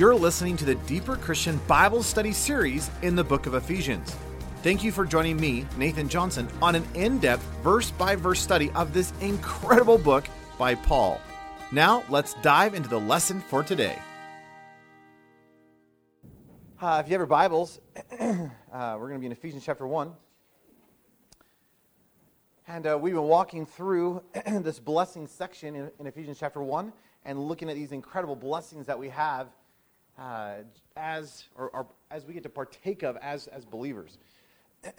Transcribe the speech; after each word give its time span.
You're 0.00 0.14
listening 0.14 0.56
to 0.56 0.64
the 0.64 0.76
Deeper 0.76 1.14
Christian 1.14 1.60
Bible 1.68 2.02
Study 2.02 2.32
series 2.32 2.88
in 3.02 3.14
the 3.14 3.22
book 3.22 3.44
of 3.44 3.52
Ephesians. 3.52 4.16
Thank 4.62 4.82
you 4.82 4.92
for 4.92 5.04
joining 5.04 5.38
me, 5.38 5.66
Nathan 5.76 6.08
Johnson, 6.08 6.48
on 6.62 6.74
an 6.74 6.86
in 6.94 7.18
depth, 7.18 7.42
verse 7.62 7.90
by 7.90 8.16
verse 8.16 8.40
study 8.40 8.70
of 8.70 8.94
this 8.94 9.12
incredible 9.20 9.98
book 9.98 10.26
by 10.58 10.74
Paul. 10.74 11.20
Now, 11.70 12.02
let's 12.08 12.32
dive 12.40 12.72
into 12.72 12.88
the 12.88 12.98
lesson 12.98 13.42
for 13.42 13.62
today. 13.62 13.98
Uh, 16.80 17.02
if 17.04 17.06
you 17.06 17.12
have 17.12 17.20
your 17.20 17.26
Bibles, 17.26 17.78
uh, 18.18 18.48
we're 18.72 19.00
going 19.00 19.16
to 19.16 19.18
be 19.18 19.26
in 19.26 19.32
Ephesians 19.32 19.66
chapter 19.66 19.86
1. 19.86 20.14
And 22.68 22.86
uh, 22.86 22.98
we've 22.98 23.12
been 23.12 23.22
walking 23.24 23.66
through 23.66 24.22
this 24.46 24.78
blessing 24.78 25.26
section 25.26 25.76
in, 25.76 25.90
in, 25.98 26.06
Ephesians 26.06 26.38
chapter 26.40 26.62
1 26.62 26.90
and 27.26 27.38
looking 27.38 27.68
at 27.68 27.74
these 27.76 27.92
incredible 27.92 28.34
blessings 28.34 28.86
that 28.86 28.98
we 28.98 29.10
have 29.10 29.48
uh, 30.20 30.56
as, 30.96 31.44
or, 31.56 31.70
or, 31.70 31.86
as 32.10 32.26
we 32.26 32.34
get 32.34 32.42
to 32.42 32.48
partake 32.48 33.02
of 33.02 33.16
as, 33.16 33.46
as 33.48 33.64
believers. 33.64 34.18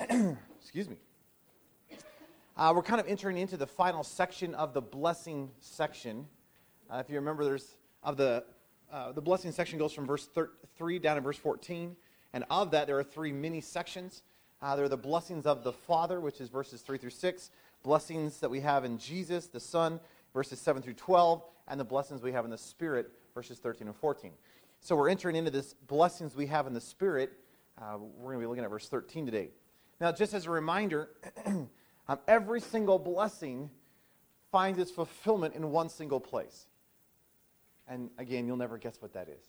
Excuse 0.59 0.89
me. 0.89 0.97
Uh, 2.57 2.73
we're 2.75 2.81
kind 2.81 2.99
of 2.99 3.07
entering 3.07 3.37
into 3.37 3.55
the 3.55 3.67
final 3.67 4.03
section 4.03 4.53
of 4.55 4.73
the 4.73 4.81
blessing 4.81 5.49
section. 5.59 6.27
Uh, 6.89 6.97
if 6.97 7.09
you 7.09 7.15
remember, 7.15 7.45
there's 7.45 7.77
of 8.03 8.17
the 8.17 8.43
uh, 8.91 9.11
the 9.13 9.21
blessing 9.21 9.51
section 9.51 9.79
goes 9.79 9.93
from 9.93 10.05
verse 10.05 10.25
thir- 10.25 10.51
3 10.77 10.99
down 10.99 11.15
to 11.15 11.21
verse 11.21 11.37
14. 11.37 11.95
And 12.33 12.43
of 12.49 12.71
that, 12.71 12.87
there 12.87 12.99
are 12.99 13.03
three 13.03 13.31
mini 13.31 13.61
sections. 13.61 14.23
Uh, 14.61 14.75
there 14.75 14.83
are 14.83 14.89
the 14.89 14.97
blessings 14.97 15.45
of 15.45 15.63
the 15.63 15.71
Father, 15.71 16.19
which 16.19 16.41
is 16.41 16.49
verses 16.49 16.81
3 16.81 16.97
through 16.97 17.11
6, 17.11 17.51
blessings 17.83 18.39
that 18.41 18.49
we 18.49 18.59
have 18.59 18.83
in 18.83 18.97
Jesus, 18.97 19.47
the 19.47 19.61
Son, 19.61 19.99
verses 20.33 20.59
7 20.59 20.81
through 20.81 20.95
12, 20.95 21.41
and 21.69 21.79
the 21.79 21.85
blessings 21.85 22.21
we 22.21 22.33
have 22.33 22.43
in 22.43 22.51
the 22.51 22.57
Spirit, 22.57 23.11
verses 23.33 23.59
13 23.59 23.87
and 23.87 23.95
14. 23.95 24.31
So 24.83 24.95
we're 24.95 25.09
entering 25.09 25.35
into 25.35 25.51
this 25.51 25.75
blessings 25.75 26.35
we 26.35 26.47
have 26.47 26.65
in 26.65 26.73
the 26.73 26.81
Spirit. 26.81 27.33
Uh, 27.79 27.97
we're 27.99 28.33
going 28.33 28.37
to 28.37 28.39
be 28.41 28.47
looking 28.47 28.63
at 28.63 28.69
verse 28.69 28.89
13 28.89 29.27
today. 29.27 29.49
Now, 29.99 30.11
just 30.11 30.33
as 30.33 30.47
a 30.47 30.49
reminder, 30.49 31.09
um, 31.45 31.69
every 32.27 32.59
single 32.59 32.97
blessing 32.97 33.69
finds 34.51 34.79
its 34.79 34.89
fulfillment 34.89 35.53
in 35.53 35.69
one 35.69 35.87
single 35.87 36.19
place. 36.19 36.65
And 37.87 38.09
again, 38.17 38.47
you'll 38.47 38.57
never 38.57 38.79
guess 38.79 38.99
what 38.99 39.13
that 39.13 39.29
is. 39.29 39.43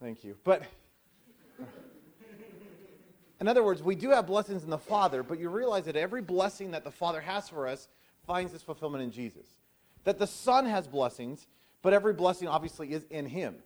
Thank 0.00 0.24
you. 0.24 0.38
But 0.42 0.62
in 3.42 3.46
other 3.46 3.62
words, 3.62 3.82
we 3.82 3.94
do 3.94 4.08
have 4.08 4.26
blessings 4.26 4.64
in 4.64 4.70
the 4.70 4.78
Father, 4.78 5.22
but 5.22 5.38
you 5.38 5.50
realize 5.50 5.84
that 5.84 5.96
every 5.96 6.22
blessing 6.22 6.70
that 6.70 6.82
the 6.82 6.90
Father 6.90 7.20
has 7.20 7.46
for 7.46 7.68
us 7.68 7.88
finds 8.26 8.54
its 8.54 8.62
fulfillment 8.62 9.04
in 9.04 9.12
Jesus. 9.12 9.46
That 10.04 10.18
the 10.18 10.26
Son 10.26 10.64
has 10.64 10.88
blessings, 10.88 11.46
but 11.82 11.92
every 11.92 12.14
blessing 12.14 12.48
obviously 12.48 12.90
is 12.92 13.04
in 13.10 13.26
Him. 13.26 13.56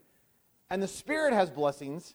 And 0.70 0.83
the 0.83 0.89
Spirit 0.89 1.33
has 1.33 1.50
blessings 1.50 2.14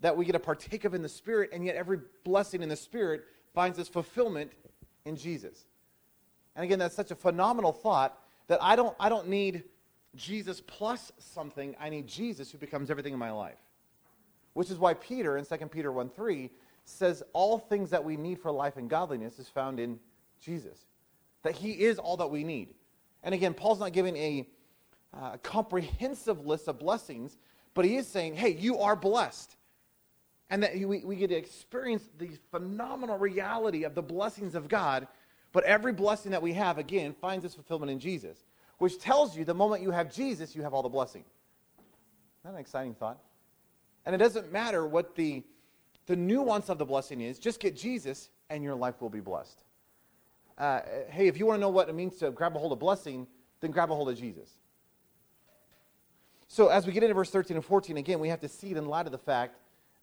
that 0.00 0.16
we 0.16 0.24
get 0.24 0.32
to 0.32 0.38
partake 0.38 0.84
of 0.84 0.94
in 0.94 1.02
the 1.02 1.08
Spirit, 1.08 1.50
and 1.52 1.64
yet 1.64 1.76
every 1.76 1.98
blessing 2.24 2.62
in 2.62 2.68
the 2.68 2.76
Spirit 2.76 3.24
finds 3.54 3.78
its 3.78 3.88
fulfillment 3.88 4.52
in 5.04 5.16
Jesus. 5.16 5.64
And 6.54 6.64
again, 6.64 6.78
that's 6.78 6.94
such 6.94 7.10
a 7.10 7.16
phenomenal 7.16 7.72
thought 7.72 8.18
that 8.46 8.62
I 8.62 8.76
don't, 8.76 8.94
I 8.98 9.08
don't 9.08 9.28
need 9.28 9.64
Jesus 10.14 10.60
plus 10.66 11.12
something, 11.18 11.76
I 11.80 11.88
need 11.88 12.06
Jesus 12.06 12.50
who 12.50 12.58
becomes 12.58 12.90
everything 12.90 13.12
in 13.12 13.18
my 13.18 13.30
life. 13.30 13.58
Which 14.54 14.70
is 14.70 14.78
why 14.78 14.94
Peter 14.94 15.36
in 15.36 15.44
2 15.44 15.56
Peter 15.66 15.92
1 15.92 16.08
3 16.10 16.50
says 16.84 17.22
all 17.32 17.58
things 17.58 17.90
that 17.90 18.02
we 18.02 18.16
need 18.16 18.40
for 18.40 18.50
life 18.50 18.76
and 18.76 18.88
godliness 18.88 19.38
is 19.38 19.48
found 19.48 19.78
in 19.78 20.00
Jesus. 20.40 20.78
That 21.42 21.54
he 21.54 21.72
is 21.72 21.98
all 21.98 22.16
that 22.16 22.28
we 22.28 22.42
need. 22.42 22.74
And 23.22 23.34
again, 23.34 23.54
Paul's 23.54 23.80
not 23.80 23.92
giving 23.92 24.16
a 24.16 24.46
uh, 25.14 25.36
comprehensive 25.42 26.44
list 26.46 26.68
of 26.68 26.78
blessings, 26.78 27.36
but 27.78 27.86
he 27.86 27.96
is 27.96 28.06
saying, 28.06 28.34
hey, 28.34 28.50
you 28.50 28.78
are 28.80 28.96
blessed. 28.96 29.56
And 30.50 30.62
that 30.62 30.74
we, 30.74 31.04
we 31.04 31.16
get 31.16 31.28
to 31.28 31.36
experience 31.36 32.02
the 32.18 32.30
phenomenal 32.50 33.16
reality 33.16 33.84
of 33.84 33.94
the 33.94 34.02
blessings 34.02 34.54
of 34.54 34.68
God, 34.68 35.06
but 35.52 35.64
every 35.64 35.92
blessing 35.92 36.32
that 36.32 36.42
we 36.42 36.52
have, 36.54 36.78
again, 36.78 37.14
finds 37.20 37.44
its 37.44 37.54
fulfillment 37.54 37.90
in 37.90 38.00
Jesus 38.00 38.44
which 38.78 38.98
tells 38.98 39.36
you 39.36 39.44
the 39.44 39.54
moment 39.54 39.82
you 39.82 39.90
have 39.90 40.12
Jesus, 40.12 40.56
you 40.56 40.62
have 40.62 40.72
all 40.72 40.82
the 40.82 40.88
blessing. 40.88 41.24
Isn't 42.40 42.44
that 42.44 42.54
an 42.54 42.60
exciting 42.60 42.94
thought? 42.94 43.18
And 44.06 44.14
it 44.14 44.18
doesn't 44.18 44.50
matter 44.52 44.86
what 44.86 45.14
the, 45.16 45.42
the 46.06 46.16
nuance 46.16 46.68
of 46.68 46.78
the 46.78 46.84
blessing 46.84 47.20
is, 47.20 47.38
just 47.38 47.60
get 47.60 47.76
Jesus 47.76 48.30
and 48.50 48.62
your 48.62 48.74
life 48.74 49.02
will 49.02 49.10
be 49.10 49.20
blessed. 49.20 49.64
Uh, 50.56 50.80
hey, 51.10 51.26
if 51.26 51.38
you 51.38 51.46
want 51.46 51.58
to 51.58 51.60
know 51.60 51.68
what 51.68 51.88
it 51.88 51.94
means 51.94 52.16
to 52.16 52.30
grab 52.30 52.56
a 52.56 52.58
hold 52.58 52.72
of 52.72 52.78
blessing, 52.78 53.26
then 53.60 53.70
grab 53.70 53.90
a 53.90 53.94
hold 53.94 54.08
of 54.08 54.16
Jesus. 54.16 54.57
So 56.48 56.68
as 56.68 56.86
we 56.86 56.92
get 56.92 57.02
into 57.02 57.14
verse 57.14 57.30
13 57.30 57.56
and 57.56 57.64
14, 57.64 57.98
again, 57.98 58.18
we 58.18 58.28
have 58.28 58.40
to 58.40 58.48
see 58.48 58.70
it 58.70 58.76
in 58.76 58.86
light 58.86 59.06
of 59.06 59.12
the 59.12 59.18
fact 59.18 59.56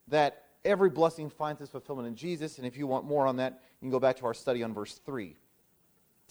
that 0.08 0.44
every 0.64 0.90
blessing 0.90 1.30
finds 1.30 1.60
its 1.60 1.72
fulfillment 1.72 2.08
in 2.08 2.16
Jesus. 2.16 2.60
And 2.60 2.68
if 2.68 2.78
you 2.78 2.88
want 2.88 3.06
more 3.06 3.26
on 3.26 3.38
that, 3.38 3.62
you 3.82 3.86
can 3.86 3.90
go 3.90 4.00
back 4.00 4.18
to 4.18 4.26
our 4.26 4.34
study 4.34 4.64
on 4.64 4.74
verse 4.74 5.00
3. 5.06 5.36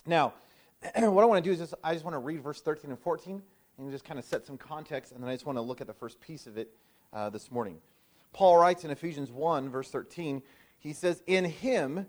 Now, 0.07 0.35
what 0.95 1.23
I 1.23 1.27
want 1.27 1.43
to 1.43 1.49
do 1.49 1.53
is 1.53 1.59
just, 1.59 1.75
I 1.83 1.93
just 1.93 2.05
want 2.05 2.15
to 2.15 2.21
read 2.21 2.43
verse 2.43 2.61
13 2.61 2.91
and 2.91 2.99
14 2.99 3.43
and 3.79 3.91
just 3.91 4.05
kind 4.05 4.19
of 4.19 4.25
set 4.25 4.47
some 4.47 4.57
context, 4.57 5.13
and 5.13 5.23
then 5.23 5.29
I 5.29 5.35
just 5.35 5.47
want 5.47 5.59
to 5.59 5.63
look 5.63 5.81
at 5.81 5.89
the 5.89 5.95
first 5.95 6.21
piece 6.21 6.47
of 6.47 6.57
it 6.57 6.71
uh, 7.13 7.29
this 7.29 7.51
morning. 7.51 7.79
Paul 8.33 8.59
writes 8.59 8.85
in 8.85 8.93
Ephesians 8.93 9.33
1, 9.33 9.69
verse 9.69 9.91
13, 9.91 10.43
he 10.79 10.93
says, 10.93 11.23
In 11.27 11.45
him 11.45 12.07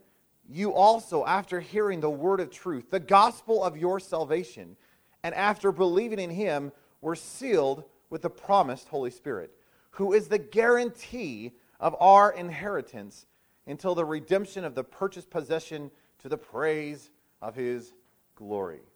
you 0.47 0.73
also, 0.73 1.25
after 1.25 1.59
hearing 1.59 2.01
the 2.01 2.09
word 2.09 2.39
of 2.39 2.51
truth, 2.51 2.91
the 2.91 2.99
gospel 2.99 3.63
of 3.63 3.77
your 3.77 3.99
salvation, 3.99 4.75
and 5.23 5.33
after 5.33 5.71
believing 5.71 6.19
in 6.19 6.29
him, 6.29 6.71
were 7.01 7.15
sealed 7.15 7.83
with 8.09 8.21
the 8.21 8.29
promised 8.29 8.87
Holy 8.89 9.11
Spirit, 9.11 9.51
who 9.91 10.13
is 10.13 10.27
the 10.27 10.37
guarantee 10.37 11.51
of 11.79 11.95
our 11.99 12.31
inheritance 12.31 13.25
until 13.67 13.95
the 13.95 14.05
redemption 14.05 14.63
of 14.63 14.75
the 14.75 14.83
purchased 14.83 15.29
possession 15.29 15.91
to 16.19 16.29
the 16.29 16.37
praise 16.37 17.09
of 17.41 17.55
his 17.55 17.93
glory. 18.35 18.81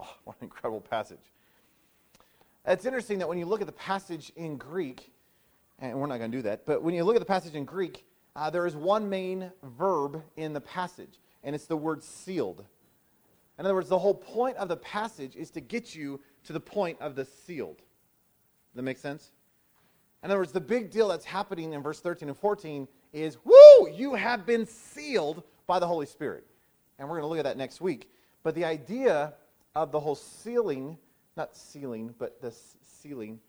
Oh, 0.00 0.06
what 0.22 0.36
an 0.38 0.44
incredible 0.44 0.80
passage. 0.80 1.32
It's 2.64 2.84
interesting 2.84 3.18
that 3.18 3.28
when 3.28 3.36
you 3.36 3.46
look 3.46 3.60
at 3.60 3.66
the 3.66 3.72
passage 3.72 4.30
in 4.36 4.56
Greek, 4.56 5.10
and 5.80 5.98
we're 5.98 6.06
not 6.06 6.18
going 6.18 6.30
to 6.30 6.38
do 6.38 6.42
that, 6.42 6.64
but 6.66 6.84
when 6.84 6.94
you 6.94 7.02
look 7.02 7.16
at 7.16 7.18
the 7.18 7.26
passage 7.26 7.56
in 7.56 7.64
Greek, 7.64 8.04
uh, 8.36 8.48
there 8.48 8.64
is 8.64 8.76
one 8.76 9.08
main 9.10 9.50
verb 9.64 10.22
in 10.36 10.52
the 10.52 10.60
passage, 10.60 11.18
and 11.42 11.52
it's 11.52 11.66
the 11.66 11.76
word 11.76 12.04
sealed. 12.04 12.64
In 13.58 13.64
other 13.64 13.74
words, 13.74 13.88
the 13.88 13.98
whole 13.98 14.14
point 14.14 14.56
of 14.56 14.68
the 14.68 14.76
passage 14.76 15.34
is 15.34 15.50
to 15.50 15.60
get 15.60 15.96
you 15.96 16.20
to 16.44 16.52
the 16.52 16.60
point 16.60 16.96
of 17.00 17.16
the 17.16 17.24
sealed. 17.24 17.82
That 18.78 18.84
make 18.84 18.98
sense? 18.98 19.32
In 20.22 20.30
other 20.30 20.38
words, 20.38 20.52
the 20.52 20.60
big 20.60 20.92
deal 20.92 21.08
that's 21.08 21.24
happening 21.24 21.72
in 21.72 21.82
verse 21.82 21.98
13 21.98 22.28
and 22.28 22.38
14 22.38 22.86
is, 23.12 23.36
woo, 23.44 23.90
you 23.92 24.14
have 24.14 24.46
been 24.46 24.66
sealed 24.66 25.42
by 25.66 25.80
the 25.80 25.86
Holy 25.88 26.06
Spirit. 26.06 26.46
And 26.96 27.08
we're 27.08 27.16
going 27.16 27.24
to 27.24 27.26
look 27.26 27.38
at 27.38 27.44
that 27.44 27.56
next 27.56 27.80
week. 27.80 28.08
But 28.44 28.54
the 28.54 28.64
idea 28.64 29.34
of 29.74 29.90
the 29.90 29.98
whole 29.98 30.14
sealing, 30.14 30.96
not 31.36 31.56
sealing, 31.56 32.14
but 32.20 32.40
the 32.40 32.54
sealing, 32.80 33.40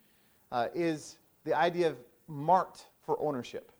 uh, 0.51 0.69
is 0.73 1.17
the 1.43 1.53
idea 1.53 1.89
of 1.89 1.97
marked 2.27 2.87
for 3.05 3.21
ownership. 3.21 3.71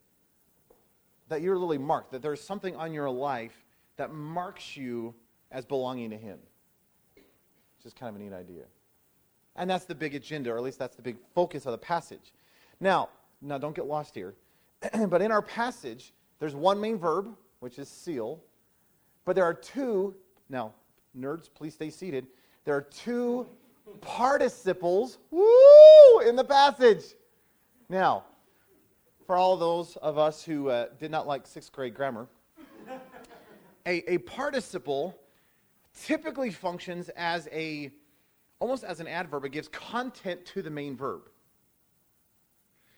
That 1.29 1.41
you're 1.41 1.55
literally 1.55 1.79
marked, 1.79 2.11
that 2.11 2.21
there's 2.21 2.41
something 2.41 2.75
on 2.75 2.93
your 2.93 3.09
life 3.09 3.65
that 3.97 4.13
marks 4.13 4.77
you 4.77 5.15
as 5.49 5.65
belonging 5.65 6.11
to 6.11 6.17
Him. 6.17 6.37
Which 7.15 7.85
is 7.85 7.93
kind 7.95 8.15
of 8.15 8.21
a 8.21 8.23
neat 8.23 8.33
idea. 8.33 8.65
And 9.59 9.69
that's 9.69 9.83
the 9.83 9.93
big 9.93 10.15
agenda, 10.15 10.51
or 10.51 10.57
at 10.57 10.63
least 10.63 10.79
that's 10.79 10.95
the 10.95 11.01
big 11.01 11.17
focus 11.35 11.65
of 11.65 11.73
the 11.73 11.77
passage. 11.77 12.31
Now, 12.79 13.09
now 13.41 13.57
don't 13.57 13.75
get 13.75 13.85
lost 13.85 14.15
here. 14.15 14.33
but 15.09 15.21
in 15.21 15.33
our 15.33 15.41
passage, 15.41 16.13
there's 16.39 16.55
one 16.55 16.79
main 16.79 16.97
verb, 16.97 17.27
which 17.59 17.77
is 17.77 17.89
seal. 17.89 18.41
But 19.25 19.35
there 19.35 19.43
are 19.43 19.53
two, 19.53 20.15
now 20.49 20.71
nerds, 21.17 21.49
please 21.53 21.73
stay 21.73 21.89
seated. 21.89 22.25
There 22.63 22.73
are 22.73 22.81
two 22.81 23.45
participles 23.99 25.17
woo, 25.29 26.19
in 26.25 26.37
the 26.37 26.45
passage. 26.45 27.03
Now, 27.89 28.23
for 29.27 29.35
all 29.35 29.57
those 29.57 29.97
of 29.97 30.17
us 30.17 30.41
who 30.41 30.69
uh, 30.69 30.87
did 30.99 31.11
not 31.11 31.27
like 31.27 31.45
sixth 31.45 31.73
grade 31.73 31.93
grammar, 31.93 32.27
a, 33.85 34.13
a 34.13 34.19
participle 34.19 35.19
typically 36.05 36.49
functions 36.49 37.09
as 37.09 37.49
a 37.51 37.91
almost 38.59 38.83
as 38.83 38.99
an 38.99 39.07
adverb. 39.07 39.45
It 39.45 39.51
gives 39.51 39.67
content 39.69 40.45
to 40.47 40.61
the 40.61 40.69
main 40.69 40.95
verb. 40.95 41.21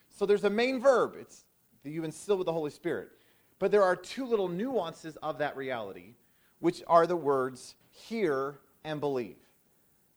So 0.09 0.25
there's 0.25 0.43
a 0.43 0.49
main 0.49 0.79
verb. 0.79 1.15
It's 1.19 1.45
that 1.83 1.89
you 1.91 2.03
instill 2.03 2.37
with 2.37 2.45
the 2.45 2.53
Holy 2.53 2.71
Spirit. 2.71 3.09
But 3.59 3.71
there 3.71 3.83
are 3.83 3.95
two 3.95 4.25
little 4.25 4.47
nuances 4.47 5.17
of 5.17 5.37
that 5.37 5.55
reality, 5.55 6.15
which 6.59 6.83
are 6.87 7.07
the 7.07 7.15
words 7.15 7.75
hear, 7.91 8.59
and 8.83 8.99
believe. 8.99 9.37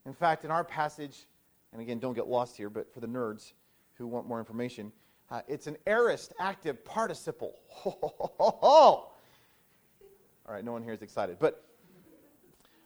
In 0.06 0.14
fact, 0.14 0.44
in 0.44 0.50
our 0.50 0.64
passage, 0.64 1.26
and 1.72 1.80
again, 1.80 1.98
don't 1.98 2.14
get 2.14 2.26
lost 2.26 2.56
here, 2.56 2.70
but 2.70 2.92
for 2.92 3.00
the 3.00 3.06
nerds 3.06 3.52
who 3.94 4.06
want 4.06 4.26
more 4.26 4.38
information, 4.38 4.92
uh, 5.30 5.40
it's 5.48 5.66
an 5.66 5.76
aorist 5.86 6.32
active 6.38 6.84
participle. 6.84 7.54
All 7.84 9.12
right, 10.48 10.64
no 10.64 10.72
one 10.72 10.82
here 10.82 10.92
is 10.92 11.02
excited. 11.02 11.38
But 11.38 11.64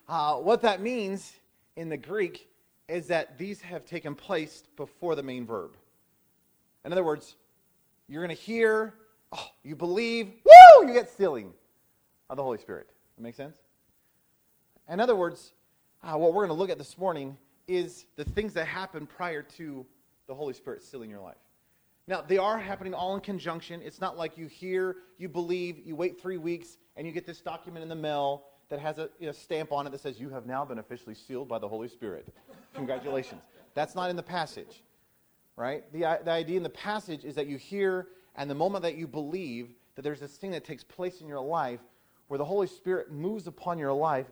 uh, 0.08 0.36
what 0.36 0.62
that 0.62 0.80
means 0.80 1.34
in 1.78 1.88
the 1.88 1.96
Greek 1.96 2.48
is 2.88 3.06
that 3.06 3.38
these 3.38 3.60
have 3.60 3.84
taken 3.84 4.14
place 4.14 4.64
before 4.76 5.14
the 5.14 5.22
main 5.22 5.46
verb. 5.46 5.76
In 6.84 6.90
other 6.90 7.04
words, 7.04 7.36
you're 8.08 8.22
going 8.22 8.36
to 8.36 8.42
hear, 8.42 8.94
oh, 9.30 9.46
you 9.62 9.76
believe, 9.76 10.32
woo, 10.44 10.88
you 10.88 10.92
get 10.92 11.08
sealing 11.08 11.52
of 12.28 12.36
the 12.36 12.42
Holy 12.42 12.58
Spirit. 12.58 12.88
That 13.16 13.22
make 13.22 13.36
sense? 13.36 13.58
In 14.88 14.98
other 14.98 15.14
words, 15.14 15.52
uh, 16.02 16.16
what 16.16 16.34
we're 16.34 16.46
going 16.46 16.56
to 16.56 16.60
look 16.60 16.70
at 16.70 16.78
this 16.78 16.98
morning 16.98 17.36
is 17.68 18.06
the 18.16 18.24
things 18.24 18.54
that 18.54 18.66
happen 18.66 19.06
prior 19.06 19.42
to 19.42 19.86
the 20.26 20.34
Holy 20.34 20.54
Spirit 20.54 20.82
sealing 20.82 21.10
your 21.10 21.20
life. 21.20 21.36
Now, 22.08 22.22
they 22.22 22.38
are 22.38 22.58
happening 22.58 22.92
all 22.92 23.14
in 23.14 23.20
conjunction. 23.20 23.82
It's 23.84 24.00
not 24.00 24.16
like 24.16 24.36
you 24.36 24.48
hear, 24.48 24.96
you 25.16 25.28
believe, 25.28 25.86
you 25.86 25.94
wait 25.94 26.20
three 26.20 26.38
weeks, 26.38 26.76
and 26.96 27.06
you 27.06 27.12
get 27.12 27.24
this 27.24 27.40
document 27.40 27.84
in 27.84 27.88
the 27.88 27.94
mail 27.94 28.46
that 28.68 28.80
has 28.80 28.98
a 28.98 29.08
you 29.18 29.26
know, 29.26 29.32
stamp 29.32 29.72
on 29.72 29.86
it 29.86 29.90
that 29.90 30.00
says, 30.00 30.20
You 30.20 30.30
have 30.30 30.46
now 30.46 30.64
been 30.64 30.78
officially 30.78 31.14
sealed 31.14 31.48
by 31.48 31.58
the 31.58 31.68
Holy 31.68 31.88
Spirit. 31.88 32.28
Congratulations. 32.74 33.42
That's 33.74 33.94
not 33.94 34.10
in 34.10 34.16
the 34.16 34.22
passage, 34.22 34.82
right? 35.56 35.90
The, 35.92 36.04
uh, 36.04 36.16
the 36.24 36.30
idea 36.30 36.56
in 36.56 36.62
the 36.62 36.68
passage 36.68 37.24
is 37.24 37.34
that 37.36 37.46
you 37.46 37.56
hear, 37.56 38.08
and 38.36 38.50
the 38.50 38.54
moment 38.54 38.82
that 38.82 38.96
you 38.96 39.06
believe 39.06 39.70
that 39.94 40.02
there's 40.02 40.20
this 40.20 40.36
thing 40.36 40.50
that 40.52 40.64
takes 40.64 40.84
place 40.84 41.20
in 41.20 41.28
your 41.28 41.40
life 41.40 41.80
where 42.28 42.38
the 42.38 42.44
Holy 42.44 42.66
Spirit 42.66 43.10
moves 43.10 43.46
upon 43.46 43.78
your 43.78 43.92
life, 43.92 44.26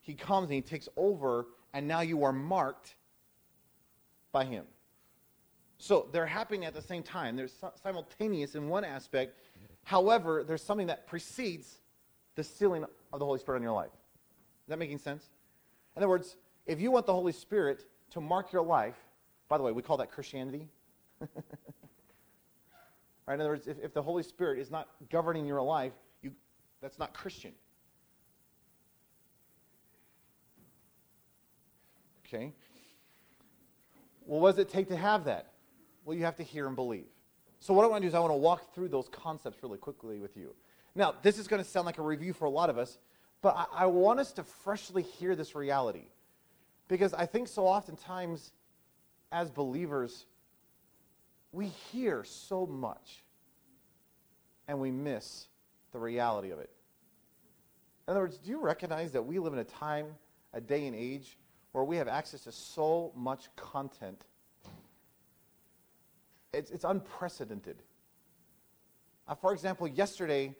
He 0.00 0.14
comes 0.14 0.44
and 0.44 0.54
He 0.54 0.62
takes 0.62 0.88
over, 0.96 1.46
and 1.74 1.86
now 1.86 2.00
you 2.00 2.24
are 2.24 2.32
marked 2.32 2.94
by 4.32 4.44
Him. 4.44 4.64
So 5.78 6.08
they're 6.12 6.26
happening 6.26 6.64
at 6.64 6.74
the 6.74 6.82
same 6.82 7.02
time. 7.02 7.36
They're 7.36 7.48
simultaneous 7.82 8.54
in 8.54 8.68
one 8.68 8.84
aspect. 8.84 9.34
However, 9.82 10.44
there's 10.44 10.62
something 10.62 10.88
that 10.88 11.06
precedes 11.06 11.79
the 12.40 12.44
sealing 12.44 12.84
of 13.12 13.18
the 13.18 13.26
Holy 13.26 13.38
Spirit 13.38 13.58
in 13.58 13.62
your 13.62 13.74
life. 13.74 13.90
Is 13.90 14.68
that 14.68 14.78
making 14.78 14.98
sense? 14.98 15.28
In 15.94 16.02
other 16.02 16.08
words, 16.08 16.36
if 16.66 16.80
you 16.80 16.90
want 16.90 17.04
the 17.04 17.12
Holy 17.12 17.32
Spirit 17.32 17.84
to 18.12 18.20
mark 18.20 18.50
your 18.50 18.62
life, 18.62 18.96
by 19.48 19.58
the 19.58 19.62
way, 19.62 19.72
we 19.72 19.82
call 19.82 19.98
that 19.98 20.10
Christianity. 20.10 20.66
right? 21.20 23.34
In 23.34 23.40
other 23.40 23.50
words, 23.50 23.66
if, 23.66 23.78
if 23.82 23.92
the 23.92 24.00
Holy 24.00 24.22
Spirit 24.22 24.58
is 24.58 24.70
not 24.70 24.88
governing 25.10 25.44
your 25.44 25.60
life, 25.60 25.92
you, 26.22 26.32
that's 26.80 26.98
not 26.98 27.12
Christian. 27.12 27.52
Okay? 32.26 32.54
Well, 34.24 34.40
what 34.40 34.52
does 34.52 34.60
it 34.60 34.70
take 34.70 34.88
to 34.88 34.96
have 34.96 35.24
that? 35.24 35.52
Well, 36.06 36.16
you 36.16 36.24
have 36.24 36.36
to 36.36 36.42
hear 36.42 36.68
and 36.68 36.76
believe. 36.76 37.04
So, 37.58 37.74
what 37.74 37.84
I 37.84 37.88
want 37.88 38.00
to 38.00 38.06
do 38.06 38.08
is 38.08 38.14
I 38.14 38.20
want 38.20 38.30
to 38.30 38.36
walk 38.36 38.74
through 38.74 38.88
those 38.88 39.10
concepts 39.10 39.62
really 39.62 39.76
quickly 39.76 40.20
with 40.20 40.38
you. 40.38 40.54
Now, 40.94 41.14
this 41.22 41.38
is 41.38 41.48
going 41.48 41.62
to 41.62 41.68
sound 41.68 41.86
like 41.86 41.98
a 41.98 42.02
review 42.02 42.32
for 42.32 42.44
a 42.44 42.50
lot 42.50 42.70
of 42.70 42.78
us, 42.78 42.98
but 43.42 43.56
I, 43.56 43.84
I 43.84 43.86
want 43.86 44.20
us 44.20 44.32
to 44.32 44.42
freshly 44.42 45.02
hear 45.02 45.34
this 45.34 45.54
reality. 45.54 46.06
Because 46.88 47.14
I 47.14 47.26
think 47.26 47.48
so 47.48 47.66
oftentimes, 47.66 48.52
as 49.30 49.50
believers, 49.50 50.26
we 51.52 51.66
hear 51.66 52.24
so 52.24 52.66
much 52.66 53.22
and 54.66 54.80
we 54.80 54.90
miss 54.90 55.46
the 55.92 55.98
reality 55.98 56.50
of 56.50 56.58
it. 56.58 56.70
In 58.06 58.12
other 58.12 58.20
words, 58.20 58.38
do 58.38 58.50
you 58.50 58.60
recognize 58.60 59.12
that 59.12 59.22
we 59.22 59.38
live 59.38 59.52
in 59.52 59.60
a 59.60 59.64
time, 59.64 60.06
a 60.52 60.60
day 60.60 60.86
and 60.86 60.96
age, 60.96 61.38
where 61.72 61.84
we 61.84 61.96
have 61.96 62.08
access 62.08 62.42
to 62.44 62.52
so 62.52 63.12
much 63.14 63.48
content 63.54 64.24
it's, 66.52 66.70
it's 66.70 66.84
unprecedented. 66.84 67.76
Uh, 69.28 69.34
for 69.34 69.52
example, 69.52 69.86
yesterday 69.86 70.54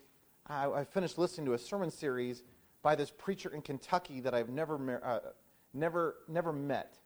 I, 0.50 0.80
I, 0.80 0.84
finished 0.84 1.16
listening 1.16 1.46
to 1.46 1.52
a 1.54 1.58
sermon 1.58 1.90
series 1.90 2.42
by 2.82 2.96
this 2.96 3.10
preacher 3.10 3.50
in 3.50 3.62
Kentucky 3.62 4.20
that 4.20 4.34
I've 4.34 4.48
never, 4.48 5.00
uh, 5.04 5.20
never, 5.72 6.16
never 6.28 6.52
met. 6.52 6.98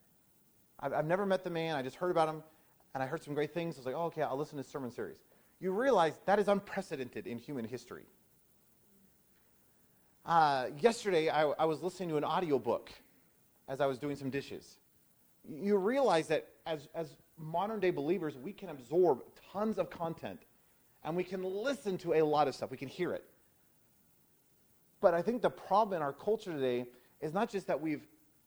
I've, 0.80 0.94
I've 0.94 1.06
never 1.06 1.26
met 1.26 1.44
the 1.44 1.50
man. 1.50 1.76
I 1.76 1.82
just 1.82 1.96
heard 1.96 2.10
about 2.10 2.28
him, 2.28 2.42
and 2.94 3.02
I 3.02 3.06
heard 3.06 3.22
some 3.22 3.34
great 3.34 3.52
things. 3.52 3.76
I 3.76 3.80
was 3.80 3.86
like, 3.86 3.94
oh, 3.94 4.04
okay, 4.04 4.22
I'll 4.22 4.38
listen 4.38 4.56
to 4.56 4.62
his 4.62 4.72
sermon 4.72 4.90
series. 4.90 5.18
You 5.60 5.72
realize 5.72 6.18
that 6.24 6.38
is 6.38 6.48
unprecedented 6.48 7.26
in 7.26 7.38
human 7.38 7.66
history. 7.66 8.06
Uh, 10.24 10.68
yesterday, 10.80 11.28
I, 11.28 11.42
I 11.42 11.66
was 11.66 11.82
listening 11.82 12.08
to 12.10 12.16
an 12.16 12.24
audiobook 12.24 12.90
as 13.68 13.82
I 13.82 13.86
was 13.86 13.98
doing 13.98 14.16
some 14.16 14.30
dishes. 14.30 14.78
You 15.46 15.76
realize 15.76 16.28
that 16.28 16.48
as, 16.64 16.88
as 16.94 17.14
modern 17.36 17.78
day 17.78 17.90
believers, 17.90 18.38
we 18.38 18.54
can 18.54 18.70
absorb 18.70 19.22
tons 19.52 19.78
of 19.78 19.90
content 19.90 20.40
and 21.04 21.14
we 21.14 21.24
can 21.24 21.44
listen 21.44 21.98
to 21.98 22.14
a 22.14 22.22
lot 22.22 22.48
of 22.48 22.54
stuff. 22.54 22.70
We 22.70 22.78
can 22.78 22.88
hear 22.88 23.12
it. 23.12 23.24
But 25.04 25.12
I 25.12 25.20
think 25.20 25.42
the 25.42 25.50
problem 25.50 25.94
in 25.94 26.00
our 26.00 26.14
culture 26.14 26.50
today 26.50 26.86
is 27.20 27.34
not 27.34 27.50
just 27.50 27.66
that 27.66 27.78
we 27.78 27.98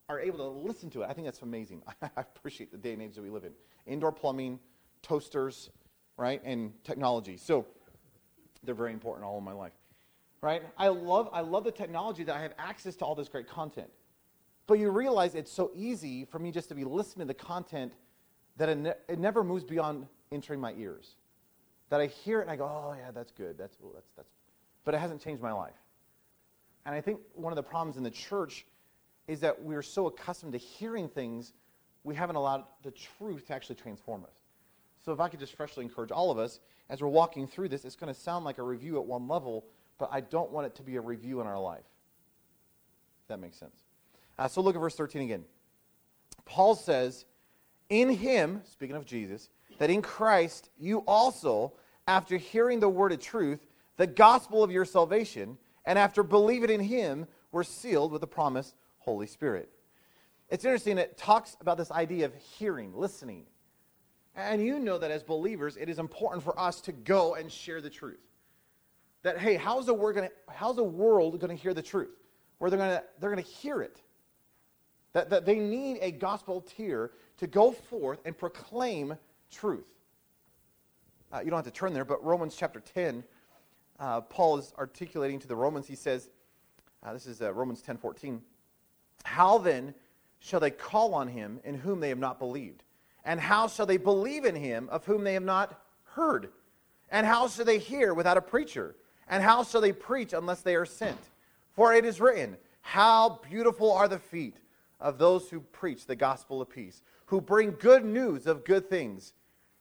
are 0.09 0.19
able 0.19 0.39
to 0.39 0.67
listen 0.67 0.89
to 0.89 1.03
it. 1.03 1.07
I 1.07 1.13
think 1.13 1.27
that's 1.27 1.43
amazing. 1.43 1.83
I 2.01 2.09
appreciate 2.17 2.71
the 2.71 2.79
day 2.79 2.93
and 2.93 3.01
age 3.03 3.13
that 3.13 3.21
we 3.21 3.29
live 3.29 3.43
in. 3.43 3.51
Indoor 3.85 4.11
plumbing, 4.11 4.59
toasters, 5.03 5.69
right, 6.17 6.41
and 6.43 6.73
technology. 6.83 7.37
So 7.37 7.67
they're 8.63 8.73
very 8.73 8.91
important 8.91 9.23
all 9.23 9.37
of 9.37 9.43
my 9.43 9.51
life. 9.51 9.73
Right? 10.41 10.63
I 10.79 10.87
love 10.87 11.29
I 11.31 11.41
love 11.41 11.63
the 11.63 11.71
technology 11.71 12.23
that 12.23 12.35
I 12.35 12.41
have 12.41 12.55
access 12.57 12.95
to 12.95 13.05
all 13.05 13.13
this 13.13 13.29
great 13.29 13.47
content. 13.47 13.91
But 14.65 14.79
you 14.79 14.89
realize 14.89 15.35
it's 15.35 15.51
so 15.51 15.69
easy 15.75 16.25
for 16.25 16.39
me 16.39 16.49
just 16.49 16.69
to 16.69 16.75
be 16.75 16.85
listening 16.85 17.27
to 17.27 17.33
the 17.35 17.39
content 17.39 17.93
that 18.55 18.67
it, 18.67 18.79
ne- 18.79 18.95
it 19.07 19.19
never 19.19 19.43
moves 19.43 19.63
beyond 19.63 20.07
entering 20.31 20.59
my 20.59 20.73
ears. 20.73 21.17
That 21.91 22.01
I 22.01 22.07
hear 22.07 22.39
it 22.39 22.45
and 22.45 22.51
I 22.51 22.55
go, 22.55 22.63
oh, 22.63 22.95
yeah, 22.97 23.11
that's 23.11 23.31
good. 23.31 23.59
That's, 23.59 23.77
that's, 23.93 24.09
that's. 24.15 24.29
But 24.85 24.95
it 24.95 24.97
hasn't 24.97 25.21
changed 25.21 25.43
my 25.43 25.51
life. 25.51 25.75
And 26.87 26.95
I 26.95 27.01
think 27.01 27.19
one 27.33 27.51
of 27.51 27.57
the 27.57 27.63
problems 27.63 27.97
in 27.97 28.03
the 28.03 28.09
church 28.09 28.65
is 29.27 29.41
that 29.41 29.61
we're 29.61 29.81
so 29.81 30.07
accustomed 30.07 30.53
to 30.53 30.57
hearing 30.57 31.09
things, 31.09 31.51
we 32.05 32.15
haven't 32.15 32.37
allowed 32.37 32.63
the 32.81 32.91
truth 32.91 33.47
to 33.47 33.53
actually 33.53 33.75
transform 33.75 34.23
us. 34.23 34.31
So 35.03 35.11
if 35.11 35.19
I 35.19 35.27
could 35.27 35.41
just 35.41 35.53
freshly 35.53 35.83
encourage 35.83 36.11
all 36.11 36.31
of 36.31 36.39
us, 36.39 36.61
as 36.89 37.01
we're 37.01 37.09
walking 37.09 37.45
through 37.45 37.67
this, 37.67 37.83
it's 37.83 37.97
going 37.97 38.13
to 38.13 38.17
sound 38.17 38.45
like 38.45 38.57
a 38.57 38.63
review 38.63 38.95
at 38.97 39.05
one 39.05 39.27
level, 39.27 39.65
but 39.97 40.07
I 40.13 40.21
don't 40.21 40.49
want 40.49 40.65
it 40.65 40.75
to 40.75 40.83
be 40.83 40.95
a 40.95 41.01
review 41.01 41.41
in 41.41 41.47
our 41.47 41.59
life. 41.59 41.83
that 43.27 43.41
makes 43.41 43.57
sense. 43.57 43.83
Uh, 44.39 44.47
so 44.47 44.61
look 44.61 44.73
at 44.73 44.79
verse 44.79 44.95
13 44.95 45.23
again. 45.23 45.43
Paul 46.45 46.73
says, 46.73 47.25
in 47.89 48.09
him, 48.09 48.61
speaking 48.63 48.95
of 48.95 49.05
Jesus, 49.05 49.49
that 49.79 49.89
in 49.89 50.01
Christ 50.01 50.69
you 50.79 50.99
also, 50.99 51.73
after 52.07 52.37
hearing 52.37 52.79
the 52.79 52.87
word 52.87 53.11
of 53.11 53.19
truth, 53.19 53.67
the 53.97 54.07
gospel 54.07 54.63
of 54.63 54.71
your 54.71 54.85
salvation, 54.85 55.57
and 55.87 55.97
after 55.97 56.21
believing 56.21 56.69
in 56.69 56.81
him, 56.81 57.25
were 57.51 57.63
sealed 57.63 58.11
with 58.11 58.21
the 58.21 58.27
promised 58.27 58.75
Holy 58.99 59.25
Spirit. 59.25 59.69
It's 60.49 60.65
interesting, 60.65 60.97
it 60.97 61.17
talks 61.17 61.55
about 61.61 61.77
this 61.77 61.91
idea 61.91 62.25
of 62.25 62.35
hearing, 62.35 62.93
listening. 62.93 63.45
And 64.35 64.61
you 64.61 64.79
know 64.79 64.97
that 64.97 65.11
as 65.11 65.23
believers, 65.23 65.77
it 65.77 65.87
is 65.87 65.97
important 65.97 66.43
for 66.43 66.59
us 66.59 66.81
to 66.81 66.91
go 66.91 67.35
and 67.35 67.49
share 67.49 67.79
the 67.79 67.89
truth. 67.89 68.19
That, 69.23 69.39
hey, 69.39 69.55
how's 69.55 69.85
the, 69.85 69.93
world 69.93 70.15
gonna, 70.15 70.29
how's 70.49 70.75
the 70.75 70.83
world 70.83 71.39
going 71.39 71.55
to 71.55 71.61
hear 71.61 71.73
the 71.73 71.81
truth? 71.81 72.15
Where 72.57 72.69
they're 72.69 72.79
going 72.79 72.91
to 72.91 73.03
they're 73.19 73.33
to 73.35 73.41
hear 73.41 73.81
it. 73.81 74.01
That, 75.13 75.29
that 75.29 75.45
they 75.45 75.57
need 75.57 75.99
a 76.01 76.11
gospel 76.11 76.61
tier 76.61 77.11
to 77.37 77.47
go 77.47 77.71
forth 77.71 78.19
and 78.25 78.37
proclaim 78.37 79.15
truth. 79.49 79.87
Uh, 81.31 81.39
you 81.39 81.49
don't 81.49 81.57
have 81.57 81.65
to 81.65 81.71
turn 81.71 81.93
there, 81.93 82.05
but 82.05 82.23
Romans 82.23 82.55
chapter 82.57 82.81
10, 82.81 83.23
uh, 83.99 84.21
Paul 84.21 84.57
is 84.57 84.73
articulating 84.77 85.39
to 85.39 85.47
the 85.47 85.55
Romans. 85.55 85.87
He 85.87 85.95
says, 85.95 86.29
uh, 87.03 87.13
this 87.13 87.25
is 87.25 87.41
uh, 87.41 87.53
Romans 87.53 87.81
10 87.81 87.97
14. 87.97 88.41
How 89.23 89.57
then 89.57 89.93
shall 90.39 90.59
they 90.59 90.71
call 90.71 91.13
on 91.13 91.27
him 91.27 91.59
in 91.63 91.75
whom 91.75 91.99
they 91.99 92.09
have 92.09 92.19
not 92.19 92.39
believed? 92.39 92.83
And 93.23 93.39
how 93.39 93.67
shall 93.67 93.85
they 93.85 93.97
believe 93.97 94.45
in 94.45 94.55
him 94.55 94.87
of 94.89 95.05
whom 95.05 95.23
they 95.23 95.33
have 95.33 95.43
not 95.43 95.79
heard? 96.03 96.49
And 97.09 97.25
how 97.25 97.47
shall 97.47 97.65
they 97.65 97.77
hear 97.77 98.13
without 98.13 98.37
a 98.37 98.41
preacher? 98.41 98.95
And 99.27 99.43
how 99.43 99.63
shall 99.63 99.81
they 99.81 99.91
preach 99.91 100.33
unless 100.33 100.61
they 100.61 100.75
are 100.75 100.85
sent? 100.85 101.19
For 101.73 101.93
it 101.93 102.05
is 102.05 102.21
written, 102.21 102.57
How 102.81 103.39
beautiful 103.49 103.91
are 103.91 104.07
the 104.07 104.19
feet 104.19 104.57
of 104.99 105.17
those 105.17 105.49
who 105.49 105.59
preach 105.59 106.05
the 106.05 106.15
gospel 106.15 106.61
of 106.61 106.69
peace, 106.69 107.01
who 107.25 107.41
bring 107.41 107.71
good 107.71 108.03
news 108.03 108.47
of 108.47 108.65
good 108.65 108.89
things, 108.89 109.33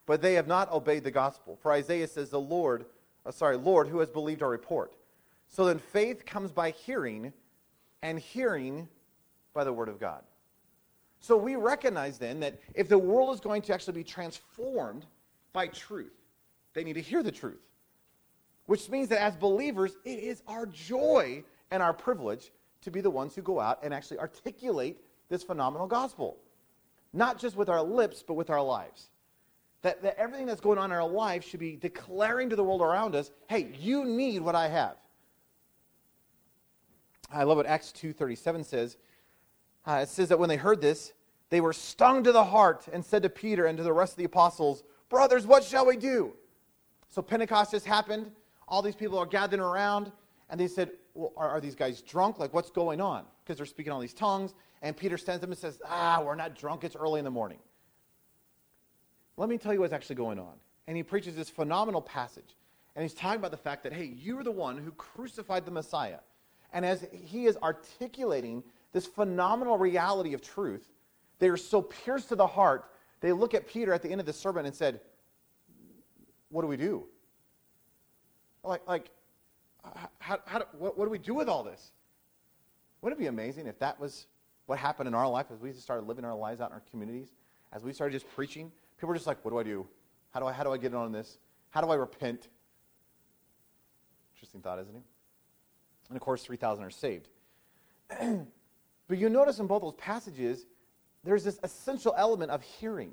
but 0.04 0.20
they 0.20 0.34
have 0.34 0.46
not 0.46 0.70
obeyed 0.72 1.04
the 1.04 1.10
gospel. 1.10 1.58
For 1.62 1.72
Isaiah 1.72 2.08
says, 2.08 2.30
The 2.30 2.40
Lord, 2.40 2.84
uh, 3.26 3.30
sorry, 3.30 3.56
Lord, 3.56 3.88
who 3.88 3.98
has 3.98 4.10
believed 4.10 4.42
our 4.42 4.48
report? 4.50 4.94
So 5.48 5.64
then 5.66 5.78
faith 5.78 6.24
comes 6.24 6.50
by 6.50 6.70
hearing, 6.70 7.32
and 8.02 8.18
hearing 8.18 8.88
by 9.54 9.64
the 9.64 9.72
word 9.72 9.88
of 9.88 9.98
God. 9.98 10.22
So 11.20 11.36
we 11.36 11.56
recognize 11.56 12.18
then 12.18 12.40
that 12.40 12.60
if 12.74 12.88
the 12.88 12.98
world 12.98 13.34
is 13.34 13.40
going 13.40 13.62
to 13.62 13.74
actually 13.74 13.94
be 13.94 14.04
transformed 14.04 15.06
by 15.52 15.68
truth, 15.68 16.12
they 16.74 16.84
need 16.84 16.94
to 16.94 17.00
hear 17.00 17.22
the 17.22 17.32
truth. 17.32 17.62
Which 18.66 18.88
means 18.90 19.08
that 19.08 19.22
as 19.22 19.36
believers, 19.36 19.96
it 20.04 20.18
is 20.18 20.42
our 20.46 20.66
joy 20.66 21.42
and 21.70 21.82
our 21.82 21.92
privilege 21.92 22.52
to 22.82 22.90
be 22.90 23.00
the 23.00 23.10
ones 23.10 23.34
who 23.34 23.42
go 23.42 23.58
out 23.58 23.80
and 23.82 23.94
actually 23.94 24.18
articulate 24.18 25.00
this 25.28 25.42
phenomenal 25.42 25.86
gospel. 25.86 26.36
Not 27.12 27.38
just 27.38 27.56
with 27.56 27.68
our 27.68 27.82
lips, 27.82 28.22
but 28.26 28.34
with 28.34 28.50
our 28.50 28.62
lives. 28.62 29.08
That, 29.86 30.02
that 30.02 30.18
everything 30.18 30.46
that's 30.46 30.60
going 30.60 30.78
on 30.78 30.90
in 30.90 30.96
our 30.96 31.08
life 31.08 31.44
should 31.44 31.60
be 31.60 31.76
declaring 31.76 32.50
to 32.50 32.56
the 32.56 32.64
world 32.64 32.80
around 32.80 33.14
us, 33.14 33.30
hey, 33.48 33.72
you 33.78 34.04
need 34.04 34.42
what 34.42 34.56
I 34.56 34.66
have. 34.66 34.96
I 37.32 37.44
love 37.44 37.58
what 37.58 37.66
Acts 37.66 37.92
2.37 37.96 38.64
says. 38.64 38.96
Uh, 39.86 40.00
it 40.02 40.08
says 40.08 40.30
that 40.30 40.40
when 40.40 40.48
they 40.48 40.56
heard 40.56 40.80
this, 40.80 41.12
they 41.50 41.60
were 41.60 41.72
stung 41.72 42.24
to 42.24 42.32
the 42.32 42.42
heart 42.42 42.88
and 42.92 43.04
said 43.04 43.22
to 43.22 43.28
Peter 43.28 43.66
and 43.66 43.78
to 43.78 43.84
the 43.84 43.92
rest 43.92 44.14
of 44.14 44.16
the 44.16 44.24
apostles, 44.24 44.82
Brothers, 45.08 45.46
what 45.46 45.62
shall 45.62 45.86
we 45.86 45.96
do? 45.96 46.32
So 47.08 47.22
Pentecost 47.22 47.70
just 47.70 47.86
happened. 47.86 48.32
All 48.66 48.82
these 48.82 48.96
people 48.96 49.20
are 49.20 49.24
gathering 49.24 49.62
around, 49.62 50.10
and 50.50 50.58
they 50.58 50.66
said, 50.66 50.90
Well, 51.14 51.32
are, 51.36 51.50
are 51.50 51.60
these 51.60 51.76
guys 51.76 52.02
drunk? 52.02 52.40
Like, 52.40 52.52
what's 52.52 52.70
going 52.70 53.00
on? 53.00 53.24
Because 53.44 53.58
they're 53.58 53.66
speaking 53.66 53.92
all 53.92 54.00
these 54.00 54.14
tongues. 54.14 54.52
And 54.82 54.96
Peter 54.96 55.16
stands 55.16 55.44
up 55.44 55.48
and 55.48 55.56
says, 55.56 55.80
Ah, 55.88 56.20
we're 56.26 56.34
not 56.34 56.56
drunk. 56.56 56.82
It's 56.82 56.96
early 56.96 57.20
in 57.20 57.24
the 57.24 57.30
morning. 57.30 57.58
Let 59.36 59.48
me 59.48 59.58
tell 59.58 59.72
you 59.72 59.80
what's 59.80 59.92
actually 59.92 60.16
going 60.16 60.38
on. 60.38 60.54
And 60.86 60.96
he 60.96 61.02
preaches 61.02 61.34
this 61.34 61.50
phenomenal 61.50 62.00
passage. 62.00 62.56
And 62.94 63.02
he's 63.02 63.14
talking 63.14 63.38
about 63.38 63.50
the 63.50 63.56
fact 63.56 63.82
that, 63.82 63.92
hey, 63.92 64.04
you 64.04 64.38
are 64.38 64.44
the 64.44 64.50
one 64.50 64.78
who 64.78 64.90
crucified 64.92 65.66
the 65.66 65.70
Messiah. 65.70 66.20
And 66.72 66.84
as 66.84 67.06
he 67.12 67.46
is 67.46 67.56
articulating 67.62 68.62
this 68.92 69.06
phenomenal 69.06 69.76
reality 69.76 70.32
of 70.32 70.40
truth, 70.40 70.88
they 71.38 71.48
are 71.48 71.56
so 71.56 71.82
pierced 71.82 72.30
to 72.30 72.36
the 72.36 72.46
heart, 72.46 72.90
they 73.20 73.32
look 73.32 73.52
at 73.52 73.66
Peter 73.66 73.92
at 73.92 74.02
the 74.02 74.10
end 74.10 74.20
of 74.20 74.26
the 74.26 74.32
sermon 74.32 74.64
and 74.64 74.74
said, 74.74 75.00
What 76.48 76.62
do 76.62 76.68
we 76.68 76.76
do? 76.78 77.04
Like, 78.64 78.86
like 78.88 79.10
how, 80.18 80.38
how, 80.46 80.62
what, 80.78 80.98
what 80.98 81.04
do 81.04 81.10
we 81.10 81.18
do 81.18 81.34
with 81.34 81.48
all 81.48 81.62
this? 81.62 81.92
Wouldn't 83.00 83.20
it 83.20 83.22
be 83.22 83.28
amazing 83.28 83.66
if 83.66 83.78
that 83.78 84.00
was 84.00 84.26
what 84.66 84.78
happened 84.78 85.06
in 85.06 85.14
our 85.14 85.28
life 85.28 85.46
as 85.52 85.60
we 85.60 85.72
started 85.72 86.06
living 86.06 86.24
our 86.24 86.34
lives 86.34 86.60
out 86.60 86.70
in 86.70 86.74
our 86.74 86.82
communities? 86.90 87.28
As 87.72 87.84
we 87.84 87.92
started 87.92 88.12
just 88.12 88.28
preaching, 88.34 88.72
people 88.98 89.10
are 89.10 89.14
just 89.14 89.26
like, 89.26 89.44
What 89.44 89.50
do 89.50 89.58
I 89.58 89.62
do? 89.62 89.86
How 90.30 90.40
do 90.40 90.46
I, 90.46 90.52
how 90.52 90.64
do 90.64 90.72
I 90.72 90.76
get 90.76 90.94
on 90.94 91.12
this? 91.12 91.38
How 91.70 91.80
do 91.80 91.88
I 91.88 91.94
repent? 91.94 92.48
Interesting 94.34 94.60
thought, 94.60 94.78
isn't 94.80 94.94
it? 94.94 95.02
And 96.08 96.16
of 96.16 96.22
course, 96.22 96.42
3,000 96.42 96.84
are 96.84 96.90
saved. 96.90 97.28
but 98.18 99.18
you 99.18 99.28
notice 99.28 99.58
in 99.58 99.66
both 99.66 99.82
those 99.82 99.94
passages, 99.94 100.66
there's 101.24 101.42
this 101.42 101.58
essential 101.62 102.14
element 102.16 102.50
of 102.50 102.62
hearing. 102.62 103.12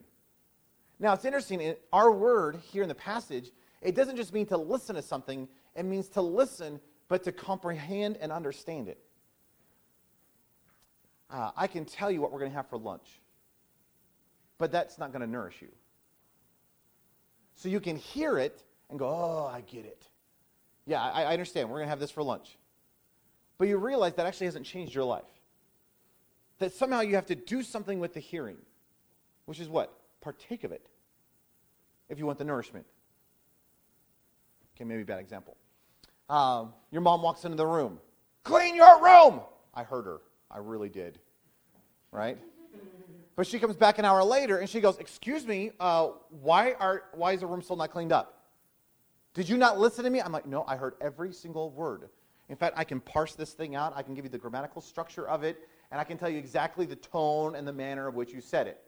Now, 1.00 1.14
it's 1.14 1.26
interesting, 1.26 1.60
in 1.62 1.76
our 1.92 2.12
word 2.12 2.58
here 2.72 2.84
in 2.84 2.90
the 2.90 2.96
passage, 2.96 3.52
it 3.82 3.96
doesn't 3.96 4.16
just 4.16 4.34
mean 4.34 4.46
to 4.48 4.58
listen 4.58 4.96
to 4.96 5.02
something, 5.02 5.48
it 5.76 5.84
means 5.84 6.08
to 6.10 6.22
listen, 6.22 6.80
but 7.08 7.24
to 7.24 7.32
comprehend 7.32 8.18
and 8.22 8.32
understand 8.32 8.88
it. 8.88 9.00
Uh, 11.30 11.52
I 11.58 11.68
can 11.68 11.84
tell 11.86 12.12
you 12.12 12.22
what 12.22 12.32
we're 12.32 12.40
going 12.40 12.52
to 12.52 12.56
have 12.56 12.70
for 12.70 12.78
lunch, 12.78 13.20
but 14.64 14.72
that's 14.72 14.98
not 14.98 15.12
going 15.12 15.20
to 15.20 15.28
nourish 15.28 15.56
you. 15.62 15.68
So 17.54 17.68
you 17.68 17.82
can 17.82 17.98
hear 17.98 18.38
it 18.38 18.64
and 18.90 18.98
go, 18.98 19.10
oh, 19.10 19.52
I 19.54 19.60
get 19.60 19.84
it. 19.84 20.08
Yeah, 20.86 21.02
I, 21.02 21.24
I 21.24 21.34
understand. 21.34 21.68
We're 21.68 21.80
going 21.80 21.88
to 21.88 21.90
have 21.90 22.00
this 22.00 22.12
for 22.12 22.24
lunch. 22.24 22.58
But 23.58 23.68
you 23.68 23.76
realize 23.76 24.14
that 24.14 24.26
actually 24.26 24.46
hasn't 24.46 24.66
changed 24.66 24.96
your 24.96 25.04
life. 25.04 25.28
That 26.60 26.74
somehow 26.74 27.02
you 27.02 27.16
have 27.16 27.26
to 27.26 27.36
do 27.36 27.62
something 27.62 28.00
with 28.00 28.14
the 28.14 28.22
hearing, 28.22 28.56
which 29.48 29.60
is 29.60 29.68
what? 29.68 29.94
Partake 30.22 30.64
of 30.64 30.72
it 30.72 30.88
if 32.08 32.18
you 32.18 32.26
want 32.26 32.38
the 32.38 32.46
nourishment. 32.46 32.86
Okay, 34.78 34.86
maybe 34.86 35.04
bad 35.04 35.20
example. 35.20 35.58
Um, 36.30 36.72
your 36.90 37.02
mom 37.02 37.22
walks 37.22 37.44
into 37.44 37.58
the 37.58 37.68
room. 37.68 38.00
Clean 38.46 38.78
your 38.78 39.04
room! 39.04 39.42
I 39.74 39.84
heard 39.84 40.06
her. 40.06 40.22
I 40.50 40.60
really 40.60 40.88
did. 40.88 41.20
Right? 42.14 42.38
But 43.36 43.48
she 43.48 43.60
comes 43.60 43.76
back 43.76 43.98
an 43.98 44.06
hour 44.06 44.24
later 44.24 44.60
and 44.60 44.70
she 44.70 44.80
goes, 44.80 44.98
Excuse 44.98 45.46
me, 45.46 45.72
uh, 45.80 46.10
why, 46.30 46.74
are, 46.74 47.04
why 47.14 47.34
is 47.34 47.40
the 47.40 47.48
room 47.48 47.62
still 47.62 47.76
not 47.76 47.92
cleaned 47.92 48.12
up? 48.12 48.44
Did 49.34 49.50
you 49.50 49.58
not 49.58 49.80
listen 49.80 50.04
to 50.04 50.10
me? 50.10 50.22
I'm 50.22 50.32
like, 50.32 50.46
No, 50.46 50.64
I 50.68 50.76
heard 50.76 50.96
every 51.02 51.34
single 51.34 51.72
word. 51.72 52.10
In 52.50 52.56
fact, 52.56 52.78
I 52.78 52.84
can 52.84 53.00
parse 53.00 53.36
this 53.36 53.54
thing 53.54 53.76
out. 53.76 53.94
I 53.96 54.04
can 54.04 54.14
give 54.14 54.26
you 54.26 54.30
the 54.30 54.38
grammatical 54.38 54.82
structure 54.82 55.28
of 55.28 55.44
it, 55.44 55.68
and 55.92 56.00
I 56.00 56.04
can 56.04 56.18
tell 56.18 56.30
you 56.30 56.38
exactly 56.38 56.86
the 56.86 56.98
tone 56.98 57.56
and 57.56 57.68
the 57.68 57.74
manner 57.74 58.08
of 58.08 58.16
which 58.16 58.32
you 58.32 58.42
said 58.42 58.68
it. 58.68 58.80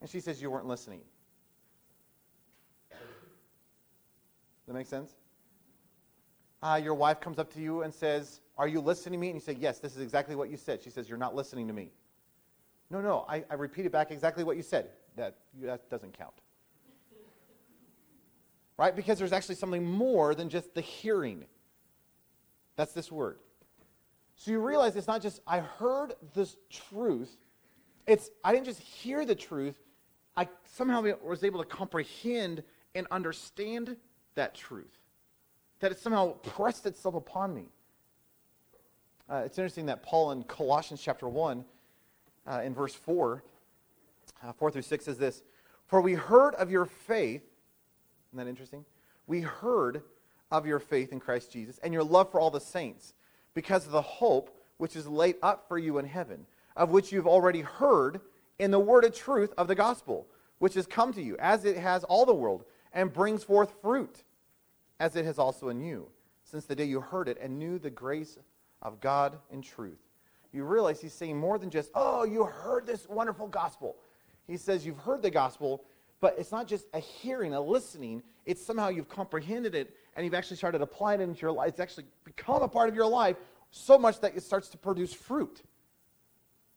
And 0.00 0.10
she 0.10 0.20
says, 0.20 0.42
You 0.42 0.50
weren't 0.50 0.66
listening. 0.66 1.00
Does 2.90 2.98
that 4.66 4.74
make 4.74 4.86
sense? 4.86 5.12
Uh, 6.62 6.80
your 6.82 6.94
wife 6.94 7.20
comes 7.20 7.38
up 7.38 7.52
to 7.54 7.60
you 7.60 7.82
and 7.82 7.94
says, 7.94 8.40
Are 8.58 8.68
you 8.68 8.80
listening 8.80 9.12
to 9.12 9.18
me? 9.18 9.28
And 9.28 9.36
you 9.36 9.40
say, 9.40 9.56
Yes, 9.58 9.78
this 9.78 9.96
is 9.96 10.02
exactly 10.02 10.34
what 10.34 10.50
you 10.50 10.56
said. 10.56 10.82
She 10.82 10.90
says, 10.90 11.08
You're 11.08 11.18
not 11.18 11.34
listening 11.34 11.66
to 11.68 11.72
me. 11.72 11.90
No, 12.92 13.00
no, 13.00 13.24
I, 13.26 13.42
I 13.50 13.54
repeated 13.54 13.90
back 13.90 14.10
exactly 14.10 14.44
what 14.44 14.58
you 14.58 14.62
said. 14.62 14.90
That, 15.16 15.36
that 15.62 15.88
doesn't 15.88 16.16
count. 16.16 16.34
right? 18.76 18.94
Because 18.94 19.18
there's 19.18 19.32
actually 19.32 19.54
something 19.54 19.82
more 19.82 20.34
than 20.34 20.50
just 20.50 20.74
the 20.74 20.82
hearing. 20.82 21.46
That's 22.76 22.92
this 22.92 23.10
word. 23.10 23.38
So 24.36 24.50
you 24.50 24.60
realize 24.60 24.94
it's 24.94 25.06
not 25.06 25.22
just, 25.22 25.40
I 25.46 25.60
heard 25.60 26.14
this 26.34 26.56
truth. 26.70 27.34
It's, 28.06 28.30
I 28.44 28.52
didn't 28.52 28.66
just 28.66 28.80
hear 28.80 29.24
the 29.24 29.34
truth, 29.34 29.78
I 30.36 30.48
somehow 30.64 31.02
was 31.22 31.44
able 31.44 31.62
to 31.62 31.68
comprehend 31.68 32.62
and 32.94 33.06
understand 33.10 33.96
that 34.34 34.54
truth. 34.54 34.98
That 35.80 35.92
it 35.92 35.98
somehow 35.98 36.32
pressed 36.42 36.84
itself 36.84 37.14
upon 37.14 37.54
me. 37.54 37.68
Uh, 39.30 39.42
it's 39.46 39.56
interesting 39.56 39.86
that 39.86 40.02
Paul 40.02 40.32
in 40.32 40.42
Colossians 40.44 41.00
chapter 41.00 41.28
1 41.28 41.64
uh, 42.46 42.60
in 42.64 42.74
verse 42.74 42.94
4, 42.94 43.42
uh, 44.42 44.52
4 44.52 44.70
through 44.70 44.82
6 44.82 45.08
is 45.08 45.18
this 45.18 45.42
For 45.86 46.00
we 46.00 46.14
heard 46.14 46.54
of 46.54 46.70
your 46.70 46.86
faith. 46.86 47.42
Isn't 48.30 48.44
that 48.44 48.48
interesting? 48.48 48.84
We 49.26 49.40
heard 49.40 50.02
of 50.50 50.66
your 50.66 50.78
faith 50.78 51.12
in 51.12 51.20
Christ 51.20 51.52
Jesus 51.52 51.78
and 51.82 51.92
your 51.92 52.04
love 52.04 52.30
for 52.30 52.40
all 52.40 52.50
the 52.50 52.60
saints 52.60 53.14
because 53.54 53.86
of 53.86 53.92
the 53.92 54.02
hope 54.02 54.56
which 54.78 54.96
is 54.96 55.06
laid 55.06 55.36
up 55.42 55.68
for 55.68 55.78
you 55.78 55.98
in 55.98 56.06
heaven, 56.06 56.46
of 56.76 56.90
which 56.90 57.12
you've 57.12 57.26
already 57.26 57.60
heard 57.60 58.20
in 58.58 58.70
the 58.70 58.78
word 58.78 59.04
of 59.04 59.14
truth 59.14 59.52
of 59.56 59.68
the 59.68 59.74
gospel, 59.74 60.26
which 60.58 60.74
has 60.74 60.86
come 60.86 61.12
to 61.12 61.22
you, 61.22 61.36
as 61.38 61.64
it 61.64 61.76
has 61.76 62.04
all 62.04 62.26
the 62.26 62.34
world, 62.34 62.64
and 62.92 63.12
brings 63.12 63.44
forth 63.44 63.72
fruit, 63.80 64.24
as 64.98 65.16
it 65.16 65.24
has 65.24 65.38
also 65.38 65.68
in 65.68 65.80
you, 65.80 66.08
since 66.44 66.64
the 66.64 66.74
day 66.74 66.84
you 66.84 67.00
heard 67.00 67.28
it 67.28 67.38
and 67.40 67.58
knew 67.58 67.78
the 67.78 67.90
grace 67.90 68.38
of 68.80 69.00
God 69.00 69.38
in 69.50 69.62
truth 69.62 69.98
you 70.52 70.64
realize 70.64 71.00
he's 71.00 71.14
saying 71.14 71.38
more 71.38 71.58
than 71.58 71.70
just, 71.70 71.90
oh, 71.94 72.24
you 72.24 72.44
heard 72.44 72.86
this 72.86 73.08
wonderful 73.08 73.48
gospel. 73.48 73.96
He 74.46 74.56
says 74.56 74.84
you've 74.84 74.98
heard 74.98 75.22
the 75.22 75.30
gospel, 75.30 75.84
but 76.20 76.34
it's 76.38 76.52
not 76.52 76.68
just 76.68 76.86
a 76.92 76.98
hearing, 76.98 77.54
a 77.54 77.60
listening. 77.60 78.22
It's 78.44 78.64
somehow 78.64 78.88
you've 78.88 79.08
comprehended 79.08 79.74
it 79.74 79.96
and 80.14 80.24
you've 80.24 80.34
actually 80.34 80.58
started 80.58 80.82
applying 80.82 81.20
it 81.20 81.24
into 81.24 81.40
your 81.40 81.52
life. 81.52 81.68
It's 81.70 81.80
actually 81.80 82.04
become 82.24 82.62
a 82.62 82.68
part 82.68 82.88
of 82.88 82.94
your 82.94 83.06
life 83.06 83.36
so 83.70 83.98
much 83.98 84.20
that 84.20 84.36
it 84.36 84.42
starts 84.42 84.68
to 84.68 84.78
produce 84.78 85.14
fruit. 85.14 85.62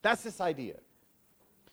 That's 0.02 0.24
this 0.24 0.40
idea. 0.40 0.76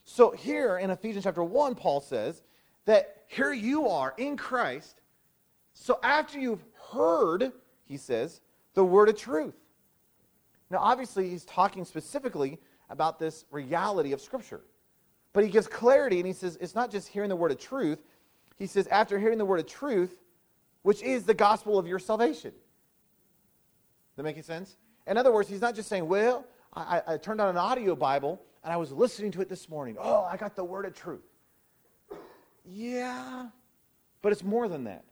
So 0.04 0.32
here 0.32 0.78
in 0.78 0.90
Ephesians 0.90 1.24
chapter 1.24 1.44
1, 1.44 1.76
Paul 1.76 2.00
says 2.00 2.42
that 2.86 3.22
here 3.28 3.52
you 3.52 3.88
are 3.88 4.14
in 4.16 4.36
Christ. 4.36 5.00
So 5.74 6.00
after 6.02 6.40
you've 6.40 6.64
heard, 6.92 7.52
he 7.84 7.96
says, 7.96 8.40
the 8.74 8.84
word 8.84 9.08
of 9.08 9.16
truth. 9.16 9.54
Now, 10.72 10.78
obviously, 10.78 11.28
he's 11.28 11.44
talking 11.44 11.84
specifically 11.84 12.58
about 12.88 13.18
this 13.18 13.44
reality 13.50 14.12
of 14.12 14.22
Scripture. 14.22 14.62
But 15.34 15.44
he 15.44 15.50
gives 15.50 15.66
clarity 15.66 16.18
and 16.18 16.26
he 16.26 16.32
says 16.32 16.56
it's 16.60 16.74
not 16.74 16.90
just 16.90 17.08
hearing 17.08 17.28
the 17.28 17.36
word 17.36 17.52
of 17.52 17.58
truth. 17.58 17.98
He 18.58 18.66
says, 18.66 18.86
after 18.86 19.18
hearing 19.18 19.36
the 19.36 19.44
word 19.44 19.60
of 19.60 19.66
truth, 19.66 20.18
which 20.82 21.02
is 21.02 21.24
the 21.24 21.34
gospel 21.34 21.78
of 21.78 21.86
your 21.86 21.98
salvation. 21.98 22.52
Does 22.52 24.16
that 24.16 24.22
make 24.22 24.42
sense? 24.42 24.76
In 25.06 25.18
other 25.18 25.30
words, 25.30 25.48
he's 25.48 25.60
not 25.60 25.74
just 25.74 25.88
saying, 25.88 26.08
well, 26.08 26.46
I, 26.74 27.02
I 27.06 27.16
turned 27.18 27.40
on 27.40 27.50
an 27.50 27.58
audio 27.58 27.94
Bible 27.94 28.40
and 28.64 28.72
I 28.72 28.78
was 28.78 28.92
listening 28.92 29.30
to 29.32 29.42
it 29.42 29.48
this 29.50 29.68
morning. 29.68 29.96
Oh, 29.98 30.22
I 30.22 30.38
got 30.38 30.56
the 30.56 30.64
word 30.64 30.86
of 30.86 30.94
truth. 30.94 31.20
Yeah, 32.64 33.48
but 34.22 34.32
it's 34.32 34.44
more 34.44 34.68
than 34.68 34.84
that. 34.84 35.04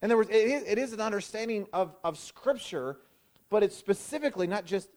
In 0.00 0.06
other 0.06 0.16
words, 0.16 0.30
it 0.30 0.34
is, 0.34 0.62
it 0.64 0.78
is 0.78 0.92
an 0.92 1.00
understanding 1.00 1.66
of, 1.72 1.96
of 2.04 2.18
Scripture 2.18 2.98
but 3.52 3.62
it's 3.62 3.76
specifically 3.76 4.46
not 4.46 4.64
just 4.64 4.88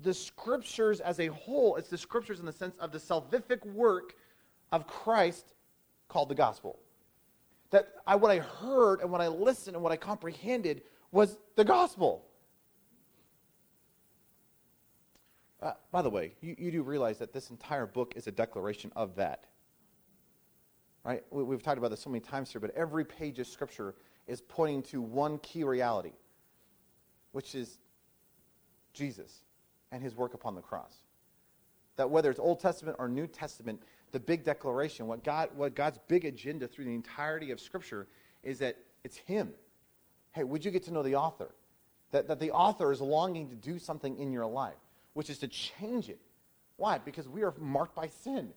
the 0.00 0.14
scriptures 0.14 1.00
as 1.00 1.20
a 1.20 1.26
whole, 1.26 1.76
it's 1.76 1.90
the 1.90 1.98
scriptures 1.98 2.40
in 2.40 2.46
the 2.46 2.52
sense 2.52 2.74
of 2.78 2.92
the 2.92 2.98
salvific 2.98 3.62
work 3.66 4.14
of 4.72 4.86
Christ 4.86 5.52
called 6.08 6.30
the 6.30 6.34
gospel. 6.34 6.78
That 7.68 7.88
I, 8.06 8.16
what 8.16 8.30
I 8.30 8.38
heard 8.38 9.02
and 9.02 9.12
what 9.12 9.20
I 9.20 9.28
listened 9.28 9.76
and 9.76 9.82
what 9.82 9.92
I 9.92 9.98
comprehended 9.98 10.80
was 11.12 11.36
the 11.56 11.64
gospel. 11.64 12.24
Uh, 15.60 15.72
by 15.92 16.00
the 16.00 16.08
way, 16.08 16.32
you, 16.40 16.56
you 16.58 16.70
do 16.70 16.82
realize 16.82 17.18
that 17.18 17.34
this 17.34 17.50
entire 17.50 17.84
book 17.84 18.14
is 18.16 18.26
a 18.26 18.32
declaration 18.32 18.90
of 18.96 19.14
that. 19.16 19.44
Right? 21.04 21.22
We, 21.30 21.42
we've 21.44 21.62
talked 21.62 21.76
about 21.76 21.90
this 21.90 22.00
so 22.00 22.08
many 22.08 22.20
times 22.20 22.50
here, 22.50 22.62
but 22.62 22.74
every 22.74 23.04
page 23.04 23.38
of 23.38 23.46
Scripture 23.46 23.94
is 24.26 24.40
pointing 24.40 24.84
to 24.84 25.02
one 25.02 25.36
key 25.40 25.64
reality, 25.64 26.12
which 27.32 27.54
is 27.54 27.78
Jesus 28.92 29.44
and 29.92 30.02
his 30.02 30.14
work 30.14 30.34
upon 30.34 30.54
the 30.54 30.60
cross. 30.60 30.94
That 31.96 32.10
whether 32.10 32.30
it's 32.30 32.40
Old 32.40 32.60
Testament 32.60 32.96
or 32.98 33.08
New 33.08 33.26
Testament, 33.26 33.82
the 34.12 34.20
big 34.20 34.44
declaration, 34.44 35.06
what, 35.06 35.24
God, 35.24 35.50
what 35.54 35.74
God's 35.74 35.98
big 36.08 36.24
agenda 36.24 36.66
through 36.66 36.86
the 36.86 36.94
entirety 36.94 37.50
of 37.50 37.60
Scripture 37.60 38.06
is 38.42 38.58
that 38.60 38.76
it's 39.04 39.16
him. 39.16 39.50
Hey, 40.32 40.44
would 40.44 40.64
you 40.64 40.70
get 40.70 40.84
to 40.84 40.92
know 40.92 41.02
the 41.02 41.16
author? 41.16 41.54
That, 42.12 42.28
that 42.28 42.40
the 42.40 42.50
author 42.50 42.92
is 42.92 43.00
longing 43.00 43.48
to 43.50 43.54
do 43.54 43.78
something 43.78 44.18
in 44.18 44.32
your 44.32 44.46
life, 44.46 44.74
which 45.14 45.30
is 45.30 45.38
to 45.38 45.48
change 45.48 46.08
it. 46.08 46.20
Why? 46.76 46.98
Because 46.98 47.28
we 47.28 47.42
are 47.42 47.54
marked 47.58 47.94
by 47.94 48.08
sin. 48.08 48.50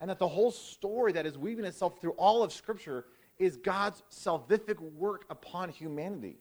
And 0.00 0.10
that 0.10 0.18
the 0.18 0.28
whole 0.28 0.50
story 0.50 1.12
that 1.12 1.26
is 1.26 1.38
weaving 1.38 1.64
itself 1.64 2.00
through 2.00 2.12
all 2.12 2.42
of 2.42 2.52
Scripture 2.52 3.06
is 3.38 3.56
God's 3.56 4.02
salvific 4.10 4.78
work 4.80 5.24
upon 5.30 5.68
humanity. 5.68 6.38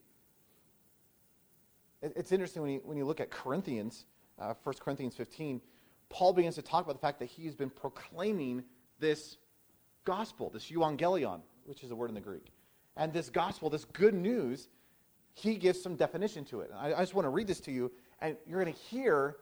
It's 2.16 2.32
interesting 2.32 2.62
when 2.62 2.72
you, 2.72 2.82
when 2.84 2.98
you 2.98 3.06
look 3.06 3.20
at 3.20 3.32
Corinthians, 3.32 4.06
uh, 4.38 4.54
1 4.64 4.76
Corinthians 4.80 5.16
15, 5.16 5.60
Paul 6.10 6.34
begins 6.34 6.56
to 6.56 6.62
talk 6.62 6.84
about 6.84 6.94
the 6.94 7.00
fact 7.00 7.20
that 7.20 7.26
he's 7.26 7.56
been 7.56 7.72
proclaiming 7.72 8.64
this 9.00 9.38
gospel, 10.04 10.52
this 10.52 10.70
euangelion, 10.70 11.42
which 11.66 11.84
is 11.84 11.90
a 11.90 11.96
word 11.96 12.10
in 12.10 12.16
the 12.16 12.22
Greek. 12.22 12.52
And 12.96 13.12
this 13.12 13.30
gospel, 13.30 13.70
this 13.70 13.86
good 13.86 14.14
news, 14.14 14.70
he 15.34 15.56
gives 15.56 15.82
some 15.82 15.96
definition 15.96 16.46
to 16.46 16.62
it. 16.62 16.72
I, 16.78 16.94
I 16.94 17.00
just 17.00 17.16
want 17.16 17.26
to 17.26 17.30
read 17.30 17.48
this 17.48 17.60
to 17.62 17.72
you, 17.72 17.92
and 18.22 18.38
you're 18.46 18.62
going 18.62 18.74
to 18.74 18.80
hear 18.80 19.38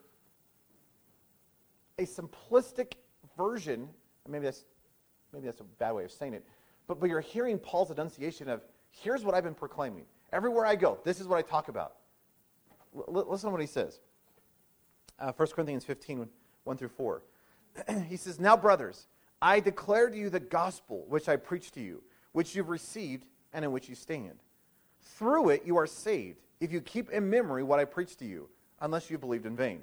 a 1.99 2.03
simplistic 2.03 2.93
version. 3.37 3.89
Maybe 4.27 4.45
that's, 4.45 4.63
maybe 5.33 5.45
that's 5.45 5.59
a 5.59 5.65
bad 5.79 5.91
way 5.91 6.05
of 6.05 6.11
saying 6.11 6.33
it. 6.33 6.45
But, 6.87 6.99
but 6.99 7.09
you're 7.09 7.21
hearing 7.21 7.59
Paul's 7.59 7.91
enunciation 7.91 8.47
of 8.47 8.61
here's 8.89 9.25
what 9.25 9.35
I've 9.35 9.43
been 9.43 9.53
proclaiming. 9.53 10.05
Everywhere 10.31 10.65
I 10.65 10.75
go, 10.75 10.97
this 11.03 11.19
is 11.19 11.27
what 11.27 11.37
I 11.37 11.41
talk 11.41 11.67
about. 11.67 11.95
Listen 12.93 13.47
to 13.47 13.51
what 13.51 13.61
he 13.61 13.67
says. 13.67 13.99
Uh, 15.19 15.31
1 15.31 15.47
Corinthians 15.49 15.85
15, 15.85 16.27
1 16.63 16.77
through 16.77 16.87
4. 16.89 17.23
he 18.09 18.17
says, 18.17 18.39
Now, 18.39 18.57
brothers, 18.57 19.07
I 19.41 19.59
declare 19.59 20.09
to 20.09 20.17
you 20.17 20.29
the 20.29 20.39
gospel 20.39 21.05
which 21.07 21.29
I 21.29 21.35
preached 21.35 21.73
to 21.75 21.81
you, 21.81 22.03
which 22.31 22.55
you've 22.55 22.69
received 22.69 23.25
and 23.53 23.63
in 23.65 23.71
which 23.71 23.89
you 23.89 23.95
stand. 23.95 24.39
Through 25.01 25.49
it 25.49 25.63
you 25.65 25.77
are 25.77 25.87
saved, 25.87 26.39
if 26.59 26.71
you 26.71 26.81
keep 26.81 27.09
in 27.09 27.29
memory 27.29 27.63
what 27.63 27.79
I 27.79 27.85
preached 27.85 28.19
to 28.19 28.25
you, 28.25 28.49
unless 28.79 29.09
you 29.09 29.17
believed 29.17 29.45
in 29.45 29.55
vain. 29.55 29.81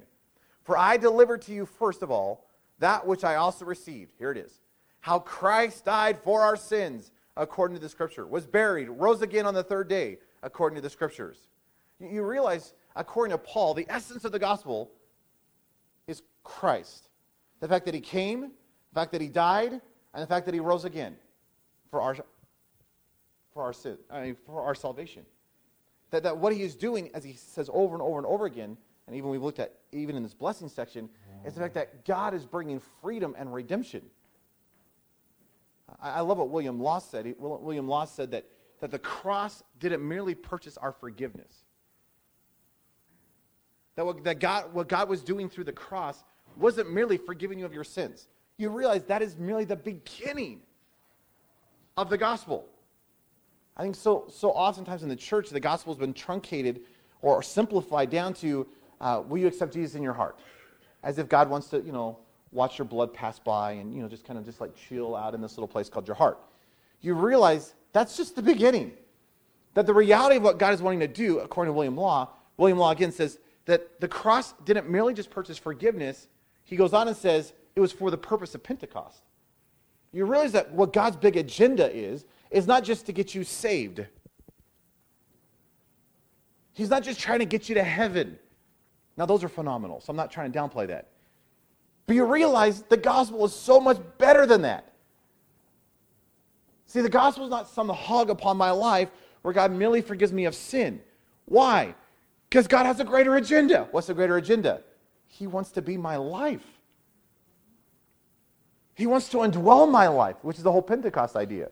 For 0.63 0.77
I 0.77 0.97
delivered 0.97 1.41
to 1.43 1.53
you 1.53 1.65
first 1.65 2.01
of 2.01 2.11
all 2.11 2.47
that 2.79 3.05
which 3.05 3.23
I 3.23 3.35
also 3.35 3.63
received. 3.63 4.13
Here 4.17 4.31
it 4.31 4.37
is. 4.37 4.59
How 5.01 5.19
Christ 5.19 5.85
died 5.85 6.19
for 6.19 6.41
our 6.41 6.55
sins, 6.55 7.11
according 7.37 7.75
to 7.77 7.81
the 7.81 7.89
Scripture, 7.89 8.25
was 8.25 8.47
buried, 8.47 8.89
rose 8.89 9.21
again 9.21 9.45
on 9.45 9.53
the 9.53 9.63
third 9.63 9.87
day, 9.87 10.17
according 10.43 10.75
to 10.75 10.81
the 10.81 10.89
Scriptures. 10.89 11.37
You 11.99 12.23
realize, 12.23 12.73
according 12.95 13.31
to 13.31 13.37
Paul, 13.37 13.73
the 13.73 13.85
essence 13.89 14.25
of 14.25 14.31
the 14.31 14.39
gospel 14.39 14.91
is 16.07 16.21
Christ. 16.43 17.07
The 17.59 17.67
fact 17.67 17.85
that 17.85 17.93
he 17.93 18.01
came, 18.01 18.41
the 18.41 18.99
fact 18.99 19.11
that 19.11 19.21
he 19.21 19.27
died, 19.27 19.71
and 19.71 20.23
the 20.23 20.27
fact 20.27 20.45
that 20.45 20.53
he 20.53 20.59
rose 20.59 20.85
again 20.85 21.15
for 21.89 22.01
our, 22.01 22.15
for 23.53 23.63
our, 23.63 23.73
sin, 23.73 23.97
I 24.09 24.21
mean, 24.23 24.37
for 24.45 24.61
our 24.63 24.75
salvation. 24.75 25.25
That, 26.09 26.23
that 26.23 26.37
what 26.37 26.53
he 26.53 26.63
is 26.63 26.75
doing, 26.75 27.09
as 27.13 27.23
he 27.23 27.33
says 27.33 27.69
over 27.71 27.93
and 27.95 28.01
over 28.01 28.17
and 28.17 28.27
over 28.27 28.45
again, 28.45 28.77
and 29.07 29.15
even 29.15 29.29
we've 29.29 29.41
looked 29.41 29.59
at 29.59 29.73
even 29.91 30.15
in 30.15 30.23
this 30.23 30.33
blessing 30.33 30.69
section, 30.69 31.09
is 31.45 31.53
the 31.53 31.61
fact 31.61 31.73
that 31.73 32.05
God 32.05 32.33
is 32.33 32.45
bringing 32.45 32.81
freedom 33.01 33.35
and 33.37 33.53
redemption. 33.53 34.03
I, 36.01 36.11
I 36.11 36.19
love 36.21 36.37
what 36.37 36.49
William 36.49 36.79
Law 36.79 36.99
said. 36.99 37.25
He, 37.25 37.33
William 37.37 37.87
Law 37.87 38.05
said 38.05 38.31
that, 38.31 38.45
that 38.79 38.91
the 38.91 38.99
cross 38.99 39.63
didn't 39.79 40.07
merely 40.07 40.35
purchase 40.35 40.77
our 40.77 40.91
forgiveness. 40.91 41.65
That, 43.95 44.05
what, 44.05 44.23
that 44.23 44.39
God, 44.39 44.73
what 44.73 44.87
God 44.87 45.09
was 45.09 45.21
doing 45.21 45.49
through 45.49 45.65
the 45.65 45.73
cross 45.73 46.23
wasn't 46.57 46.93
merely 46.93 47.17
forgiving 47.17 47.59
you 47.59 47.65
of 47.65 47.73
your 47.73 47.83
sins. 47.83 48.27
You 48.57 48.69
realize 48.69 49.03
that 49.05 49.21
is 49.21 49.37
merely 49.37 49.65
the 49.65 49.75
beginning 49.75 50.61
of 51.97 52.09
the 52.09 52.17
gospel. 52.17 52.67
I 53.75 53.83
think 53.83 53.95
so, 53.95 54.25
so 54.29 54.51
oftentimes 54.51 55.03
in 55.03 55.09
the 55.09 55.15
church, 55.15 55.49
the 55.49 55.59
gospel 55.59 55.93
has 55.93 55.99
been 55.99 56.13
truncated 56.13 56.81
or 57.21 57.41
simplified 57.41 58.09
down 58.09 58.33
to 58.35 58.67
uh, 58.99 59.23
will 59.27 59.39
you 59.39 59.47
accept 59.47 59.73
Jesus 59.73 59.95
in 59.95 60.03
your 60.03 60.13
heart? 60.13 60.39
As 61.03 61.17
if 61.17 61.27
God 61.27 61.49
wants 61.49 61.67
to, 61.69 61.81
you 61.81 61.91
know, 61.91 62.19
watch 62.51 62.77
your 62.77 62.85
blood 62.85 63.13
pass 63.13 63.39
by 63.39 63.73
and, 63.73 63.93
you 63.95 64.01
know, 64.01 64.07
just 64.07 64.25
kind 64.25 64.37
of 64.37 64.45
just 64.45 64.61
like 64.61 64.75
chill 64.75 65.15
out 65.15 65.33
in 65.33 65.41
this 65.41 65.57
little 65.57 65.67
place 65.67 65.89
called 65.89 66.07
your 66.07 66.15
heart. 66.15 66.37
You 67.01 67.15
realize 67.15 67.73
that's 67.93 68.15
just 68.15 68.35
the 68.35 68.41
beginning. 68.41 68.93
That 69.73 69.85
the 69.85 69.93
reality 69.93 70.35
of 70.35 70.43
what 70.43 70.59
God 70.59 70.73
is 70.73 70.81
wanting 70.81 70.99
to 70.99 71.07
do, 71.07 71.39
according 71.39 71.69
to 71.69 71.73
William 71.73 71.97
Law, 71.97 72.29
William 72.57 72.77
Law 72.77 72.91
again 72.91 73.11
says 73.11 73.39
that 73.65 73.99
the 73.99 74.07
cross 74.07 74.53
didn't 74.65 74.89
merely 74.89 75.13
just 75.13 75.29
purchase 75.29 75.57
forgiveness. 75.57 76.27
He 76.63 76.75
goes 76.75 76.93
on 76.93 77.07
and 77.07 77.15
says 77.15 77.53
it 77.75 77.79
was 77.79 77.91
for 77.91 78.11
the 78.11 78.17
purpose 78.17 78.55
of 78.55 78.63
Pentecost. 78.63 79.21
You 80.11 80.25
realize 80.25 80.51
that 80.53 80.71
what 80.71 80.93
God's 80.93 81.15
big 81.15 81.37
agenda 81.37 81.93
is, 81.95 82.25
is 82.49 82.67
not 82.67 82.83
just 82.83 83.05
to 83.05 83.13
get 83.13 83.33
you 83.33 83.43
saved. 83.43 84.05
He's 86.73 86.89
not 86.89 87.03
just 87.03 87.19
trying 87.19 87.39
to 87.39 87.45
get 87.45 87.69
you 87.69 87.75
to 87.75 87.83
heaven. 87.83 88.37
Now, 89.17 89.25
those 89.25 89.43
are 89.43 89.49
phenomenal, 89.49 90.01
so 90.01 90.11
I'm 90.11 90.17
not 90.17 90.31
trying 90.31 90.51
to 90.51 90.57
downplay 90.57 90.87
that. 90.87 91.09
But 92.07 92.15
you 92.15 92.25
realize 92.25 92.81
the 92.83 92.97
gospel 92.97 93.45
is 93.45 93.53
so 93.53 93.79
much 93.79 93.97
better 94.17 94.45
than 94.45 94.63
that. 94.63 94.93
See, 96.87 97.01
the 97.01 97.09
gospel 97.09 97.45
is 97.45 97.49
not 97.49 97.69
some 97.69 97.87
hog 97.87 98.29
upon 98.29 98.57
my 98.57 98.71
life 98.71 99.09
where 99.43 99.53
God 99.53 99.71
merely 99.71 100.01
forgives 100.01 100.33
me 100.33 100.45
of 100.45 100.55
sin. 100.55 101.01
Why? 101.45 101.95
Because 102.51 102.67
God 102.67 102.85
has 102.85 102.99
a 102.99 103.03
greater 103.03 103.37
agenda. 103.37 103.87
What's 103.89 104.05
the 104.05 104.13
greater 104.13 104.37
agenda? 104.37 104.81
He 105.25 105.47
wants 105.47 105.71
to 105.71 105.81
be 105.81 105.97
my 105.97 106.17
life. 106.17 106.65
He 108.93 109.07
wants 109.07 109.29
to 109.29 109.37
indwell 109.37 109.89
my 109.89 110.07
life, 110.07 110.35
which 110.43 110.57
is 110.57 110.63
the 110.63 110.71
whole 110.71 110.83
Pentecost 110.83 111.35
idea. 111.35 111.69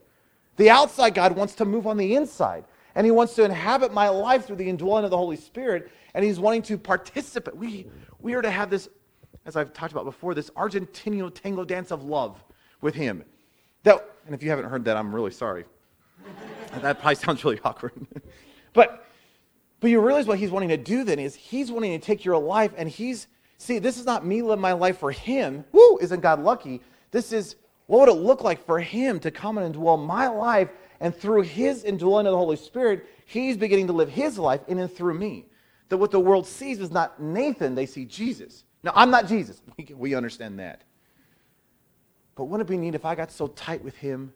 The 0.55 0.71
outside 0.71 1.13
God 1.13 1.35
wants 1.35 1.53
to 1.55 1.65
move 1.65 1.85
on 1.85 1.97
the 1.97 2.15
inside, 2.15 2.65
and 2.95 3.05
He 3.05 3.11
wants 3.11 3.35
to 3.35 3.43
inhabit 3.43 3.93
my 3.93 4.09
life 4.09 4.47
through 4.47 4.55
the 4.55 4.67
indwelling 4.67 5.03
of 5.03 5.11
the 5.11 5.17
Holy 5.17 5.35
Spirit 5.35 5.91
and 6.13 6.25
he's 6.25 6.39
wanting 6.39 6.61
to 6.63 6.77
participate. 6.77 7.55
We, 7.55 7.87
we 8.19 8.33
are 8.33 8.41
to 8.41 8.51
have 8.51 8.69
this, 8.69 8.89
as 9.45 9.55
I've 9.55 9.73
talked 9.73 9.91
about 9.91 10.05
before, 10.05 10.33
this 10.33 10.49
Argentino 10.51 11.33
tango 11.33 11.63
dance 11.63 11.91
of 11.91 12.03
love 12.03 12.43
with 12.81 12.95
him. 12.95 13.23
That, 13.83 14.03
and 14.25 14.35
if 14.35 14.43
you 14.43 14.49
haven't 14.49 14.65
heard 14.65 14.85
that, 14.85 14.97
I'm 14.97 15.13
really 15.13 15.31
sorry. 15.31 15.65
that 16.81 16.99
probably 16.99 17.15
sounds 17.15 17.43
really 17.43 17.59
awkward. 17.63 17.93
but, 18.73 19.07
but 19.79 19.89
you 19.89 19.99
realize 20.01 20.27
what 20.27 20.39
he's 20.39 20.51
wanting 20.51 20.69
to 20.69 20.77
do 20.77 21.03
then 21.03 21.19
is 21.19 21.35
he's 21.35 21.71
wanting 21.71 21.97
to 21.97 22.05
take 22.05 22.25
your 22.25 22.37
life 22.37 22.71
and 22.77 22.89
he's, 22.89 23.27
see, 23.57 23.79
this 23.79 23.97
is 23.97 24.05
not 24.05 24.25
me 24.25 24.41
living 24.41 24.61
my 24.61 24.73
life 24.73 24.97
for 24.99 25.11
him. 25.11 25.63
Woo, 25.71 25.97
isn't 25.99 26.19
God 26.19 26.43
lucky? 26.43 26.81
This 27.11 27.31
is, 27.31 27.55
what 27.87 28.01
would 28.01 28.09
it 28.09 28.21
look 28.21 28.43
like 28.43 28.65
for 28.65 28.79
him 28.79 29.19
to 29.21 29.31
come 29.31 29.57
and 29.57 29.73
indwell 29.73 30.03
my 30.03 30.27
life 30.27 30.69
and 30.99 31.15
through 31.15 31.43
his 31.43 31.83
indwelling 31.83 32.27
of 32.27 32.31
the 32.31 32.37
Holy 32.37 32.57
Spirit, 32.57 33.05
he's 33.25 33.55
beginning 33.55 33.87
to 33.87 33.93
live 33.93 34.09
his 34.09 34.37
life 34.37 34.61
in 34.67 34.79
and 34.79 34.91
through 34.91 35.13
me 35.13 35.45
that 35.87 35.97
what 35.97 36.11
the 36.11 36.19
world 36.19 36.45
sees 36.47 36.79
is 36.79 36.91
not 36.91 37.21
Nathan, 37.21 37.75
they 37.75 37.85
see 37.85 38.05
Jesus. 38.05 38.63
Now, 38.83 38.91
I'm 38.95 39.11
not 39.11 39.27
Jesus. 39.27 39.61
We, 39.77 39.93
we 39.95 40.15
understand 40.15 40.59
that. 40.59 40.83
But 42.35 42.45
wouldn't 42.45 42.69
it 42.69 42.71
be 42.71 42.77
neat 42.77 42.95
if 42.95 43.05
I 43.05 43.15
got 43.15 43.31
so 43.31 43.47
tight 43.47 43.83
with 43.83 43.95
him 43.95 44.33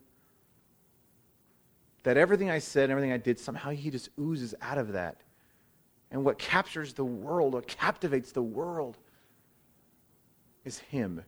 that 2.03 2.17
everything 2.17 2.49
I 2.49 2.59
said, 2.59 2.83
and 2.83 2.91
everything 2.91 3.11
I 3.11 3.17
did, 3.17 3.39
somehow 3.39 3.69
he 3.69 3.89
just 3.89 4.09
oozes 4.19 4.55
out 4.61 4.77
of 4.77 4.93
that? 4.93 5.22
And 6.13 6.23
what 6.23 6.37
captures 6.37 6.93
the 6.93 7.03
world, 7.03 7.55
what 7.55 7.67
captivates 7.67 8.31
the 8.31 8.41
world, 8.41 8.97
is 10.63 10.77
him. 10.79 11.23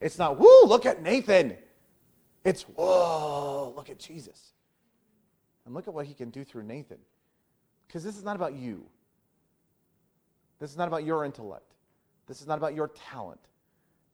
It's 0.00 0.16
not, 0.16 0.38
whoo, 0.38 0.62
look 0.64 0.86
at 0.86 1.02
Nathan. 1.02 1.56
It's, 2.44 2.62
whoa, 2.62 3.74
look 3.76 3.90
at 3.90 3.98
Jesus. 3.98 4.52
And 5.64 5.74
look 5.74 5.88
at 5.88 5.92
what 5.92 6.06
he 6.06 6.14
can 6.14 6.30
do 6.30 6.44
through 6.44 6.62
Nathan. 6.62 6.98
Because 7.86 8.04
this 8.04 8.16
is 8.16 8.22
not 8.22 8.36
about 8.36 8.54
you. 8.54 8.86
This 10.60 10.70
is 10.70 10.76
not 10.76 10.86
about 10.86 11.04
your 11.04 11.24
intellect. 11.24 11.74
This 12.28 12.40
is 12.40 12.46
not 12.46 12.58
about 12.58 12.74
your 12.74 12.88
talent. 13.10 13.40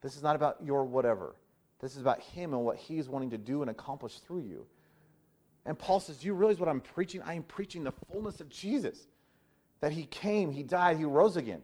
This 0.01 0.17
is 0.17 0.23
not 0.23 0.37
about 0.37 0.57
your 0.65 0.85
whatever. 0.85 1.37
This 1.81 1.97
is 1.97 2.01
about 2.01 2.21
Him 2.21 2.55
and 2.55 2.65
what 2.65 2.77
He 2.77 2.99
is 2.99 3.09
wanting 3.09 3.31
to 3.31 3.39
do 3.39 3.61
and 3.61 3.71
accomplish 3.71 4.19
through 4.21 4.41
you. 4.41 4.67
And 5.67 5.79
Paul 5.79 6.01
says, 6.01 6.25
you 6.25 6.35
realize 6.35 6.59
what 6.59 6.69
I'm 6.69 6.81
preaching? 6.81 7.23
I 7.23 7.35
am 7.35 7.43
preaching 7.43 7.85
the 7.85 7.93
fullness 8.11 8.41
of 8.41 8.49
Jesus. 8.49 9.07
That 9.83 9.93
He 9.93 10.07
came, 10.07 10.51
He 10.51 10.63
died, 10.63 10.97
He 10.97 11.05
rose 11.05 11.37
again. 11.37 11.61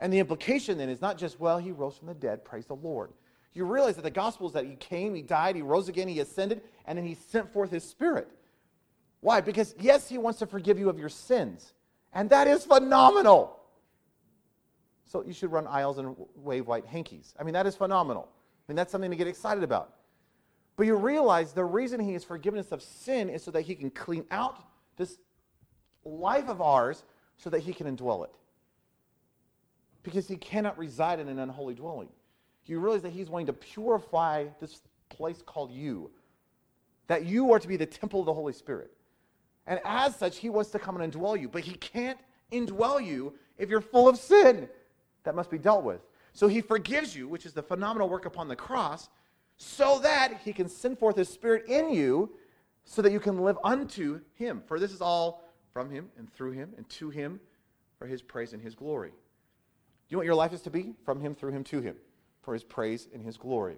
And 0.00 0.12
the 0.12 0.18
implication 0.18 0.76
then 0.76 0.90
is 0.90 1.00
not 1.00 1.16
just, 1.16 1.40
well, 1.40 1.56
He 1.56 1.72
rose 1.72 1.96
from 1.96 2.08
the 2.08 2.14
dead, 2.14 2.44
praise 2.44 2.66
the 2.66 2.74
Lord. 2.74 3.12
You 3.54 3.64
realize 3.64 3.94
that 3.94 4.02
the 4.02 4.10
gospel 4.10 4.48
is 4.48 4.52
that 4.52 4.66
He 4.66 4.74
came, 4.74 5.14
He 5.14 5.22
died, 5.22 5.56
He 5.56 5.62
rose 5.62 5.88
again, 5.88 6.08
He 6.08 6.20
ascended, 6.20 6.60
and 6.84 6.98
then 6.98 7.06
He 7.06 7.14
sent 7.14 7.50
forth 7.52 7.70
His 7.70 7.84
Spirit. 7.84 8.28
Why? 9.20 9.40
Because, 9.40 9.74
yes, 9.80 10.08
He 10.08 10.18
wants 10.18 10.40
to 10.40 10.46
forgive 10.46 10.78
you 10.78 10.90
of 10.90 10.98
your 10.98 11.08
sins. 11.08 11.72
And 12.12 12.28
that 12.30 12.46
is 12.46 12.64
phenomenal. 12.64 13.60
So 15.06 15.24
you 15.24 15.32
should 15.32 15.52
run 15.52 15.66
aisles 15.68 15.98
and 15.98 16.16
wave 16.34 16.66
white 16.66 16.86
hankies. 16.86 17.34
I 17.38 17.44
mean, 17.44 17.54
that 17.54 17.66
is 17.66 17.76
phenomenal. 17.76 18.28
I 18.28 18.72
mean, 18.72 18.76
that's 18.76 18.90
something 18.90 19.10
to 19.10 19.16
get 19.16 19.28
excited 19.28 19.62
about. 19.62 19.94
But 20.76 20.86
you 20.86 20.96
realize 20.96 21.52
the 21.52 21.64
reason 21.64 22.00
he 22.00 22.14
is 22.14 22.24
forgiveness 22.24 22.72
of 22.72 22.82
sin 22.82 23.28
is 23.28 23.44
so 23.44 23.52
that 23.52 23.62
he 23.62 23.76
can 23.76 23.90
clean 23.90 24.24
out 24.32 24.58
this 24.96 25.18
life 26.04 26.48
of 26.48 26.60
ours 26.60 27.04
so 27.36 27.50
that 27.50 27.60
he 27.60 27.72
can 27.72 27.94
indwell 27.94 28.24
it. 28.24 28.30
Because 30.02 30.28
he 30.28 30.36
cannot 30.36 30.78
reside 30.78 31.20
in 31.20 31.28
an 31.28 31.38
unholy 31.38 31.74
dwelling. 31.74 32.08
You 32.66 32.78
realize 32.78 33.02
that 33.02 33.12
he's 33.12 33.28
wanting 33.28 33.46
to 33.46 33.52
purify 33.52 34.46
this 34.60 34.80
place 35.08 35.42
called 35.44 35.70
you. 35.70 36.10
That 37.06 37.24
you 37.26 37.52
are 37.52 37.58
to 37.58 37.68
be 37.68 37.76
the 37.76 37.86
temple 37.86 38.20
of 38.20 38.26
the 38.26 38.34
Holy 38.34 38.52
Spirit. 38.52 38.90
And 39.66 39.80
as 39.84 40.16
such, 40.16 40.38
he 40.38 40.50
wants 40.50 40.70
to 40.70 40.78
come 40.78 41.00
and 41.00 41.12
indwell 41.12 41.38
you. 41.40 41.48
But 41.48 41.62
he 41.62 41.74
can't 41.74 42.18
indwell 42.52 43.04
you 43.04 43.34
if 43.58 43.68
you're 43.68 43.80
full 43.80 44.08
of 44.08 44.18
sin 44.18 44.68
that 45.24 45.34
must 45.34 45.50
be 45.50 45.58
dealt 45.58 45.84
with. 45.84 46.00
So 46.32 46.48
he 46.48 46.60
forgives 46.60 47.14
you, 47.14 47.28
which 47.28 47.46
is 47.46 47.52
the 47.52 47.62
phenomenal 47.62 48.08
work 48.08 48.26
upon 48.26 48.48
the 48.48 48.56
cross, 48.56 49.08
so 49.56 49.98
that 50.00 50.40
he 50.44 50.52
can 50.52 50.68
send 50.68 50.98
forth 50.98 51.16
his 51.16 51.28
spirit 51.28 51.66
in 51.68 51.90
you 51.90 52.30
so 52.84 53.02
that 53.02 53.12
you 53.12 53.20
can 53.20 53.38
live 53.38 53.56
unto 53.64 54.20
him. 54.34 54.62
For 54.66 54.78
this 54.78 54.92
is 54.92 55.00
all 55.00 55.43
from 55.74 55.90
him 55.90 56.08
and 56.16 56.32
through 56.32 56.52
him 56.52 56.72
and 56.78 56.88
to 56.88 57.10
him 57.10 57.40
for 57.98 58.06
his 58.06 58.22
praise 58.22 58.54
and 58.54 58.62
his 58.62 58.74
glory. 58.74 59.10
Do 59.10 59.14
you 60.08 60.16
what 60.16 60.24
your 60.24 60.36
life 60.36 60.54
is 60.54 60.62
to 60.62 60.70
be? 60.70 60.94
From 61.04 61.20
him, 61.20 61.34
through 61.34 61.50
him, 61.50 61.64
to 61.64 61.80
him, 61.80 61.96
for 62.42 62.54
his 62.54 62.62
praise 62.62 63.08
and 63.12 63.22
his 63.22 63.36
glory. 63.36 63.76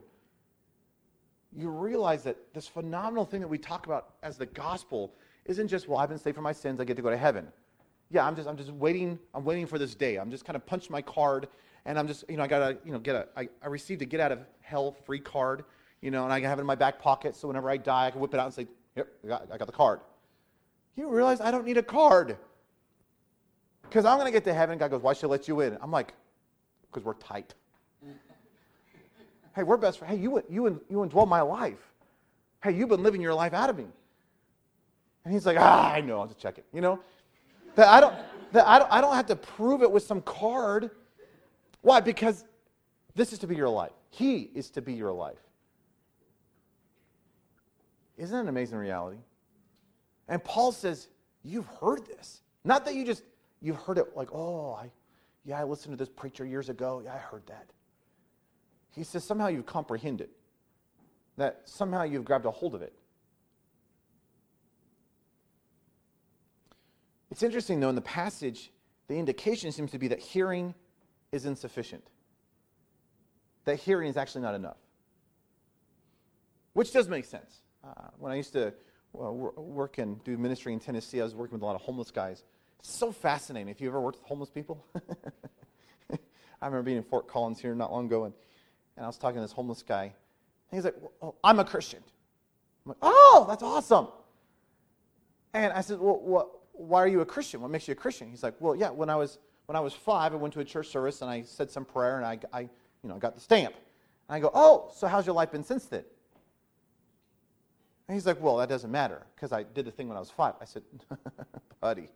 You 1.57 1.71
realize 1.71 2.23
that 2.25 2.37
this 2.53 2.69
phenomenal 2.69 3.25
thing 3.25 3.41
that 3.41 3.49
we 3.49 3.59
talk 3.59 3.87
about 3.87 4.15
as 4.23 4.37
the 4.37 4.47
gospel 4.47 5.15
isn't 5.47 5.69
just, 5.69 5.89
well, 5.89 5.99
I've 5.99 6.11
been 6.11 6.19
saved 6.19 6.35
from 6.35 6.45
my 6.45 6.53
sins, 6.53 6.81
I 6.81 6.85
get 6.85 6.97
to 6.97 7.03
go 7.03 7.11
to 7.11 7.17
heaven. 7.17 7.49
Yeah, 8.11 8.27
I'm 8.27 8.37
just, 8.37 8.47
I'm 8.47 8.57
just 8.57 8.71
waiting, 8.73 9.19
I'm 9.35 9.45
waiting 9.45 9.67
for 9.67 9.79
this 9.79 9.95
day. 9.95 10.17
I'm 10.17 10.31
just 10.31 10.45
kind 10.45 10.57
of 10.57 10.67
punched 10.67 10.91
my 10.91 11.01
card 11.01 11.49
and 11.87 11.99
I'm 11.99 12.07
just, 12.07 12.25
you 12.29 12.37
know, 12.37 12.43
I 12.43 12.47
got 12.47 12.69
to, 12.69 12.79
you 12.85 12.93
know, 12.93 12.99
get 12.99 13.17
a, 13.17 13.27
I, 13.37 13.49
I 13.63 13.69
received 13.69 14.03
a 14.03 14.05
get 14.05 14.21
out 14.21 14.33
of 14.33 14.41
hell 14.61 14.97
free 15.07 15.21
card, 15.21 15.65
you 16.03 16.11
know, 16.11 16.25
and 16.25 16.33
I 16.33 16.41
have 16.41 16.59
it 16.59 16.63
in 16.63 16.67
my 16.67 16.75
back 16.75 17.01
pocket 17.01 17.37
so 17.37 17.49
whenever 17.49 17.71
I 17.71 17.79
die, 17.79 18.07
I 18.07 18.11
can 18.11 18.21
whip 18.21 18.35
it 18.35 18.41
out 18.41 18.47
and 18.47 18.55
say, 18.55 18.67
yep, 18.97 19.09
I 19.25 19.29
got, 19.29 19.49
I 19.53 19.57
got 19.57 19.67
the 19.67 19.73
card. 19.73 20.01
You 20.97 21.11
realize 21.11 21.41
I 21.41 21.51
don't 21.51 21.65
need 21.65 21.77
a 21.77 21.83
card. 21.83 22.37
Because 23.83 24.05
I'm 24.05 24.17
going 24.17 24.27
to 24.27 24.33
get 24.33 24.45
to 24.45 24.55
heaven. 24.55 24.79
God 24.79 24.91
goes, 24.91 25.03
why 25.03 25.13
should 25.13 25.27
I 25.27 25.29
let 25.29 25.47
you 25.47 25.61
in? 25.61 25.79
I'm 25.81 25.91
like, 25.91 26.15
because 26.91 27.05
we're 27.05 27.15
tight. 27.15 27.55
hey, 29.55 29.63
we're 29.63 29.77
best 29.77 29.99
friends. 29.99 30.17
Hey, 30.17 30.23
you, 30.23 30.43
you, 30.49 30.81
you 30.89 30.99
indwell 30.99 31.29
my 31.29 31.43
life. 31.43 31.93
Hey, 32.63 32.73
you've 32.73 32.89
been 32.89 33.03
living 33.03 33.21
your 33.21 33.35
life 33.35 33.53
out 33.53 33.71
of 33.71 33.77
me. 33.77 33.87
And 35.25 35.35
he's 35.35 35.45
like, 35.45 35.57
ah, 35.59 35.93
I 35.93 36.01
know, 36.01 36.21
I'll 36.21 36.27
just 36.27 36.41
check 36.41 36.59
it. 36.59 36.65
You 36.73 36.81
know? 36.81 37.01
That 37.75 37.89
I 37.89 38.01
don't, 38.01 38.15
that 38.53 38.67
I 38.67 38.79
don't, 38.79 38.93
I 38.93 39.01
don't 39.01 39.15
have 39.15 39.27
to 39.27 39.37
prove 39.37 39.83
it 39.83 39.91
with 39.91 40.03
some 40.03 40.23
card. 40.23 40.91
Why? 41.83 42.01
Because 42.01 42.45
this 43.15 43.33
is 43.33 43.39
to 43.41 43.47
be 43.47 43.57
your 43.57 43.69
life. 43.69 43.93
He 44.11 44.51
is 44.55 44.71
to 44.71 44.83
be 44.83 44.95
your 44.95 45.13
life. 45.13 45.39
Isn't 48.17 48.35
that 48.35 48.43
an 48.43 48.49
amazing 48.49 48.79
reality? 48.79 49.19
And 50.29 50.43
Paul 50.43 50.73
says, 50.73 51.09
You've 51.47 51.67
heard 51.81 52.07
this. 52.07 52.43
Not 52.65 52.85
that 52.87 52.97
you 52.97 53.05
just, 53.05 53.23
you've 53.61 53.77
heard 53.77 53.99
it 53.99 54.17
like, 54.17 54.29
oh, 54.33 54.73
I, 54.73 54.91
yeah, 55.45 55.61
I 55.61 55.65
listened 55.65 55.93
to 55.93 55.97
this 55.97 56.09
preacher 56.09 56.45
years 56.45 56.69
ago. 56.69 57.01
Yeah, 57.05 57.15
I 57.15 57.19
heard 57.19 57.47
that. 57.47 57.71
He 58.91 59.05
says, 59.05 59.23
somehow 59.23 59.47
you've 59.47 59.67
comprehended, 59.67 60.31
that 61.37 61.61
somehow 61.65 62.03
you've 62.03 62.25
grabbed 62.25 62.47
a 62.47 62.51
hold 62.51 62.75
of 62.75 62.83
it. 62.83 62.95
It's 67.31 67.43
interesting, 67.43 67.79
though, 67.79 67.91
in 67.91 67.95
the 67.95 68.01
passage, 68.01 68.73
the 69.07 69.15
indication 69.15 69.71
seems 69.71 69.93
to 69.93 69.99
be 69.99 70.09
that 70.09 70.19
hearing 70.19 70.75
is 71.31 71.47
insufficient, 71.47 72.05
that 73.67 73.77
hearing 73.77 74.09
is 74.09 74.17
actually 74.17 74.43
not 74.43 74.55
enough, 74.55 74.79
which 76.73 76.93
does 76.93 77.09
make 77.09 77.25
sense. 77.27 77.63
Uh, 77.85 78.09
when 78.19 78.33
I 78.33 78.35
used 78.35 78.53
to 78.55 78.75
Uh, 79.19 79.31
work 79.31 79.99
and 79.99 80.23
do 80.25 80.37
ministry 80.37 80.73
in 80.73 80.81
Tennessee, 80.81 81.21
I 81.21 81.25
was 81.25 81.35
working 81.35 81.55
with 81.55 81.63
a 81.63 81.65
lot 81.65 81.75
of 81.75 81.81
homeless 81.81 82.11
guys. 82.11 82.45
It's 82.79 82.95
so 82.95 83.13
fascinating. 83.13 83.69
If 83.69 83.81
you 83.81 83.89
ever 83.89 84.01
worked 84.01 84.19
with 84.19 84.27
homeless 84.27 84.51
people, 84.51 84.85
I 86.13 86.67
remember 86.67 86.83
being 86.83 86.99
in 86.99 87.03
Fort 87.03 87.27
Collins 87.27 87.59
here 87.59 87.75
not 87.75 87.91
long 87.91 88.07
ago, 88.07 88.25
and, 88.25 88.35
and 88.97 89.05
I 89.05 89.09
was 89.09 89.17
talking 89.17 89.37
to 89.37 89.41
this 89.41 89.53
homeless 89.53 89.83
guy. 89.83 90.05
And 90.05 90.13
he's 90.79 90.85
like, 90.85 90.95
well, 91.01 91.13
oh, 91.23 91.35
I'm 91.43 91.61
a 91.61 91.65
Christian. 91.65 92.01
I'm 92.85 92.91
like, 92.91 92.99
oh, 93.01 93.47
that's 93.49 93.63
awesome. 93.63 94.09
And 95.55 95.73
I 95.73 95.81
said, 95.81 95.99
well, 95.99 96.21
what, 96.21 96.49
why 96.73 97.03
are 97.03 97.09
you 97.09 97.21
a 97.21 97.27
Christian? 97.27 97.63
What 97.63 97.71
makes 97.71 97.89
you 97.89 97.93
a 97.93 97.97
Christian? 97.97 98.29
He's 98.29 98.43
like, 98.43 98.55
well, 98.61 98.77
yeah, 98.77 98.91
when 98.91 99.09
I 99.09 99.17
was, 99.17 99.39
when 99.67 99.77
I 99.77 99.81
was 99.81 99.95
five, 99.95 100.35
I 100.35 100.37
went 100.37 100.53
to 100.55 100.61
a 100.61 100.65
church 100.65 100.89
service 100.89 101.23
and 101.23 101.31
I 101.31 101.43
said 101.43 101.71
some 101.71 101.85
prayer 101.85 102.17
and 102.17 102.27
I, 102.27 102.39
I 102.53 102.61
you 102.61 103.09
know, 103.09 103.17
got 103.17 103.35
the 103.35 103.41
stamp. 103.41 103.75
And 104.29 104.37
I 104.37 104.41
go, 104.41 104.51
oh, 104.53 104.91
so 104.95 105.07
how's 105.07 105.25
your 105.25 105.35
life 105.35 105.53
been 105.53 105.65
since 105.65 105.87
then? 105.87 106.05
And 108.09 108.15
he's 108.17 108.27
like, 108.27 108.41
Well, 108.41 108.57
that 108.59 108.69
doesn't 108.69 108.91
matter 108.91 109.27
because 109.35 109.53
I 109.53 109.63
did 109.63 109.85
the 109.85 109.91
thing 109.91 110.09
when 110.09 110.17
I 110.17 110.21
was 110.21 110.31
five. 110.31 110.55
I 110.61 110.65
said, 110.65 110.83
Buddy. 111.81 112.09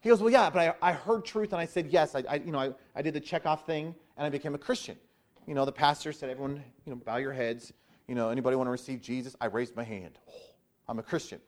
He 0.00 0.08
goes, 0.08 0.20
Well, 0.20 0.30
yeah, 0.30 0.50
but 0.50 0.76
I, 0.82 0.90
I 0.90 0.92
heard 0.92 1.24
truth 1.24 1.52
and 1.52 1.60
I 1.60 1.66
said 1.66 1.88
yes. 1.90 2.14
I, 2.14 2.24
I 2.28 2.34
you 2.36 2.52
know, 2.52 2.58
I, 2.58 2.72
I 2.94 3.02
did 3.02 3.14
the 3.14 3.20
checkoff 3.20 3.64
thing 3.64 3.94
and 4.16 4.26
I 4.26 4.30
became 4.30 4.54
a 4.54 4.58
Christian. 4.58 4.96
You 5.46 5.54
know, 5.54 5.64
the 5.64 5.72
pastor 5.72 6.12
said, 6.12 6.30
Everyone, 6.30 6.62
you 6.84 6.92
know, 6.92 6.96
bow 6.96 7.16
your 7.16 7.32
heads. 7.32 7.72
You 8.08 8.14
know, 8.14 8.28
anybody 8.28 8.56
want 8.56 8.66
to 8.66 8.72
receive 8.72 9.00
Jesus? 9.00 9.34
I 9.40 9.46
raised 9.46 9.76
my 9.76 9.84
hand. 9.84 10.18
Oh, 10.28 10.32
I'm 10.88 10.98
a 10.98 11.02
Christian. 11.02 11.40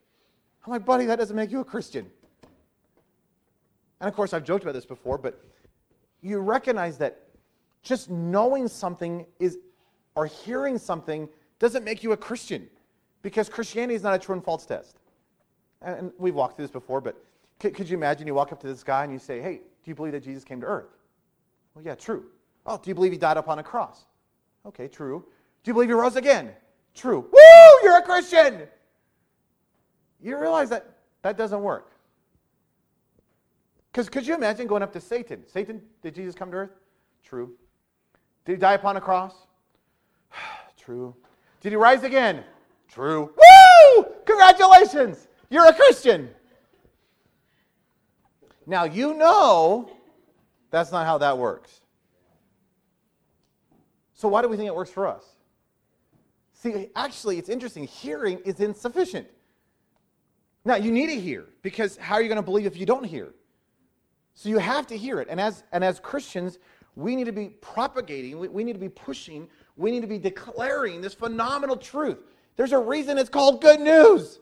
I'm 0.64 0.72
like, 0.72 0.85
Buddy, 0.85 1.07
that 1.07 1.18
doesn't 1.18 1.37
make 1.37 1.51
you 1.51 1.61
a 1.61 1.64
Christian. 1.64 2.11
And 4.01 4.09
of 4.09 4.14
course, 4.14 4.33
I've 4.33 4.44
joked 4.44 4.62
about 4.62 4.75
this 4.75 4.87
before, 4.87 5.16
but 5.16 5.42
you 6.22 6.38
recognize 6.38 6.99
that 6.99 7.29
just 7.83 8.11
knowing 8.11 8.68
something 8.68 9.27
is, 9.38 9.59
or 10.14 10.27
hearing 10.27 10.77
something 10.77 11.29
doesn't 11.59 11.85
make 11.85 12.03
you 12.03 12.12
a 12.12 12.16
Christian 12.16 12.69
because 13.23 13.49
Christianity 13.49 13.95
is 13.95 14.03
not 14.03 14.14
a 14.14 14.19
true 14.19 14.35
and 14.35 14.45
false 14.45 14.66
test. 14.66 14.99
And 15.83 16.12
we've 16.19 16.35
walked 16.35 16.57
through 16.57 16.64
this 16.64 16.73
before, 16.73 17.01
but 17.01 17.16
could, 17.59 17.75
could 17.75 17.88
you 17.88 17.97
imagine 17.97 18.27
you 18.27 18.35
walk 18.35 18.53
up 18.53 18.61
to 18.61 18.66
this 18.66 18.83
guy 18.83 19.05
and 19.05 19.12
you 19.12 19.19
say, 19.19 19.40
Hey, 19.40 19.57
do 19.57 19.90
you 19.90 19.95
believe 19.95 20.12
that 20.12 20.25
Jesus 20.25 20.45
came 20.45 20.61
to 20.61 20.66
earth? 20.66 20.97
Well, 21.75 21.85
yeah, 21.85 21.95
true. 21.95 22.27
Oh, 22.64 22.81
do 22.83 22.90
you 22.90 22.95
believe 22.95 23.12
he 23.12 23.19
died 23.19 23.37
upon 23.37 23.59
a 23.59 23.62
cross? 23.62 24.07
Okay, 24.64 24.88
true. 24.88 25.25
Do 25.62 25.71
you 25.71 25.75
believe 25.75 25.88
he 25.88 25.95
rose 25.95 26.16
again? 26.16 26.51
True. 26.95 27.21
Woo, 27.21 27.83
you're 27.83 27.99
a 27.99 28.03
Christian. 28.03 28.62
You 30.21 30.38
realize 30.38 30.71
that 30.71 30.97
that 31.23 31.37
doesn't 31.37 31.62
work. 31.62 31.92
Because 33.92 34.09
could 34.09 34.27
you 34.27 34.35
imagine 34.35 34.66
going 34.66 34.83
up 34.83 34.92
to 34.92 35.01
Satan? 35.01 35.45
Satan, 35.47 35.81
did 36.03 36.14
Jesus 36.14 36.35
come 36.35 36.51
to 36.51 36.57
earth? 36.57 36.71
True. 37.23 37.53
Did 38.45 38.53
he 38.53 38.59
die 38.59 38.75
upon 38.75 38.97
a 38.97 39.01
cross? 39.01 39.35
True. 40.77 41.14
Did 41.66 41.72
he 41.72 41.76
rise 41.79 42.05
again? 42.05 42.44
True. 42.87 43.35
Woo! 43.37 44.07
Congratulations! 44.24 45.26
You're 45.50 45.66
a 45.66 45.74
Christian. 45.74 46.31
Now, 48.66 48.85
you 48.85 49.14
know 49.14 49.90
that's 50.70 50.92
not 50.92 51.07
how 51.07 51.18
that 51.18 51.37
works. 51.37 51.81
So, 54.14 54.29
why 54.29 54.42
do 54.42 54.48
we 54.48 54.57
think 54.57 54.68
it 54.68 54.76
works 54.76 54.92
for 54.92 55.09
us? 55.09 55.24
See, 56.52 56.88
actually, 56.94 57.37
it's 57.37 57.48
interesting. 57.48 57.83
Hearing 57.83 58.38
is 58.44 58.61
insufficient. 58.61 59.26
Now, 60.64 60.76
you 60.76 60.92
need 60.92 61.09
to 61.09 61.20
hear 61.20 61.46
because 61.62 61.96
how 61.96 62.14
are 62.14 62.22
you 62.22 62.29
going 62.29 62.37
to 62.37 62.42
believe 62.42 62.66
if 62.66 62.76
you 62.76 62.87
don't 62.87 63.02
hear? 63.02 63.35
So, 64.35 64.48
you 64.50 64.59
have 64.59 64.87
to 64.87 64.96
hear 64.96 65.18
it. 65.18 65.26
And 65.29 65.40
as, 65.40 65.64
and 65.72 65.83
as 65.83 65.98
Christians, 65.98 66.61
we 66.94 67.16
need 67.16 67.24
to 67.24 67.33
be 67.33 67.48
propagating, 67.61 68.38
we, 68.38 68.46
we 68.46 68.62
need 68.62 68.74
to 68.74 68.79
be 68.79 68.88
pushing 68.88 69.48
we 69.76 69.90
need 69.90 70.00
to 70.00 70.06
be 70.06 70.18
declaring 70.18 71.00
this 71.00 71.14
phenomenal 71.14 71.76
truth. 71.76 72.18
There's 72.56 72.72
a 72.72 72.78
reason 72.78 73.18
it's 73.18 73.28
called 73.28 73.60
good 73.60 73.80
news 73.80 74.38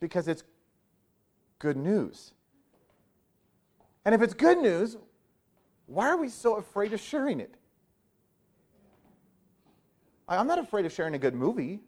because 0.00 0.28
it's 0.28 0.44
good 1.58 1.76
news. 1.76 2.32
And 4.04 4.14
if 4.14 4.22
it's 4.22 4.34
good 4.34 4.58
news, 4.58 4.96
why 5.86 6.08
are 6.08 6.16
we 6.16 6.28
so 6.28 6.56
afraid 6.56 6.92
of 6.92 7.00
sharing 7.00 7.40
it? 7.40 7.54
I'm 10.28 10.46
not 10.46 10.58
afraid 10.58 10.86
of 10.86 10.92
sharing 10.92 11.14
a 11.14 11.18
good 11.18 11.34
movie. 11.34 11.80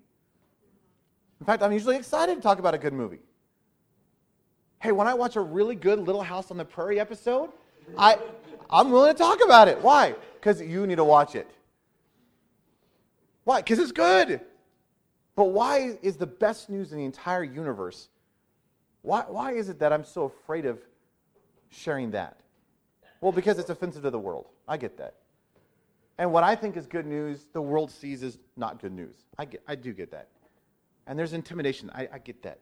In 1.41 1.47
fact, 1.47 1.63
I'm 1.63 1.73
usually 1.73 1.97
excited 1.97 2.35
to 2.37 2.41
talk 2.41 2.59
about 2.59 2.75
a 2.75 2.79
good 2.79 2.93
movie. 2.93 3.21
Hey, 4.81 4.93
when 4.93 5.07
I 5.07 5.15
watch 5.15 5.37
a 5.37 5.41
really 5.41 5.75
good 5.75 5.99
Little 5.99 6.23
House 6.23 6.51
on 6.51 6.57
the 6.57 6.65
Prairie 6.65 7.01
episode, 7.01 7.51
I, 7.97 8.19
I'm 8.69 8.91
willing 8.91 9.13
to 9.13 9.19
talk 9.19 9.43
about 9.45 9.69
it. 9.69 9.81
Why? 9.81 10.15
Because 10.35 10.61
you 10.61 10.87
need 10.87 10.97
to 10.97 11.05
watch 11.05 11.35
it. 11.35 11.51
Why? 13.45 13.61
Because 13.61 13.79
it's 13.79 13.93
good. 13.93 14.41
But 15.37 15.45
why 15.45 15.99
is 16.03 16.17
the 16.17 16.27
best 16.27 16.71
news 16.71 16.93
in 16.93 16.99
the 16.99 17.05
entire 17.05 17.45
universe? 17.45 18.09
Why, 19.03 19.25
why 19.29 19.53
is 19.53 19.69
it 19.69 19.79
that 19.81 19.93
I'm 19.93 20.05
so 20.05 20.25
afraid 20.25 20.65
of 20.65 20.79
sharing 21.71 22.13
that? 22.13 22.41
Well, 23.21 23.33
because 23.33 23.59
it's 23.59 23.71
offensive 23.71 24.03
to 24.03 24.11
the 24.11 24.19
world. 24.19 24.47
I 24.69 24.77
get 24.77 24.97
that. 24.99 25.15
And 26.19 26.33
what 26.33 26.45
I 26.45 26.55
think 26.55 26.77
is 26.77 26.87
good 26.87 27.07
news, 27.07 27.47
the 27.53 27.61
world 27.61 27.91
sees 27.91 28.23
as 28.23 28.39
not 28.57 28.81
good 28.81 28.93
news. 28.93 29.17
I, 29.39 29.45
get, 29.47 29.63
I 29.67 29.75
do 29.75 29.93
get 29.93 30.11
that. 30.13 30.29
And 31.07 31.19
there's 31.19 31.33
intimidation. 31.33 31.91
I, 31.95 32.09
I 32.13 32.19
get 32.19 32.43
that. 32.45 32.61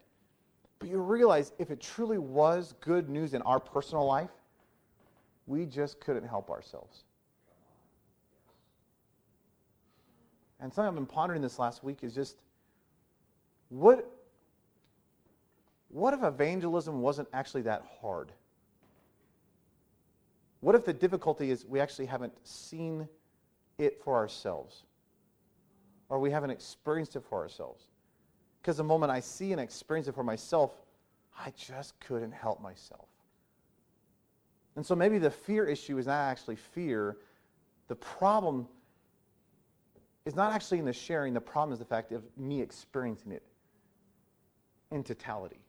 But 0.79 0.89
you 0.89 0.99
realize 0.99 1.53
if 1.59 1.71
it 1.71 1.81
truly 1.81 2.19
was 2.19 2.75
good 2.81 3.09
news 3.09 3.35
in 3.35 3.43
our 3.43 3.61
personal 3.61 4.07
life, 4.07 4.31
we 5.47 5.67
just 5.67 6.01
couldn't 6.01 6.27
help 6.27 6.51
ourselves. 6.51 7.05
And 10.63 10.73
something 10.73 10.89
I've 10.89 10.95
been 10.95 11.07
pondering 11.07 11.43
this 11.43 11.59
last 11.59 11.83
week 11.83 11.99
is 12.03 12.15
just 12.15 12.37
what, 13.69 14.09
what 15.89 16.15
if 16.15 16.23
evangelism 16.23 17.03
wasn't 17.03 17.29
actually 17.33 17.63
that 17.63 17.85
hard? 18.01 18.31
What 20.61 20.77
if 20.77 20.85
the 20.85 20.93
difficulty 20.93 21.51
is 21.51 21.67
we 21.67 21.81
actually 21.81 22.07
haven't 22.07 22.33
seen 22.47 23.09
it 23.79 24.01
for 24.05 24.15
ourselves? 24.15 24.85
Or 26.09 26.21
we 26.21 26.31
haven't 26.31 26.51
experienced 26.51 27.17
it 27.17 27.25
for 27.29 27.43
ourselves? 27.43 27.83
Because 28.61 28.77
the 28.77 28.85
moment 28.85 29.11
I 29.11 29.19
see 29.19 29.51
and 29.51 29.61
experience 29.61 30.07
it 30.07 30.15
for 30.15 30.23
myself, 30.23 30.71
I 31.37 31.53
just 31.57 31.99
couldn't 31.99 32.33
help 32.33 32.63
myself. 32.63 33.09
And 34.77 34.87
so 34.87 34.95
maybe 34.95 35.19
the 35.19 35.31
fear 35.31 35.67
issue 35.67 35.99
is 35.99 36.07
not 36.07 36.31
actually 36.31 36.57
fear. 36.57 37.17
The 37.89 37.97
problem 37.97 38.69
is 40.25 40.35
not 40.35 40.53
actually 40.53 40.79
in 40.79 40.85
the 40.85 40.93
sharing. 40.93 41.35
The 41.35 41.41
problem 41.41 41.73
is 41.73 41.79
the 41.79 41.85
fact 41.85 42.13
of 42.13 42.23
me 42.37 42.61
experiencing 42.61 43.33
it 43.33 43.43
in 44.91 45.03
totality. 45.03 45.61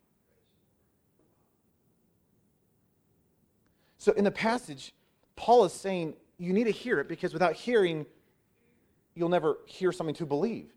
So 3.97 4.11
in 4.13 4.23
the 4.23 4.31
passage, 4.31 4.93
Paul 5.35 5.65
is 5.65 5.73
saying 5.73 6.15
you 6.37 6.53
need 6.53 6.65
to 6.65 6.71
hear 6.71 6.99
it 6.99 7.07
because 7.07 7.33
without 7.33 7.53
hearing, 7.53 8.05
you'll 9.15 9.29
never 9.29 9.57
hear 9.65 9.91
something 9.91 10.15
to 10.15 10.25
believe. 10.25 10.73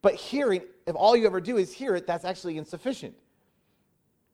But 0.00 0.14
hearing, 0.14 0.62
if 0.86 0.96
all 0.96 1.14
you 1.14 1.26
ever 1.26 1.40
do 1.40 1.58
is 1.58 1.72
hear 1.72 1.94
it, 1.94 2.06
that's 2.06 2.24
actually 2.24 2.56
insufficient. 2.56 3.14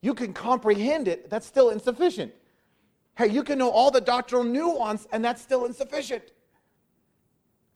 You 0.00 0.14
can 0.14 0.32
comprehend 0.32 1.08
it, 1.08 1.28
that's 1.28 1.46
still 1.46 1.70
insufficient. 1.70 2.32
Hey, 3.16 3.28
you 3.28 3.42
can 3.42 3.58
know 3.58 3.70
all 3.70 3.90
the 3.90 4.00
doctrinal 4.00 4.44
nuance, 4.44 5.08
and 5.12 5.24
that's 5.24 5.42
still 5.42 5.64
insufficient. 5.64 6.22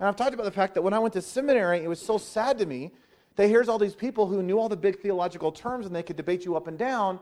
And 0.03 0.09
I've 0.09 0.17
talked 0.17 0.35
about 0.35 0.47
the 0.47 0.51
fact 0.51 0.75
that 0.75 0.83
when 0.83 0.95
I 0.95 0.99
went 0.99 1.15
to 1.15 1.23
seminary, 1.23 1.79
it 1.79 1.87
was 1.87 2.05
so 2.05 2.19
sad 2.19 2.59
to 2.59 2.67
me 2.67 2.91
that 3.37 3.47
here's 3.47 3.69
all 3.69 3.79
these 3.79 3.95
people 3.95 4.27
who 4.27 4.43
knew 4.43 4.59
all 4.59 4.69
the 4.69 4.77
big 4.77 4.99
theological 4.99 5.53
terms 5.53 5.87
and 5.87 5.95
they 5.95 6.03
could 6.03 6.17
debate 6.17 6.45
you 6.45 6.57
up 6.57 6.67
and 6.67 6.77
down, 6.77 7.21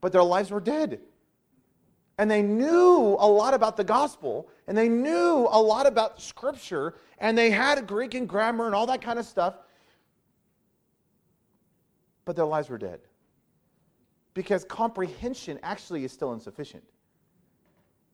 but 0.00 0.12
their 0.12 0.22
lives 0.22 0.52
were 0.52 0.60
dead. 0.60 1.00
And 2.18 2.30
they 2.30 2.40
knew 2.40 3.16
a 3.18 3.26
lot 3.26 3.52
about 3.52 3.76
the 3.76 3.82
gospel, 3.82 4.48
and 4.68 4.78
they 4.78 4.88
knew 4.88 5.48
a 5.50 5.60
lot 5.60 5.86
about 5.86 6.22
scripture, 6.22 6.94
and 7.18 7.36
they 7.36 7.50
had 7.50 7.84
Greek 7.88 8.14
and 8.14 8.28
grammar 8.28 8.66
and 8.66 8.76
all 8.76 8.86
that 8.86 9.02
kind 9.02 9.18
of 9.18 9.26
stuff, 9.26 9.56
but 12.24 12.36
their 12.36 12.44
lives 12.44 12.68
were 12.68 12.78
dead. 12.78 13.00
Because 14.34 14.62
comprehension 14.62 15.58
actually 15.64 16.04
is 16.04 16.12
still 16.12 16.32
insufficient. 16.32 16.84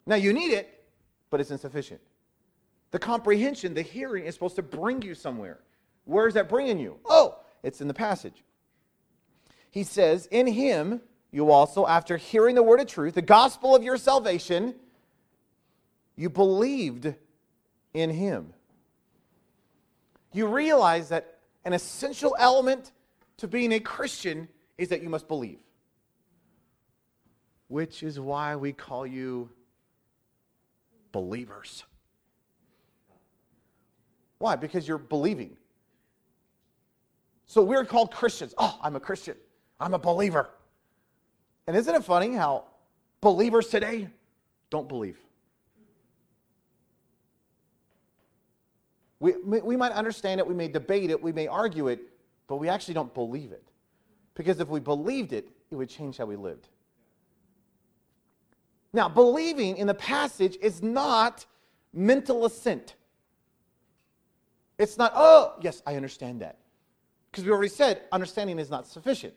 Now, 0.07 0.17
you 0.17 0.33
need 0.33 0.53
it, 0.53 0.87
but 1.29 1.39
it's 1.39 1.51
insufficient. 1.51 2.01
The 2.97 3.01
comprehension, 3.01 3.75
the 3.75 3.83
hearing, 3.83 4.25
is 4.25 4.33
supposed 4.33 4.57
to 4.57 4.63
bring 4.63 5.03
you 5.03 5.15
somewhere. 5.15 5.59
Where 6.07 6.27
is 6.27 6.33
that 6.33 6.49
bringing 6.49 6.79
you? 6.79 6.99
Oh, 7.05 7.37
it's 7.63 7.83
in 7.83 7.89
the 7.89 7.93
passage. 7.93 8.43
He 9.71 9.83
says, 9.83 10.25
In 10.31 10.47
him 10.47 11.03
you 11.31 11.51
also, 11.51 11.87
after 11.87 12.17
hearing 12.17 12.55
the 12.55 12.63
word 12.63 12.81
of 12.81 12.87
truth, 12.87 13.13
the 13.13 13.21
gospel 13.21 13.77
of 13.77 13.83
your 13.83 13.99
salvation, 13.99 14.77
you 16.17 16.31
believed 16.31 17.13
in 17.93 18.09
him. 18.09 18.55
You 20.33 20.47
realize 20.47 21.11
that 21.11 21.41
an 21.67 21.75
essential 21.75 22.35
element 22.39 22.93
to 23.37 23.47
being 23.47 23.73
a 23.73 23.79
Christian 23.79 24.49
is 24.79 24.89
that 24.89 25.03
you 25.03 25.11
must 25.11 25.29
believe, 25.29 25.61
which 27.69 28.03
is 28.03 28.19
why 28.19 28.57
we 28.57 28.73
call 28.73 29.07
you 29.07 29.51
believers. 31.13 31.85
Why? 34.39 34.57
Because 34.57 34.87
you're 34.87 34.99
believing. 34.99 35.57
So 37.47 37.63
we're 37.63 37.85
called 37.85 38.11
Christians. 38.13 38.55
Oh, 38.59 38.79
I'm 38.83 38.97
a 38.97 39.01
Christian. 39.01 39.37
I'm 39.81 39.95
a 39.95 39.99
believer. 39.99 40.51
And 41.67 41.77
isn't 41.77 41.95
it 41.95 42.05
funny 42.05 42.35
how 42.35 42.65
believers 43.21 43.69
today 43.69 44.09
don't 44.71 44.89
believe? 44.89 45.19
We, 49.19 49.33
we 49.43 49.77
might 49.77 49.93
understand 49.93 50.41
it, 50.41 50.47
we 50.47 50.55
may 50.55 50.69
debate 50.69 51.11
it, 51.11 51.23
we 51.23 51.33
may 51.33 51.47
argue 51.47 51.89
it, 51.89 52.01
but 52.49 52.57
we 52.57 52.69
actually 52.69 52.95
don't 52.95 53.15
believe 53.15 53.51
it. 53.51 53.65
Because 54.35 54.61
if 54.61 54.69
we 54.69 54.79
believed 54.79 55.33
it, 55.33 55.49
it 55.71 55.77
would 55.77 55.89
change 55.89 56.19
how 56.19 56.27
we 56.27 56.37
lived. 56.37 56.69
Now, 58.93 59.09
believing 59.09 59.79
in 59.79 59.87
the 59.87 59.95
passage 59.95 60.59
is 60.61 60.83
not 60.83 61.47
mental 61.93 62.45
assent. 62.45 62.96
It's 64.79 64.99
not, 64.99 65.13
oh, 65.15 65.55
yes, 65.61 65.83
I 65.87 65.97
understand 65.97 66.41
that. 66.43 66.59
Because 67.31 67.45
we 67.45 67.51
already 67.51 67.69
said 67.69 68.03
understanding 68.13 68.59
is 68.59 68.71
not 68.71 68.87
sufficient. 68.87 69.35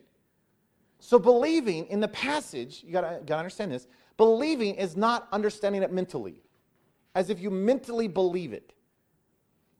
So 1.00 1.18
believing 1.18 1.86
in 1.86 2.00
the 2.00 2.08
passage, 2.08 2.82
you 2.84 2.92
gotta, 2.92 3.20
gotta 3.24 3.38
understand 3.38 3.72
this, 3.72 3.88
believing 4.16 4.74
is 4.74 4.96
not 4.96 5.28
understanding 5.32 5.82
it 5.82 5.92
mentally, 5.92 6.42
as 7.14 7.30
if 7.30 7.40
you 7.40 7.50
mentally 7.50 8.06
believe 8.06 8.52
it. 8.52 8.74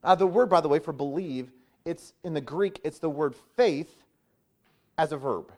Uh, 0.03 0.15
the 0.15 0.25
word, 0.25 0.49
by 0.49 0.61
the 0.61 0.67
way, 0.67 0.79
for 0.79 0.93
believe, 0.93 1.51
it's 1.85 2.13
in 2.23 2.33
the 2.33 2.41
Greek, 2.41 2.81
it's 2.83 2.99
the 2.99 3.09
word 3.09 3.35
faith 3.55 4.03
as 4.97 5.11
a 5.11 5.17
verb. 5.17 5.51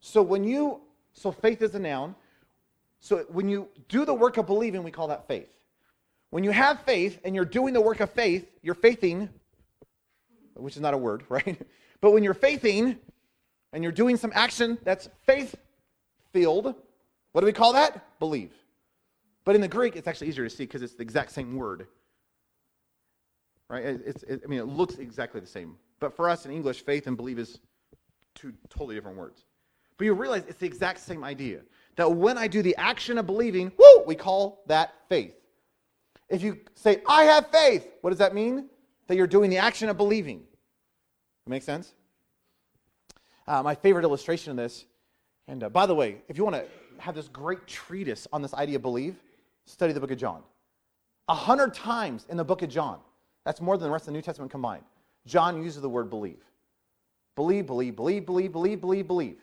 So 0.00 0.22
when 0.22 0.44
you, 0.44 0.80
so 1.12 1.32
faith 1.32 1.62
is 1.62 1.74
a 1.74 1.78
noun. 1.78 2.14
So 3.00 3.24
when 3.28 3.48
you 3.48 3.68
do 3.88 4.04
the 4.04 4.14
work 4.14 4.36
of 4.36 4.46
believing, 4.46 4.82
we 4.82 4.90
call 4.90 5.08
that 5.08 5.26
faith. 5.26 5.48
When 6.34 6.42
you 6.42 6.50
have 6.50 6.80
faith 6.80 7.20
and 7.22 7.32
you're 7.32 7.44
doing 7.44 7.74
the 7.74 7.80
work 7.80 8.00
of 8.00 8.10
faith, 8.10 8.44
you're 8.60 8.74
faithing, 8.74 9.28
which 10.54 10.74
is 10.74 10.82
not 10.82 10.92
a 10.92 10.98
word, 10.98 11.22
right? 11.28 11.56
But 12.00 12.10
when 12.10 12.24
you're 12.24 12.34
faithing, 12.34 12.98
and 13.72 13.84
you're 13.84 13.92
doing 13.92 14.16
some 14.16 14.32
action 14.34 14.76
that's 14.82 15.08
faith 15.26 15.54
filled, 16.32 16.74
what 17.30 17.42
do 17.42 17.46
we 17.46 17.52
call 17.52 17.72
that? 17.74 18.18
Believe. 18.18 18.50
But 19.44 19.54
in 19.54 19.60
the 19.60 19.68
Greek, 19.68 19.94
it's 19.94 20.08
actually 20.08 20.26
easier 20.26 20.42
to 20.42 20.50
see 20.50 20.64
because 20.64 20.82
it's 20.82 20.94
the 20.94 21.04
exact 21.04 21.30
same 21.30 21.54
word. 21.54 21.86
Right? 23.68 23.84
It's, 23.84 24.24
it, 24.24 24.42
I 24.44 24.48
mean, 24.48 24.58
it 24.58 24.66
looks 24.66 24.96
exactly 24.96 25.40
the 25.40 25.46
same. 25.46 25.76
But 26.00 26.16
for 26.16 26.28
us 26.28 26.46
in 26.46 26.50
English, 26.50 26.84
faith 26.84 27.06
and 27.06 27.16
believe 27.16 27.38
is 27.38 27.60
two 28.34 28.52
totally 28.68 28.96
different 28.96 29.18
words. 29.18 29.44
But 29.98 30.06
you 30.06 30.14
realize 30.14 30.42
it's 30.48 30.58
the 30.58 30.66
exact 30.66 30.98
same 30.98 31.22
idea. 31.22 31.60
That 31.94 32.10
when 32.10 32.36
I 32.36 32.48
do 32.48 32.60
the 32.60 32.74
action 32.74 33.18
of 33.18 33.26
believing, 33.26 33.70
whoo, 33.78 34.02
we 34.04 34.16
call 34.16 34.64
that 34.66 34.94
faith. 35.08 35.36
If 36.28 36.42
you 36.42 36.58
say, 36.74 37.02
I 37.06 37.24
have 37.24 37.50
faith, 37.50 37.86
what 38.00 38.10
does 38.10 38.18
that 38.18 38.34
mean? 38.34 38.68
That 39.06 39.16
you're 39.16 39.26
doing 39.26 39.50
the 39.50 39.58
action 39.58 39.88
of 39.88 39.96
believing. 39.96 40.42
Make 41.46 41.62
sense? 41.62 41.92
Uh, 43.46 43.62
my 43.62 43.74
favorite 43.74 44.04
illustration 44.04 44.50
of 44.50 44.56
this, 44.56 44.86
and 45.48 45.64
uh, 45.64 45.68
by 45.68 45.84
the 45.84 45.94
way, 45.94 46.22
if 46.28 46.38
you 46.38 46.44
want 46.44 46.56
to 46.56 46.64
have 46.98 47.14
this 47.14 47.28
great 47.28 47.66
treatise 47.66 48.26
on 48.32 48.40
this 48.40 48.54
idea 48.54 48.76
of 48.76 48.82
believe, 48.82 49.16
study 49.66 49.92
the 49.92 50.00
book 50.00 50.10
of 50.10 50.18
John. 50.18 50.42
A 51.28 51.34
hundred 51.34 51.74
times 51.74 52.26
in 52.30 52.36
the 52.36 52.44
book 52.44 52.62
of 52.62 52.70
John, 52.70 52.98
that's 53.44 53.60
more 53.60 53.76
than 53.76 53.86
the 53.86 53.92
rest 53.92 54.04
of 54.04 54.06
the 54.06 54.12
New 54.12 54.22
Testament 54.22 54.50
combined, 54.50 54.84
John 55.26 55.62
uses 55.62 55.82
the 55.82 55.88
word 55.88 56.08
believe. 56.08 56.42
Believe, 57.36 57.66
believe, 57.66 57.96
believe, 57.96 58.24
believe, 58.24 58.52
believe, 58.52 58.80
believe, 58.80 59.06
believe. 59.06 59.36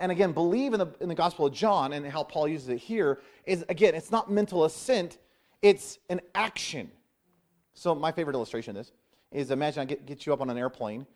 And 0.00 0.10
again, 0.10 0.32
believe 0.32 0.72
in 0.72 0.80
the, 0.80 0.88
in 1.00 1.08
the 1.08 1.14
Gospel 1.14 1.46
of 1.46 1.52
John 1.52 1.92
and 1.92 2.06
how 2.06 2.22
Paul 2.22 2.48
uses 2.48 2.68
it 2.70 2.78
here 2.78 3.20
is, 3.44 3.64
again, 3.68 3.94
it's 3.94 4.10
not 4.10 4.30
mental 4.30 4.64
assent, 4.64 5.18
it's 5.62 5.98
an 6.08 6.20
action. 6.34 6.90
So, 7.74 7.94
my 7.94 8.12
favorite 8.12 8.34
illustration 8.34 8.76
of 8.76 8.84
this 8.84 8.92
is 9.32 9.50
imagine 9.50 9.80
I 9.80 9.84
get, 9.84 10.06
get 10.06 10.26
you 10.26 10.32
up 10.32 10.40
on 10.40 10.50
an 10.50 10.58
airplane 10.58 11.06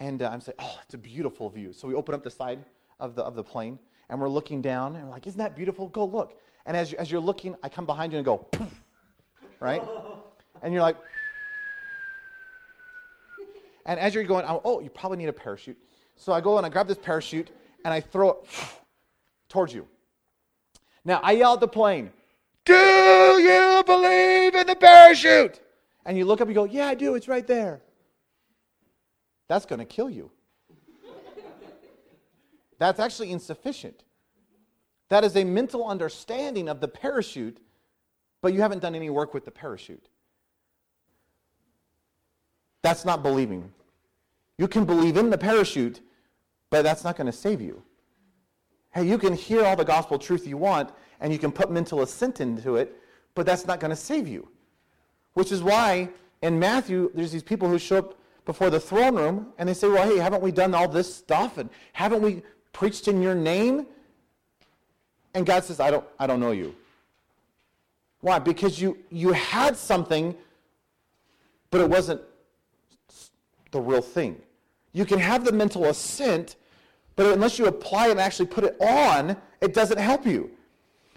and 0.00 0.22
uh, 0.22 0.30
I'm 0.32 0.40
saying, 0.40 0.56
oh, 0.58 0.78
it's 0.82 0.94
a 0.94 0.98
beautiful 0.98 1.48
view. 1.50 1.72
So 1.72 1.86
we 1.86 1.94
open 1.94 2.14
up 2.14 2.24
the 2.24 2.30
side 2.30 2.64
of 2.98 3.14
the, 3.14 3.22
of 3.22 3.34
the 3.34 3.44
plane 3.44 3.78
and 4.08 4.20
we're 4.20 4.28
looking 4.28 4.62
down 4.62 4.96
and 4.96 5.04
we're 5.04 5.10
like, 5.10 5.26
isn't 5.26 5.38
that 5.38 5.54
beautiful? 5.54 5.88
Go 5.88 6.06
look. 6.06 6.40
And 6.66 6.76
as, 6.76 6.90
you, 6.90 6.98
as 6.98 7.10
you're 7.10 7.20
looking, 7.20 7.54
I 7.62 7.68
come 7.68 7.86
behind 7.86 8.12
you 8.12 8.18
and 8.18 8.24
go, 8.24 8.48
right? 9.60 9.82
And 10.62 10.74
you're 10.74 10.82
like, 10.82 10.98
and 13.86 13.98
as 13.98 14.14
you're 14.14 14.24
going, 14.24 14.44
oh, 14.46 14.80
you 14.80 14.90
probably 14.90 15.16
need 15.16 15.30
a 15.30 15.32
parachute. 15.32 15.78
So 16.14 16.34
I 16.34 16.42
go 16.42 16.58
and 16.58 16.66
I 16.66 16.68
grab 16.68 16.86
this 16.86 16.98
parachute 16.98 17.48
and 17.82 17.94
I 17.94 18.02
throw 18.02 18.32
it 18.32 18.36
towards 19.48 19.72
you. 19.72 19.88
Now 21.02 21.18
I 21.22 21.32
yell 21.32 21.54
at 21.54 21.60
the 21.60 21.66
plane, 21.66 22.10
Do 22.70 23.42
you 23.42 23.82
believe 23.84 24.54
in 24.54 24.66
the 24.66 24.76
parachute? 24.76 25.60
And 26.06 26.16
you 26.16 26.24
look 26.24 26.40
up 26.40 26.48
and 26.48 26.54
you 26.54 26.62
go, 26.62 26.64
Yeah, 26.64 26.88
I 26.88 26.94
do. 26.94 27.14
It's 27.14 27.28
right 27.28 27.46
there 27.46 27.82
that's 29.50 29.66
going 29.66 29.80
to 29.80 29.84
kill 29.84 30.08
you. 30.08 30.30
that's 32.78 33.00
actually 33.00 33.32
insufficient. 33.32 34.04
That 35.08 35.24
is 35.24 35.34
a 35.34 35.42
mental 35.42 35.84
understanding 35.84 36.68
of 36.68 36.80
the 36.80 36.86
parachute, 36.86 37.58
but 38.42 38.54
you 38.54 38.60
haven't 38.60 38.78
done 38.78 38.94
any 38.94 39.10
work 39.10 39.34
with 39.34 39.44
the 39.44 39.50
parachute. 39.50 40.06
That's 42.82 43.04
not 43.04 43.24
believing. 43.24 43.72
You 44.56 44.68
can 44.68 44.84
believe 44.84 45.16
in 45.16 45.30
the 45.30 45.38
parachute, 45.38 46.00
but 46.70 46.82
that's 46.82 47.02
not 47.02 47.16
going 47.16 47.26
to 47.26 47.32
save 47.32 47.60
you. 47.60 47.82
Hey, 48.92 49.04
you 49.04 49.18
can 49.18 49.34
hear 49.34 49.64
all 49.64 49.74
the 49.74 49.84
gospel 49.84 50.16
truth 50.16 50.46
you 50.46 50.58
want, 50.58 50.92
and 51.20 51.32
you 51.32 51.38
can 51.38 51.52
put 51.52 51.70
mental 51.70 52.02
assent 52.02 52.40
into 52.40 52.76
it, 52.76 52.96
but 53.34 53.46
that's 53.46 53.66
not 53.66 53.80
going 53.80 53.90
to 53.90 53.96
save 53.96 54.26
you. 54.26 54.48
Which 55.34 55.52
is 55.52 55.62
why 55.62 56.08
in 56.42 56.58
Matthew, 56.58 57.10
there's 57.14 57.32
these 57.32 57.42
people 57.42 57.68
who 57.68 57.78
show 57.78 57.98
up 57.98 58.18
before 58.44 58.70
the 58.70 58.80
throne 58.80 59.16
room 59.16 59.52
and 59.58 59.68
they 59.68 59.74
say, 59.74 59.88
Well, 59.88 60.08
hey, 60.08 60.18
haven't 60.18 60.42
we 60.42 60.50
done 60.50 60.74
all 60.74 60.88
this 60.88 61.14
stuff? 61.14 61.58
And 61.58 61.70
haven't 61.92 62.22
we 62.22 62.42
preached 62.72 63.08
in 63.08 63.22
your 63.22 63.34
name? 63.34 63.86
And 65.34 65.46
God 65.46 65.64
says, 65.64 65.78
I 65.78 65.90
don't, 65.90 66.04
I 66.18 66.26
don't 66.26 66.40
know 66.40 66.50
you. 66.50 66.74
Why? 68.20 68.38
Because 68.38 68.80
you, 68.80 68.98
you 69.10 69.32
had 69.32 69.76
something, 69.76 70.34
but 71.70 71.80
it 71.80 71.88
wasn't 71.88 72.20
the 73.70 73.80
real 73.80 74.02
thing. 74.02 74.40
You 74.92 75.04
can 75.04 75.18
have 75.20 75.44
the 75.44 75.52
mental 75.52 75.84
assent, 75.84 76.56
but 77.14 77.26
unless 77.26 77.58
you 77.58 77.66
apply 77.66 78.08
it 78.08 78.12
and 78.12 78.20
actually 78.20 78.46
put 78.46 78.64
it 78.64 78.76
on, 78.80 79.36
it 79.60 79.72
doesn't 79.72 79.98
help 79.98 80.26
you. 80.26 80.50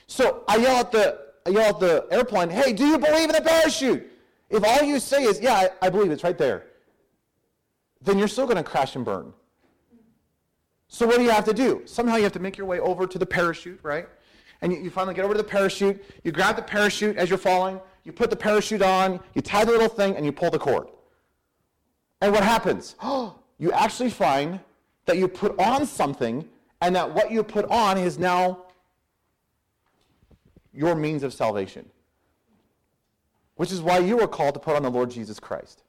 So 0.07 0.43
I 0.47 0.57
yell 0.57 0.77
at 0.77 0.91
the, 0.91 1.19
I 1.45 1.49
yell 1.49 1.69
at 1.69 1.79
the 1.79 2.05
airplane, 2.11 2.49
hey, 2.49 2.73
do 2.73 2.85
you 2.85 2.97
believe 2.97 3.29
in 3.29 3.35
the 3.35 3.41
parachute? 3.41 4.09
If 4.49 4.63
all 4.63 4.83
you 4.83 4.99
say 4.99 5.23
is, 5.23 5.39
yeah, 5.39 5.53
I, 5.81 5.87
I 5.87 5.89
believe 5.89 6.11
it's 6.11 6.23
right 6.23 6.37
there, 6.37 6.65
then 8.01 8.19
you're 8.19 8.27
still 8.27 8.45
going 8.45 8.57
to 8.57 8.63
crash 8.63 8.95
and 8.95 9.03
burn. 9.03 9.33
So 10.87 11.07
what 11.07 11.17
do 11.17 11.23
you 11.23 11.31
have 11.31 11.45
to 11.45 11.53
do? 11.53 11.81
Somehow 11.85 12.17
you 12.17 12.23
have 12.23 12.33
to 12.33 12.39
make 12.39 12.55
your 12.55 12.67
way 12.67 12.79
over 12.79 13.07
to 13.07 13.17
the 13.17 13.25
parachute, 13.25 13.79
right? 13.81 14.07
And 14.61 14.71
you, 14.71 14.79
you 14.79 14.89
finally 14.91 15.15
get 15.15 15.25
over 15.25 15.33
to 15.33 15.39
the 15.39 15.43
parachute. 15.43 16.03
You 16.23 16.31
grab 16.31 16.55
the 16.55 16.61
parachute 16.61 17.17
as 17.17 17.29
you're 17.29 17.39
falling. 17.39 17.79
You 18.03 18.11
put 18.11 18.29
the 18.29 18.35
parachute 18.35 18.83
on. 18.83 19.19
You 19.33 19.41
tie 19.41 19.65
the 19.65 19.71
little 19.71 19.89
thing, 19.89 20.15
and 20.15 20.23
you 20.23 20.31
pull 20.31 20.51
the 20.51 20.59
cord. 20.59 20.87
And 22.21 22.31
what 22.31 22.43
happens? 22.43 22.95
you 23.57 23.71
actually 23.71 24.11
find 24.11 24.59
that 25.05 25.17
you 25.17 25.27
put 25.27 25.57
on 25.59 25.85
something, 25.85 26.47
and 26.81 26.95
that 26.95 27.11
what 27.11 27.31
you 27.31 27.43
put 27.43 27.65
on 27.71 27.97
is 27.97 28.19
now 28.19 28.65
your 30.73 30.95
means 30.95 31.23
of 31.23 31.33
salvation. 31.33 31.89
Which 33.55 33.71
is 33.71 33.81
why 33.81 33.99
you 33.99 34.19
are 34.21 34.27
called 34.27 34.55
to 34.55 34.59
put 34.59 34.75
on 34.75 34.83
the 34.83 34.89
Lord 34.89 35.11
Jesus 35.11 35.39
Christ. 35.39 35.83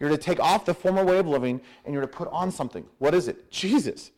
You're 0.00 0.10
to 0.10 0.18
take 0.18 0.40
off 0.40 0.64
the 0.64 0.74
former 0.74 1.04
way 1.04 1.18
of 1.18 1.26
living 1.26 1.60
and 1.84 1.92
you're 1.92 2.02
to 2.02 2.08
put 2.08 2.28
on 2.28 2.50
something. 2.50 2.84
What 2.98 3.14
is 3.14 3.28
it? 3.28 3.50
Jesus. 3.50 4.10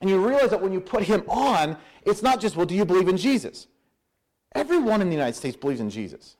And 0.00 0.10
you 0.10 0.24
realize 0.24 0.50
that 0.50 0.60
when 0.60 0.72
you 0.72 0.80
put 0.80 1.02
him 1.02 1.22
on, 1.28 1.76
it's 2.04 2.22
not 2.22 2.40
just, 2.40 2.56
well, 2.56 2.66
do 2.66 2.74
you 2.74 2.84
believe 2.84 3.08
in 3.08 3.16
Jesus? 3.16 3.66
Everyone 4.54 5.00
in 5.00 5.08
the 5.08 5.14
United 5.14 5.34
States 5.34 5.56
believes 5.56 5.80
in 5.80 5.90
Jesus. 5.90 6.36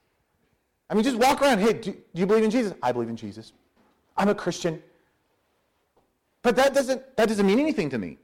I 0.89 0.93
mean, 0.93 1.03
just 1.03 1.17
walk 1.17 1.41
around, 1.41 1.59
hey, 1.59 1.73
do, 1.73 1.91
do 1.91 1.99
you 2.13 2.25
believe 2.25 2.43
in 2.43 2.51
Jesus? 2.51 2.73
I 2.81 2.91
believe 2.91 3.09
in 3.09 3.15
Jesus. 3.15 3.53
I'm 4.15 4.29
a 4.29 4.35
Christian. 4.35 4.81
But 6.41 6.55
that 6.55 6.73
doesn't, 6.73 7.17
that 7.17 7.27
doesn't 7.27 7.45
mean 7.45 7.59
anything 7.59 7.89
to 7.89 7.97
me 7.97 8.17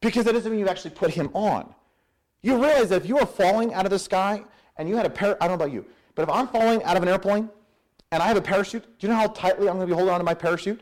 because 0.00 0.24
that 0.24 0.32
doesn't 0.32 0.50
mean 0.50 0.60
you've 0.60 0.68
actually 0.68 0.90
put 0.90 1.10
him 1.10 1.30
on. 1.34 1.74
You 2.42 2.54
realize 2.54 2.90
that 2.90 3.02
if 3.02 3.08
you 3.08 3.18
are 3.18 3.26
falling 3.26 3.74
out 3.74 3.84
of 3.84 3.90
the 3.90 3.98
sky 3.98 4.42
and 4.76 4.88
you 4.88 4.96
had 4.96 5.06
a 5.06 5.10
pair, 5.10 5.42
I 5.42 5.48
don't 5.48 5.58
know 5.58 5.64
about 5.64 5.74
you, 5.74 5.84
but 6.14 6.22
if 6.22 6.28
I'm 6.28 6.48
falling 6.48 6.82
out 6.84 6.96
of 6.96 7.02
an 7.02 7.08
airplane 7.08 7.48
and 8.12 8.22
I 8.22 8.26
have 8.26 8.36
a 8.36 8.42
parachute, 8.42 8.84
do 8.98 9.06
you 9.06 9.12
know 9.12 9.18
how 9.18 9.26
tightly 9.28 9.68
I'm 9.68 9.76
going 9.76 9.88
to 9.88 9.94
be 9.94 9.94
holding 9.94 10.12
onto 10.12 10.24
my 10.24 10.34
parachute? 10.34 10.80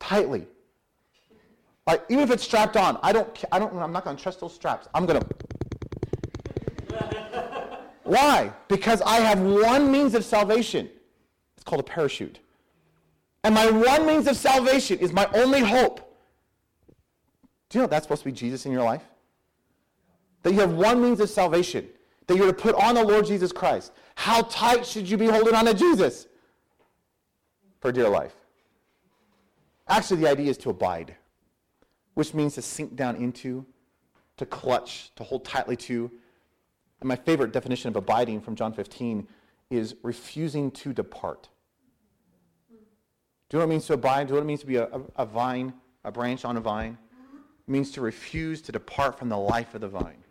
Tightly. 0.00 0.46
Like, 1.86 2.04
even 2.08 2.24
if 2.24 2.30
it's 2.30 2.44
strapped 2.44 2.76
on, 2.76 2.98
I 3.02 3.12
don't, 3.12 3.44
I 3.52 3.58
don't, 3.58 3.74
I'm 3.76 3.92
not 3.92 4.04
going 4.04 4.16
to 4.16 4.22
trust 4.22 4.40
those 4.40 4.54
straps. 4.54 4.88
I'm 4.94 5.06
going 5.06 5.20
to. 5.22 5.26
Why? 8.04 8.52
Because 8.68 9.00
I 9.02 9.16
have 9.16 9.40
one 9.40 9.90
means 9.90 10.14
of 10.14 10.24
salvation. 10.24 10.90
It's 11.56 11.64
called 11.64 11.80
a 11.80 11.84
parachute. 11.84 12.38
And 13.42 13.54
my 13.54 13.70
one 13.70 14.06
means 14.06 14.26
of 14.26 14.36
salvation 14.36 14.98
is 14.98 15.12
my 15.12 15.28
only 15.34 15.60
hope. 15.60 16.00
Do 17.68 17.78
you 17.78 17.82
know 17.82 17.88
that's 17.88 18.04
supposed 18.04 18.22
to 18.22 18.26
be 18.26 18.32
Jesus 18.32 18.66
in 18.66 18.72
your 18.72 18.82
life? 18.82 19.02
That 20.44 20.52
you 20.52 20.60
have 20.60 20.72
one 20.72 21.02
means 21.02 21.18
of 21.18 21.28
salvation, 21.28 21.88
that 22.28 22.36
you're 22.36 22.46
to 22.46 22.52
put 22.52 22.76
on 22.76 22.94
the 22.94 23.02
Lord 23.02 23.26
Jesus 23.26 23.50
Christ. 23.50 23.90
How 24.14 24.42
tight 24.42 24.86
should 24.86 25.10
you 25.10 25.16
be 25.16 25.26
holding 25.26 25.54
on 25.54 25.64
to 25.64 25.74
Jesus 25.74 26.28
for 27.80 27.90
dear 27.90 28.08
life? 28.08 28.34
Actually, 29.88 30.20
the 30.20 30.30
idea 30.30 30.50
is 30.50 30.58
to 30.58 30.70
abide 30.70 31.16
which 32.14 32.32
means 32.32 32.54
to 32.54 32.62
sink 32.62 32.96
down 32.96 33.16
into, 33.16 33.66
to 34.36 34.46
clutch, 34.46 35.10
to 35.16 35.24
hold 35.24 35.44
tightly 35.44 35.76
to. 35.76 36.10
And 37.00 37.08
my 37.08 37.16
favorite 37.16 37.52
definition 37.52 37.88
of 37.88 37.96
abiding 37.96 38.40
from 38.40 38.54
John 38.54 38.72
15 38.72 39.26
is 39.70 39.96
refusing 40.02 40.70
to 40.70 40.92
depart. 40.92 41.48
Do 43.48 43.56
you 43.56 43.58
know 43.58 43.66
what 43.66 43.70
it 43.70 43.74
means 43.74 43.86
to 43.86 43.94
abide? 43.94 44.28
Do 44.28 44.34
you 44.34 44.34
know 44.34 44.40
what 44.40 44.44
it 44.44 44.48
means 44.48 44.60
to 44.60 44.66
be 44.66 44.76
a, 44.76 44.86
a, 44.86 45.00
a 45.18 45.26
vine, 45.26 45.74
a 46.04 46.10
branch 46.10 46.44
on 46.44 46.56
a 46.56 46.60
vine? 46.60 46.96
It 47.66 47.70
means 47.70 47.90
to 47.92 48.00
refuse 48.00 48.62
to 48.62 48.72
depart 48.72 49.18
from 49.18 49.28
the 49.28 49.36
life 49.36 49.74
of 49.74 49.80
the 49.80 49.88
vine. 49.88 50.23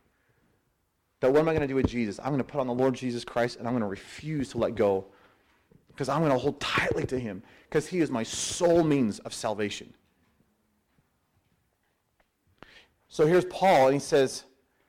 That 1.24 1.32
what 1.32 1.40
am 1.40 1.48
I 1.48 1.54
going 1.54 1.62
to 1.62 1.68
do 1.68 1.76
with 1.76 1.88
Jesus? 1.88 2.20
I'm 2.20 2.32
going 2.32 2.40
to 2.40 2.44
put 2.44 2.60
on 2.60 2.68
the 2.68 2.74
Lord 2.74 2.96
Jesus 2.96 3.24
Christ 3.24 3.58
and 3.58 3.66
I'm 3.66 3.72
going 3.72 3.82
to 3.82 3.88
refuse 3.88 4.50
to 4.50 4.58
let 4.58 4.76
go 4.76 5.06
because 5.88 6.10
I'm 6.10 6.20
going 6.20 6.34
to 6.34 6.38
hold 6.38 6.60
tightly 6.60 7.06
to 7.06 7.18
him 7.18 7.42
because 7.70 7.88
he 7.88 8.02
is 8.02 8.12
my 8.12 8.24
sole 8.24 8.84
means 8.84 9.20
of 9.20 9.34
salvation. 9.34 9.94
So 13.08 13.26
here's 13.26 13.46
Paul, 13.46 13.86
and 13.86 13.94
he 13.94 14.02
says 14.02 14.44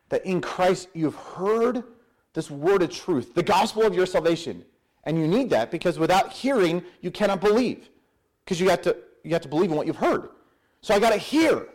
that 0.09 0.27
in 0.27 0.41
Christ 0.41 0.89
you've 0.93 1.15
heard 1.15 1.85
this 2.33 2.51
word 2.51 2.83
of 2.83 2.91
truth, 2.91 3.33
the 3.35 3.43
gospel 3.45 3.85
of 3.85 3.95
your 3.95 4.05
salvation. 4.05 4.65
And 5.05 5.17
you 5.17 5.29
need 5.29 5.51
that 5.51 5.71
because 5.71 6.01
without 6.01 6.33
hearing, 6.33 6.83
you 7.01 7.13
cannot 7.13 7.41
believe. 7.43 7.91
Because 8.45 8.61
you 8.61 8.69
have 8.71 8.83
to 8.83 8.97
you 9.23 9.31
have 9.35 9.43
to 9.43 9.49
believe 9.49 9.71
in 9.71 9.77
what 9.77 9.87
you've 9.87 9.95
heard. 9.95 10.31
So 10.81 10.95
I 10.95 10.99
got 10.99 11.11
to 11.11 11.17
hear. 11.17 11.69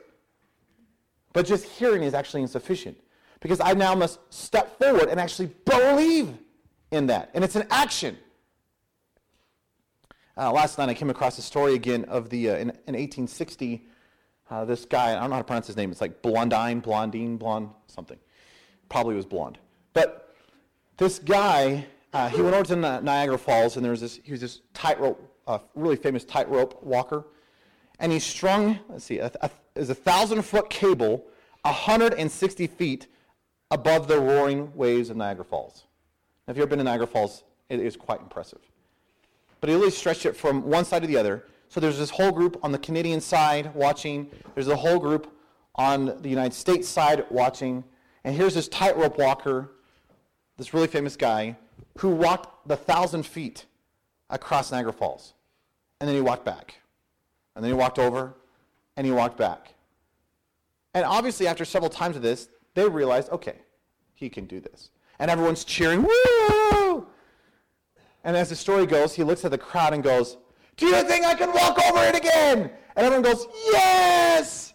But 1.31 1.45
just 1.45 1.63
hearing 1.63 2.03
is 2.03 2.13
actually 2.13 2.41
insufficient. 2.41 2.97
Because 3.39 3.59
I 3.59 3.73
now 3.73 3.95
must 3.95 4.19
step 4.29 4.77
forward 4.79 5.09
and 5.09 5.19
actually 5.19 5.51
believe 5.65 6.37
in 6.91 7.07
that. 7.07 7.29
And 7.33 7.43
it's 7.43 7.55
an 7.55 7.67
action. 7.69 8.17
Uh, 10.37 10.51
last 10.51 10.77
night 10.77 10.89
I 10.89 10.93
came 10.93 11.09
across 11.09 11.37
a 11.37 11.41
story 11.41 11.73
again 11.73 12.05
of 12.05 12.29
the, 12.29 12.49
uh, 12.49 12.53
in, 12.53 12.69
in 12.69 12.95
1860, 12.95 13.85
uh, 14.49 14.65
this 14.65 14.85
guy, 14.85 15.11
I 15.11 15.19
don't 15.19 15.29
know 15.29 15.35
how 15.35 15.41
to 15.41 15.45
pronounce 15.45 15.67
his 15.67 15.77
name. 15.77 15.91
It's 15.91 16.01
like 16.01 16.21
Blondine, 16.21 16.81
Blondine, 16.81 17.37
Blonde, 17.37 17.69
something. 17.87 18.17
Probably 18.89 19.15
was 19.15 19.25
blonde. 19.25 19.59
But 19.93 20.33
this 20.97 21.19
guy, 21.19 21.85
uh, 22.13 22.29
he 22.29 22.41
went 22.41 22.55
over 22.55 22.63
to 22.65 23.01
Niagara 23.01 23.37
Falls, 23.37 23.75
and 23.75 23.85
there 23.85 23.91
was 23.91 24.01
this, 24.01 24.19
he 24.23 24.31
was 24.31 24.41
this 24.41 24.61
tightrope, 24.73 25.21
uh, 25.45 25.59
really 25.75 25.95
famous 25.95 26.23
tightrope 26.23 26.81
walker. 26.81 27.25
And 27.99 28.11
he 28.11 28.19
strung, 28.19 28.79
let's 28.89 29.05
see, 29.05 29.19
a, 29.19 29.31
a, 29.41 29.51
a 29.75 29.93
thousand 29.93 30.41
foot 30.41 30.69
cable 30.69 31.25
160 31.63 32.67
feet 32.67 33.07
above 33.71 34.07
the 34.07 34.19
roaring 34.19 34.71
waves 34.75 35.09
of 35.09 35.17
Niagara 35.17 35.45
Falls. 35.45 35.83
Now, 36.47 36.51
if 36.51 36.57
you've 36.57 36.63
ever 36.63 36.69
been 36.69 36.79
to 36.79 36.83
Niagara 36.83 37.07
Falls, 37.07 37.43
it 37.69 37.79
is 37.79 37.95
quite 37.95 38.19
impressive. 38.19 38.59
But 39.61 39.69
he 39.69 39.75
really 39.75 39.91
stretched 39.91 40.25
it 40.25 40.35
from 40.35 40.63
one 40.63 40.85
side 40.85 41.01
to 41.01 41.07
the 41.07 41.17
other 41.17 41.45
so 41.69 41.79
there's 41.79 41.99
this 41.99 42.09
whole 42.09 42.31
group 42.31 42.59
on 42.63 42.71
the 42.71 42.79
Canadian 42.79 43.21
side 43.21 43.73
watching. 43.75 44.29
There's 44.55 44.67
a 44.67 44.75
whole 44.75 44.97
group 44.97 45.31
on 45.75 46.19
the 46.21 46.29
United 46.29 46.53
States 46.53 46.89
side 46.89 47.23
watching. 47.29 47.83
And 48.23 48.35
here's 48.35 48.55
this 48.55 48.67
tightrope 48.67 49.19
walker, 49.19 49.69
this 50.57 50.73
really 50.73 50.87
famous 50.87 51.15
guy, 51.15 51.55
who 51.99 52.09
walked 52.09 52.67
the 52.67 52.75
thousand 52.75 53.23
feet 53.23 53.67
across 54.31 54.71
Niagara 54.71 54.93
Falls. 54.93 55.33
And 56.01 56.07
then 56.07 56.15
he 56.15 56.21
walked 56.21 56.43
back. 56.43 56.81
And 57.55 57.63
then 57.63 57.71
he 57.71 57.77
walked 57.77 57.99
over, 57.99 58.33
and 58.97 59.05
he 59.05 59.11
walked 59.11 59.37
back. 59.37 59.75
And 60.95 61.05
obviously, 61.05 61.47
after 61.47 61.65
several 61.65 61.89
times 61.89 62.15
of 62.15 62.23
this, 62.23 62.49
they 62.73 62.87
realized, 62.87 63.29
okay, 63.29 63.55
he 64.13 64.29
can 64.29 64.45
do 64.45 64.59
this. 64.59 64.91
And 65.19 65.29
everyone's 65.29 65.63
cheering, 65.63 66.03
woo! 66.03 67.07
And 68.23 68.35
as 68.35 68.49
the 68.49 68.55
story 68.55 68.85
goes, 68.85 69.13
he 69.13 69.23
looks 69.23 69.45
at 69.45 69.51
the 69.51 69.57
crowd 69.57 69.93
and 69.93 70.03
goes, 70.03 70.37
do 70.79 70.85
you 70.85 71.03
think 71.03 71.25
I 71.25 71.35
can 71.35 71.51
walk 71.51 71.77
over 71.89 72.05
it 72.05 72.15
again? 72.15 72.71
And 72.95 73.05
everyone 73.05 73.21
goes, 73.21 73.47
Yes! 73.65 74.73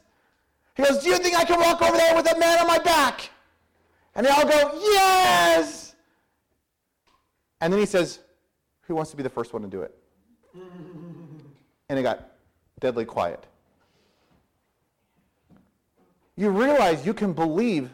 He 0.75 0.83
goes, 0.83 1.03
Do 1.03 1.09
you 1.09 1.17
think 1.17 1.35
I 1.35 1.45
can 1.45 1.59
walk 1.59 1.81
over 1.81 1.97
there 1.97 2.15
with 2.15 2.31
a 2.31 2.39
man 2.39 2.59
on 2.59 2.67
my 2.67 2.79
back? 2.79 3.31
And 4.15 4.27
they 4.27 4.31
all 4.31 4.47
go, 4.47 4.71
Yes! 4.75 5.95
And 7.63 7.73
then 7.73 7.81
he 7.81 7.87
says, 7.87 8.19
Who 8.83 8.95
wants 8.95 9.11
to 9.13 9.17
be 9.17 9.23
the 9.23 9.31
first 9.31 9.55
one 9.55 9.63
to 9.63 9.69
do 9.69 9.81
it? 9.81 9.97
And 11.89 11.99
it 11.99 12.03
got 12.03 12.33
deadly 12.81 13.07
quiet. 13.07 13.47
You 16.37 16.51
realize 16.51 17.07
you 17.07 17.15
can 17.15 17.33
believe 17.33 17.91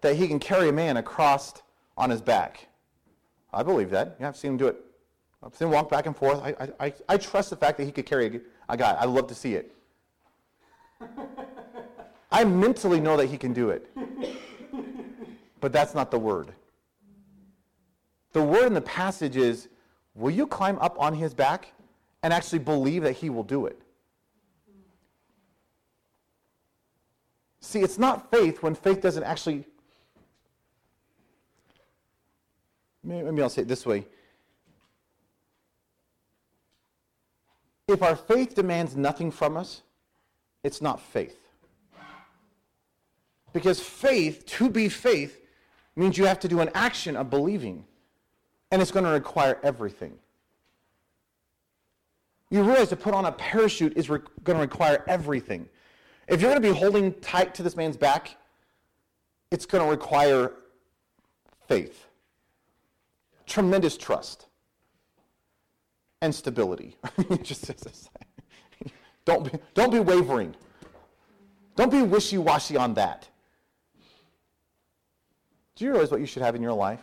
that 0.00 0.16
he 0.16 0.28
can 0.28 0.38
carry 0.38 0.68
a 0.68 0.72
man 0.72 0.96
across 0.96 1.54
on 1.96 2.10
his 2.10 2.22
back. 2.22 2.68
I 3.52 3.62
believe 3.62 3.90
that. 3.90 4.16
Yeah, 4.20 4.28
I've 4.28 4.36
seen 4.36 4.52
him 4.52 4.56
do 4.56 4.68
it 4.68 4.84
I've 5.42 5.54
seen 5.54 5.68
him 5.68 5.74
walk 5.74 5.88
back 5.88 6.06
and 6.06 6.16
forth. 6.16 6.40
I, 6.42 6.68
I, 6.78 6.92
I 7.08 7.16
trust 7.16 7.50
the 7.50 7.56
fact 7.56 7.78
that 7.78 7.84
he 7.84 7.92
could 7.92 8.06
carry 8.06 8.26
a, 8.26 8.40
a 8.72 8.76
guy. 8.76 8.96
I'd 8.98 9.08
love 9.08 9.26
to 9.28 9.34
see 9.34 9.54
it. 9.54 9.74
I 12.32 12.44
mentally 12.44 13.00
know 13.00 13.16
that 13.16 13.26
he 13.26 13.38
can 13.38 13.52
do 13.52 13.70
it. 13.70 13.90
But 15.60 15.72
that's 15.72 15.94
not 15.94 16.10
the 16.10 16.18
word. 16.18 16.52
The 18.32 18.42
word 18.42 18.66
in 18.66 18.74
the 18.74 18.80
passage 18.82 19.36
is, 19.36 19.68
will 20.14 20.30
you 20.30 20.46
climb 20.46 20.78
up 20.78 21.00
on 21.00 21.14
his 21.14 21.34
back 21.34 21.72
and 22.22 22.32
actually 22.32 22.60
believe 22.60 23.02
that 23.02 23.12
he 23.12 23.30
will 23.30 23.42
do 23.42 23.66
it? 23.66 23.79
See, 27.60 27.80
it's 27.80 27.98
not 27.98 28.30
faith 28.30 28.62
when 28.62 28.74
faith 28.74 29.00
doesn't 29.02 29.22
actually. 29.22 29.64
Maybe 33.02 33.42
I'll 33.42 33.48
say 33.48 33.62
it 33.62 33.68
this 33.68 33.86
way. 33.86 34.06
If 37.88 38.02
our 38.02 38.16
faith 38.16 38.54
demands 38.54 38.96
nothing 38.96 39.30
from 39.30 39.56
us, 39.56 39.82
it's 40.62 40.80
not 40.80 41.00
faith. 41.00 41.36
Because 43.52 43.80
faith, 43.80 44.46
to 44.46 44.70
be 44.70 44.88
faith, 44.88 45.40
means 45.96 46.16
you 46.16 46.24
have 46.26 46.38
to 46.40 46.48
do 46.48 46.60
an 46.60 46.70
action 46.74 47.16
of 47.16 47.30
believing. 47.30 47.84
And 48.70 48.80
it's 48.80 48.92
going 48.92 49.04
to 49.04 49.10
require 49.10 49.58
everything. 49.64 50.12
You 52.50 52.62
realize 52.62 52.88
to 52.90 52.96
put 52.96 53.14
on 53.14 53.24
a 53.24 53.32
parachute 53.32 53.96
is 53.96 54.08
re- 54.08 54.20
going 54.44 54.56
to 54.56 54.62
require 54.62 55.04
everything. 55.08 55.68
If 56.30 56.40
you're 56.40 56.48
going 56.48 56.62
to 56.62 56.68
be 56.72 56.74
holding 56.74 57.12
tight 57.14 57.54
to 57.56 57.64
this 57.64 57.74
man's 57.74 57.96
back, 57.96 58.36
it's 59.50 59.66
going 59.66 59.84
to 59.84 59.90
require 59.90 60.52
faith. 61.66 62.06
tremendous 63.46 63.96
trust 63.96 64.46
and 66.22 66.32
stability. 66.32 66.96
Just 67.42 67.68
don't 69.24 69.50
be, 69.50 69.58
don't 69.74 69.90
be 69.90 69.98
wavering. 69.98 70.54
Don't 71.74 71.90
be 71.90 72.02
wishy-washy 72.02 72.76
on 72.76 72.94
that. 72.94 73.28
Do 75.74 75.84
you 75.84 75.90
realize 75.90 76.12
what 76.12 76.20
you 76.20 76.26
should 76.26 76.42
have 76.42 76.54
in 76.54 76.62
your 76.62 76.74
life? 76.74 77.02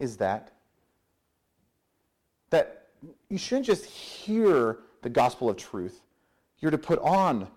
Is 0.00 0.18
that 0.18 0.52
that 2.50 2.88
you 3.30 3.38
shouldn't 3.38 3.66
just 3.66 3.84
hear 3.84 4.80
the 5.02 5.08
gospel 5.08 5.48
of 5.48 5.56
truth. 5.56 6.02
You're 6.60 6.70
to 6.70 6.78
put 6.78 6.98
on 6.98 7.48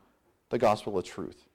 the 0.50 0.58
gospel 0.58 0.98
of 0.98 1.06
truth. 1.06 1.48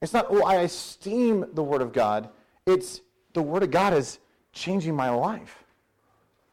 It's 0.00 0.12
not, 0.12 0.26
oh, 0.30 0.44
I 0.44 0.56
esteem 0.56 1.46
the 1.54 1.62
Word 1.62 1.82
of 1.82 1.92
God. 1.92 2.28
It's 2.66 3.00
the 3.32 3.42
Word 3.42 3.62
of 3.62 3.70
God 3.70 3.94
is 3.94 4.18
changing 4.52 4.94
my 4.94 5.10
life. 5.10 5.64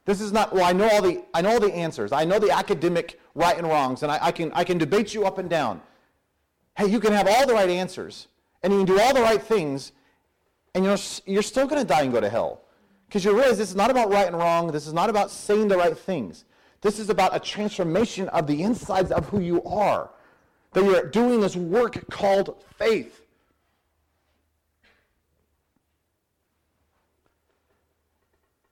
This 0.05 0.22
is 0.22 0.32
not, 0.32 0.53
well, 0.53 0.63
I 0.63 0.72
know 0.72 0.88
all 0.89 1.01
the, 1.01 1.24
I 1.34 1.41
know 1.41 1.51
all 1.51 1.59
the 1.59 1.74
answers. 1.74 2.11
I 2.11 2.26
know 2.26 2.39
the 2.39 2.51
academic 2.51 3.20
right 3.34 3.57
and 3.57 3.68
wrongs, 3.68 4.03
and 4.03 4.11
I, 4.11 4.20
I, 4.22 4.32
can, 4.32 4.51
I 4.53 4.63
can 4.63 4.78
debate 4.78 5.13
you 5.13 5.26
up 5.26 5.38
and 5.38 5.49
down. 5.49 5.82
Hey, 6.78 6.88
you 6.88 6.99
can 6.99 7.13
have 7.13 7.28
all 7.28 7.47
the 7.47 7.53
right 7.53 7.70
answers, 7.70 8.28
and 8.61 8.72
you 8.72 8.80
can 8.84 8.95
do 8.95 9.01
all 9.01 9.13
the 9.13 9.22
right 9.22 9.41
things, 9.41 9.91
and 10.74 10.86
you're, 10.86 10.97
you're 11.26 11.41
still 11.41 11.68
going 11.68 11.82
to 11.82 11.88
die 11.88 12.03
and 12.03 12.11
go 12.11 12.22
to 12.22 12.30
hell. 12.30 12.61
Because 13.07 13.24
you 13.24 13.36
realize 13.36 13.57
this 13.57 13.70
is 13.70 13.76
not 13.76 13.91
about 13.91 14.11
right 14.11 14.28
and 14.28 14.38
wrong. 14.38 14.72
This 14.72 14.88
is 14.88 14.93
not 14.93 15.09
about 15.09 15.32
saying 15.32 15.68
the 15.68 15.78
right 15.78 15.97
things. 15.97 16.45
This 16.82 16.99
is 16.99 17.09
about 17.09 17.36
a 17.36 17.39
transformation 17.39 18.28
of 18.30 18.45
the 18.45 18.61
insides 18.61 19.11
of 19.11 19.28
who 19.30 19.39
you 19.39 19.63
are. 19.63 20.09
That 20.76 20.84
you're 20.84 21.05
doing 21.05 21.39
this 21.39 21.55
work 21.55 22.09
called 22.09 22.61
faith. 22.78 23.21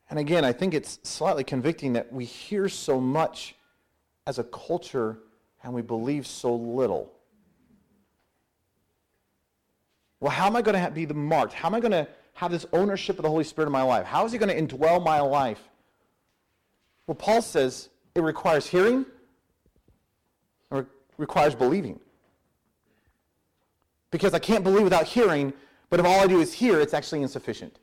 And 0.09 0.19
again, 0.19 0.43
I 0.43 0.51
think 0.51 0.73
it's 0.73 0.99
slightly 1.03 1.45
convicting 1.45 1.93
that 1.93 2.11
we 2.11 2.25
hear 2.25 2.67
so 2.67 2.99
much 2.99 3.55
as 4.27 4.37
a 4.37 4.43
culture 4.43 5.17
and 5.63 5.73
we 5.73 5.81
believe 5.81 6.27
so 6.27 6.53
little. 6.53 7.09
Well, 10.19 10.31
how 10.31 10.47
am 10.47 10.57
I 10.57 10.61
going 10.61 10.83
to 10.83 10.91
be 10.91 11.05
the 11.05 11.13
marked? 11.13 11.53
How 11.53 11.69
am 11.69 11.75
I 11.75 11.79
going 11.79 11.93
to 11.93 12.07
have 12.33 12.51
this 12.51 12.65
ownership 12.73 13.17
of 13.17 13.23
the 13.23 13.29
Holy 13.29 13.45
Spirit 13.45 13.67
in 13.67 13.71
my 13.71 13.81
life? 13.81 14.05
How 14.05 14.25
is 14.25 14.33
he 14.33 14.37
going 14.37 14.49
to 14.67 14.77
indwell 14.77 15.01
my 15.01 15.21
life? 15.21 15.69
Well, 17.07 17.15
Paul 17.15 17.41
says 17.41 17.87
it 18.13 18.21
requires 18.21 18.67
hearing 18.67 19.05
requires 21.17 21.55
believing. 21.55 21.99
Because 24.11 24.33
I 24.33 24.39
can't 24.39 24.63
believe 24.63 24.83
without 24.83 25.05
hearing, 25.05 25.53
but 25.89 25.99
if 25.99 26.05
all 26.05 26.19
I 26.19 26.27
do 26.27 26.39
is 26.39 26.53
hear, 26.53 26.79
it's 26.79 26.93
actually 26.93 27.21
insufficient. 27.21 27.77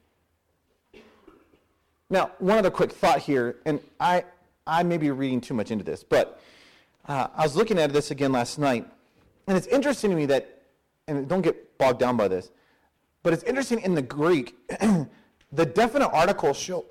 Now, 2.09 2.33
one 2.39 2.59
other 2.59 2.71
quick 2.71 2.91
thought 2.91 3.21
here, 3.21 3.57
and 3.65 3.81
I, 4.01 4.25
I 4.67 4.83
may 4.83 4.99
be 4.99 5.11
reading 5.11 5.41
too 5.41 5.55
much 5.55 5.71
into 5.71 5.85
this, 5.85 6.03
but 6.03 6.41
uh, 7.07 7.29
I 7.35 7.43
was 7.43 7.55
looking 7.55 7.79
at 7.79 7.93
this 7.93 8.11
again 8.11 8.33
last 8.33 8.59
night, 8.59 8.87
and 9.47 9.57
it's 9.57 9.69
interesting 9.69 10.11
to 10.11 10.17
me 10.17 10.27
that, 10.27 10.63
and 11.07 11.29
don't 11.29 11.43
get 11.43 11.79
bogged 11.79 12.01
down 12.01 12.17
by 12.17 12.27
this, 12.27 12.51
but 13.23 13.33
it's 13.33 13.45
interesting 13.45 13.81
in 13.81 13.95
the 13.95 14.03
Greek, 14.03 14.57
the 15.53 15.67
definite 15.67 16.09
article 16.09 16.53
show, 16.53 16.85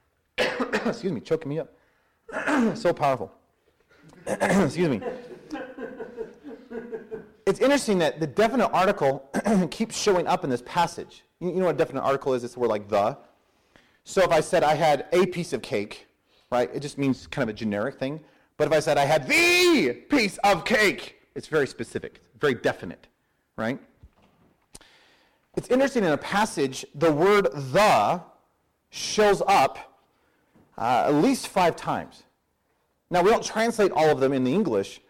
excuse 0.38 1.12
me, 1.12 1.20
choking 1.20 1.48
me 1.48 1.58
up, 1.58 1.72
so 2.76 2.92
powerful. 2.92 3.32
excuse 4.26 4.88
me. 4.88 5.00
It's 7.46 7.60
interesting 7.60 7.98
that 7.98 8.20
the 8.20 8.26
definite 8.26 8.68
article 8.68 9.28
keeps 9.70 9.96
showing 9.96 10.26
up 10.26 10.44
in 10.44 10.50
this 10.50 10.62
passage. 10.66 11.24
You, 11.40 11.48
you 11.48 11.56
know 11.56 11.66
what 11.66 11.74
a 11.74 11.78
definite 11.78 12.02
article 12.02 12.34
is? 12.34 12.44
It's 12.44 12.54
the 12.54 12.60
word 12.60 12.68
like 12.68 12.88
the. 12.88 13.16
So 14.04 14.22
if 14.22 14.30
I 14.30 14.40
said 14.40 14.64
I 14.64 14.74
had 14.74 15.06
a 15.12 15.26
piece 15.26 15.52
of 15.52 15.62
cake, 15.62 16.06
right, 16.50 16.70
it 16.72 16.80
just 16.80 16.98
means 16.98 17.26
kind 17.26 17.48
of 17.48 17.54
a 17.54 17.56
generic 17.56 17.98
thing. 17.98 18.20
But 18.56 18.66
if 18.68 18.72
I 18.72 18.80
said 18.80 18.98
I 18.98 19.04
had 19.04 19.26
the 19.26 19.92
piece 20.08 20.38
of 20.38 20.64
cake, 20.64 21.16
it's 21.34 21.46
very 21.46 21.66
specific, 21.66 22.20
very 22.40 22.54
definite, 22.54 23.06
right? 23.56 23.78
It's 25.56 25.68
interesting 25.68 26.04
in 26.04 26.12
a 26.12 26.18
passage, 26.18 26.84
the 26.94 27.10
word 27.10 27.48
the 27.52 28.20
shows 28.90 29.42
up 29.46 29.90
uh, 30.76 31.04
at 31.06 31.14
least 31.14 31.48
five 31.48 31.76
times. 31.76 32.22
Now, 33.10 33.22
we 33.22 33.30
don't 33.30 33.44
translate 33.44 33.92
all 33.92 34.10
of 34.10 34.20
them 34.20 34.32
in 34.32 34.44
the 34.44 34.52
English, 34.52 35.00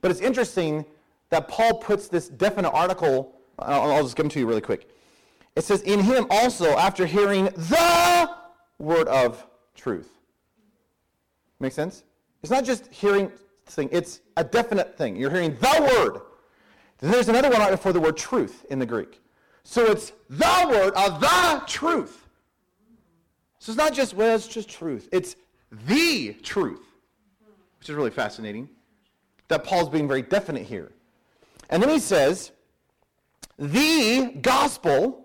but 0.00 0.10
it's 0.10 0.20
interesting 0.20 0.84
that 1.30 1.48
Paul 1.48 1.74
puts 1.78 2.08
this 2.08 2.28
definite 2.28 2.70
article, 2.70 3.40
I'll, 3.58 3.92
I'll 3.92 4.02
just 4.02 4.16
give 4.16 4.24
them 4.24 4.30
to 4.30 4.38
you 4.38 4.46
really 4.46 4.60
quick. 4.60 4.88
It 5.56 5.64
says, 5.64 5.82
In 5.82 6.00
him 6.00 6.26
also, 6.30 6.76
after 6.76 7.06
hearing 7.06 7.46
the 7.46 8.30
word 8.78 9.08
of 9.08 9.46
truth. 9.74 10.10
Make 11.58 11.72
sense? 11.72 12.04
It's 12.42 12.50
not 12.50 12.64
just 12.64 12.92
hearing 12.92 13.30
thing, 13.66 13.88
it's 13.92 14.20
a 14.36 14.44
definite 14.44 14.96
thing. 14.96 15.16
You're 15.16 15.30
hearing 15.30 15.56
the 15.60 15.92
word. 15.96 16.22
Then 16.98 17.12
there's 17.12 17.28
another 17.28 17.50
one 17.50 17.76
for 17.76 17.92
the 17.92 18.00
word 18.00 18.16
truth 18.16 18.64
in 18.70 18.78
the 18.78 18.86
Greek. 18.86 19.20
So 19.62 19.86
it's 19.86 20.12
the 20.28 20.66
word 20.68 20.94
of 20.94 21.20
the 21.20 21.62
truth. 21.66 22.26
So 23.58 23.72
it's 23.72 23.78
not 23.78 23.92
just, 23.92 24.14
well, 24.14 24.34
it's 24.34 24.48
just 24.48 24.68
truth. 24.68 25.08
It's 25.12 25.36
the 25.86 26.32
truth, 26.42 26.82
which 27.78 27.88
is 27.88 27.94
really 27.94 28.10
fascinating 28.10 28.68
that 29.48 29.64
Paul's 29.64 29.88
being 29.88 30.08
very 30.08 30.22
definite 30.22 30.64
here. 30.64 30.92
And 31.70 31.82
then 31.82 31.88
he 31.88 31.98
says, 31.98 32.52
the 33.58 34.38
gospel 34.42 35.24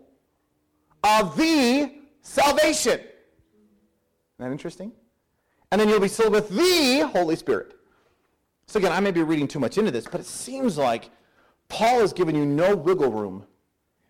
of 1.04 1.36
the 1.36 1.92
salvation. 2.22 3.00
Isn't 3.00 3.10
that 4.40 4.52
interesting? 4.52 4.92
And 5.72 5.82
then 5.82 5.90
you'll 5.90 6.00
be 6.00 6.08
filled 6.08 6.34
with 6.34 6.50
the 6.50 7.10
Holy 7.12 7.36
Spirit. 7.36 7.74
So 8.68 8.80
again, 8.80 8.92
I 8.92 9.00
may 9.00 9.12
be 9.12 9.24
reading 9.24 9.48
too 9.48 9.60
much 9.60 9.78
into 9.78 9.92
this, 9.92 10.06
but 10.10 10.22
it 10.22 10.26
seems 10.26 10.78
like 10.78 11.10
Paul 11.68 12.00
has 12.00 12.14
given 12.14 12.36
you 12.36 12.46
no 12.46 12.76
wiggle 12.76 13.12
room 13.12 13.46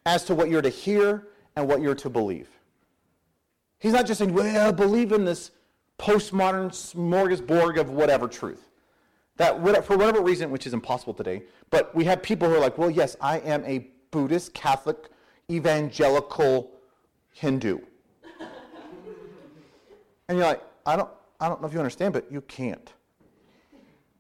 as 0.06 0.24
to 0.26 0.36
what 0.36 0.50
you're 0.50 0.62
to 0.62 0.70
hear 0.70 1.28
and 1.56 1.68
what 1.68 1.82
you're 1.82 1.96
to 1.96 2.10
believe. 2.10 2.50
He's 3.80 3.94
not 3.94 4.06
just 4.06 4.20
saying, 4.20 4.34
well, 4.34 4.74
believe 4.74 5.12
in 5.12 5.26
this 5.26 5.52
postmodern 6.00 6.70
smorgasbord 6.70 7.80
of 7.80 7.90
whatever 7.90 8.28
truth. 8.28 8.70
That 9.38 9.86
for 9.86 9.98
whatever 9.98 10.22
reason, 10.22 10.50
which 10.50 10.66
is 10.66 10.74
impossible 10.74 11.14
today, 11.14 11.44
but 11.70 11.94
we 11.94 12.06
have 12.06 12.22
people 12.22 12.48
who 12.48 12.56
are 12.56 12.60
like, 12.60 12.78
well, 12.78 12.90
yes, 12.90 13.18
I 13.20 13.40
am 13.40 13.66
a 13.66 13.88
Buddhist, 14.12 14.54
Catholic, 14.54 15.10
evangelical 15.50 16.72
Hindu. 17.32 17.80
And 20.28 20.40
you're 20.40 20.48
like, 20.48 20.64
I 20.88 20.96
don't, 20.96 21.10
I 21.40 21.48
don't 21.48 21.62
know 21.62 21.68
if 21.68 21.74
you 21.74 21.78
understand, 21.78 22.12
but 22.12 22.32
you 22.32 22.42
can't. 22.42 22.92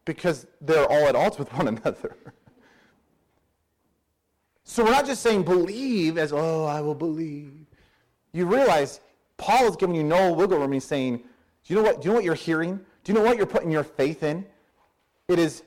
Because 0.05 0.45
they're 0.61 0.85
all 0.85 1.07
at 1.07 1.15
odds 1.15 1.39
with 1.39 1.51
one 1.53 1.67
another. 1.67 2.15
so 4.63 4.83
we're 4.83 4.91
not 4.91 5.07
just 5.07 5.23
saying 5.23 5.41
believe 5.41 6.19
as, 6.19 6.31
oh, 6.31 6.65
I 6.65 6.81
will 6.81 6.93
believe. 6.93 7.65
You 8.33 8.45
realize 8.45 8.99
Paul 9.37 9.67
is 9.67 9.75
giving 9.75 9.95
you 9.95 10.03
no 10.03 10.31
wiggle 10.31 10.59
room. 10.59 10.73
He's 10.73 10.83
saying, 10.83 11.17
do 11.17 11.73
you 11.73 11.77
know 11.77 11.81
what, 11.81 12.01
do 12.01 12.05
you 12.05 12.11
know 12.11 12.17
what 12.17 12.23
you're 12.23 12.35
hearing? 12.35 12.79
Do 13.03 13.11
you 13.11 13.17
know 13.17 13.23
what 13.23 13.37
you're 13.37 13.47
putting 13.47 13.71
your 13.71 13.83
faith 13.83 14.21
in? 14.21 14.45
It 15.27 15.39
is 15.39 15.63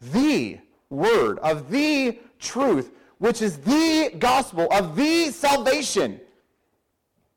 the 0.00 0.58
word 0.90 1.38
of 1.38 1.70
the 1.70 2.18
truth, 2.38 2.92
which 3.18 3.40
is 3.40 3.58
the 3.58 4.12
gospel 4.18 4.68
of 4.70 4.96
the 4.96 5.30
salvation, 5.30 6.20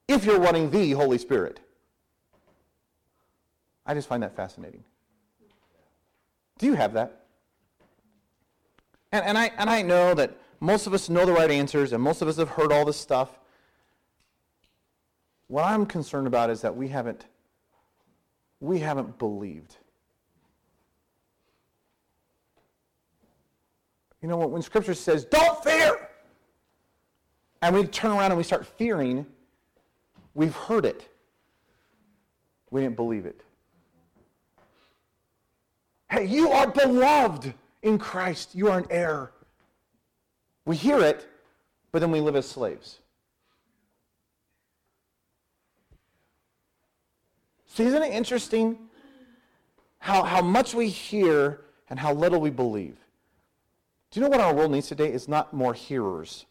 if 0.07 0.25
you're 0.25 0.39
wanting 0.39 0.69
the 0.71 0.91
Holy 0.91 1.17
Spirit. 1.17 1.59
I 3.85 3.93
just 3.93 4.07
find 4.07 4.21
that 4.23 4.35
fascinating. 4.35 4.83
Do 6.57 6.65
you 6.65 6.73
have 6.73 6.93
that? 6.93 7.25
And, 9.11 9.23
and, 9.23 9.37
I, 9.37 9.51
and 9.57 9.69
I 9.69 9.81
know 9.81 10.13
that 10.13 10.35
most 10.59 10.87
of 10.87 10.93
us 10.93 11.09
know 11.09 11.25
the 11.25 11.31
right 11.31 11.51
answers 11.51 11.93
and 11.93 12.03
most 12.03 12.21
of 12.21 12.27
us 12.27 12.37
have 12.37 12.49
heard 12.49 12.73
all 12.73 12.83
this 12.83 12.97
stuff. 12.97 13.39
What 15.47 15.63
I'm 15.63 15.85
concerned 15.85 16.27
about 16.27 16.49
is 16.49 16.61
that 16.61 16.75
we 16.75 16.89
haven't, 16.89 17.25
we 18.59 18.79
haven't 18.79 19.17
believed. 19.17 19.77
You 24.22 24.28
know, 24.28 24.38
when 24.38 24.61
Scripture 24.61 24.93
says, 24.93 25.26
don't 25.26 25.63
fear, 25.63 26.09
and 27.61 27.76
we 27.76 27.86
turn 27.86 28.11
around 28.11 28.32
and 28.32 28.38
we 28.38 28.43
start 28.43 28.65
fearing, 28.65 29.26
we've 30.34 30.55
heard 30.55 30.86
it. 30.86 31.07
We 32.72 32.82
didn't 32.82 32.95
believe 32.95 33.26
it. 33.26 33.41
Hey, 36.09 36.26
you 36.26 36.49
are 36.49 36.68
beloved 36.68 37.53
in 37.82 37.97
Christ. 37.97 38.55
You 38.55 38.70
are 38.70 38.80
an 38.80 38.88
heir. 38.89 39.32
We 40.65 40.76
hear 40.76 40.99
it, 40.99 41.28
but 41.91 41.99
then 41.99 42.11
we 42.11 42.20
live 42.20 42.36
as 42.36 42.47
slaves. 42.47 42.99
See, 47.68 47.84
isn't 47.84 48.01
it 48.01 48.11
interesting 48.11 48.78
how, 49.99 50.24
how 50.24 50.41
much 50.41 50.74
we 50.74 50.89
hear 50.89 51.61
and 51.89 51.99
how 51.99 52.13
little 52.13 52.41
we 52.41 52.49
believe? 52.49 52.97
Do 54.12 54.20
you 54.20 54.24
know 54.24 54.30
what 54.30 54.39
our 54.39 54.53
world 54.53 54.72
needs 54.72 54.88
today? 54.88 55.12
Is 55.12 55.28
not 55.28 55.53
more 55.53 55.74
hearers. 55.74 56.45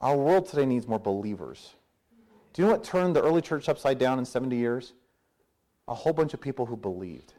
Our 0.00 0.16
world 0.16 0.46
today 0.46 0.64
needs 0.64 0.88
more 0.88 0.98
believers. 0.98 1.74
Do 2.52 2.62
you 2.62 2.66
know 2.66 2.72
what 2.72 2.84
turned 2.84 3.14
the 3.14 3.22
early 3.22 3.42
church 3.42 3.68
upside 3.68 3.98
down 3.98 4.18
in 4.18 4.24
70 4.24 4.56
years? 4.56 4.94
A 5.88 5.94
whole 5.94 6.12
bunch 6.12 6.34
of 6.34 6.40
people 6.40 6.66
who 6.66 6.76
believed. 6.76 7.34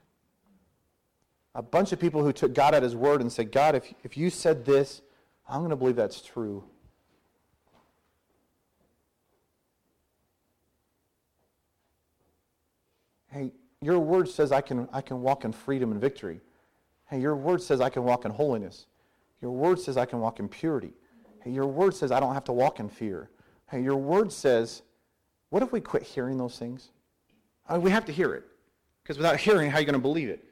A 1.55 1.61
bunch 1.61 1.91
of 1.91 1.99
people 1.99 2.23
who 2.23 2.31
took 2.31 2.53
God 2.53 2.73
at 2.73 2.83
his 2.83 2.95
word 2.95 3.21
and 3.21 3.31
said, 3.31 3.51
God, 3.51 3.75
if, 3.75 3.93
if 4.03 4.15
you 4.15 4.29
said 4.29 4.63
this, 4.63 5.01
I'm 5.49 5.59
going 5.59 5.71
to 5.71 5.75
believe 5.75 5.95
that's 5.95 6.21
true. 6.21 6.63
Hey, 13.27 13.51
your 13.81 13.99
word 13.99 14.29
says 14.29 14.51
I 14.51 14.61
can, 14.61 14.87
I 14.93 15.01
can 15.01 15.21
walk 15.21 15.43
in 15.43 15.51
freedom 15.51 15.91
and 15.91 15.99
victory. 15.99 16.41
Hey, 17.09 17.19
your 17.19 17.35
word 17.35 17.61
says 17.61 17.81
I 17.81 17.89
can 17.89 18.03
walk 18.03 18.23
in 18.23 18.31
holiness. 18.31 18.85
Your 19.41 19.51
word 19.51 19.79
says 19.79 19.97
I 19.97 20.05
can 20.05 20.19
walk 20.19 20.39
in 20.39 20.47
purity. 20.47 20.93
Hey, 21.43 21.51
your 21.51 21.67
word 21.67 21.95
says 21.95 22.11
I 22.11 22.19
don't 22.19 22.33
have 22.33 22.43
to 22.45 22.53
walk 22.53 22.79
in 22.79 22.89
fear. 22.89 23.29
Hey, 23.69 23.81
your 23.81 23.97
word 23.97 24.31
says, 24.31 24.83
what 25.49 25.63
if 25.63 25.71
we 25.71 25.81
quit 25.81 26.03
hearing 26.03 26.37
those 26.37 26.57
things? 26.57 26.89
I 27.67 27.73
mean, 27.73 27.81
we 27.81 27.91
have 27.91 28.05
to 28.05 28.11
hear 28.11 28.33
it. 28.33 28.43
Because 29.01 29.17
without 29.17 29.37
hearing, 29.37 29.71
how 29.71 29.77
are 29.77 29.79
you 29.79 29.85
going 29.85 29.93
to 29.93 29.99
believe 29.99 30.29
it? 30.29 30.43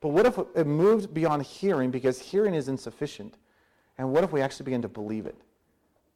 But 0.00 0.08
what 0.08 0.26
if 0.26 0.38
it 0.54 0.66
moved 0.66 1.12
beyond 1.12 1.42
hearing 1.42 1.90
because 1.90 2.18
hearing 2.20 2.54
is 2.54 2.68
insufficient? 2.68 3.34
And 3.98 4.12
what 4.12 4.24
if 4.24 4.32
we 4.32 4.40
actually 4.40 4.64
begin 4.64 4.82
to 4.82 4.88
believe 4.88 5.26
it? 5.26 5.36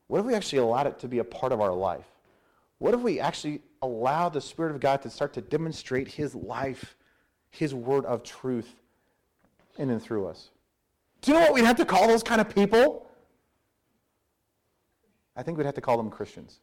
What 0.06 0.20
if 0.20 0.26
we 0.26 0.34
actually 0.34 0.58
allowed 0.58 0.86
it 0.86 0.98
to 1.00 1.08
be 1.08 1.18
a 1.18 1.24
part 1.24 1.52
of 1.52 1.60
our 1.60 1.72
life? 1.72 2.06
What 2.78 2.94
if 2.94 3.00
we 3.00 3.20
actually 3.20 3.60
allow 3.82 4.28
the 4.28 4.40
Spirit 4.40 4.72
of 4.72 4.80
God 4.80 5.02
to 5.02 5.10
start 5.10 5.32
to 5.34 5.40
demonstrate 5.40 6.08
His 6.08 6.34
life, 6.34 6.96
His 7.50 7.74
word 7.74 8.04
of 8.04 8.22
truth 8.22 8.74
in 9.76 9.90
and 9.90 10.02
through 10.02 10.28
us? 10.28 10.50
Do 11.24 11.32
you 11.32 11.38
know 11.38 11.44
what 11.44 11.54
we'd 11.54 11.64
have 11.64 11.76
to 11.76 11.86
call 11.86 12.06
those 12.06 12.22
kind 12.22 12.38
of 12.38 12.54
people? 12.54 13.06
I 15.34 15.42
think 15.42 15.56
we'd 15.56 15.64
have 15.64 15.74
to 15.76 15.80
call 15.80 15.96
them 15.96 16.10
Christians. 16.10 16.60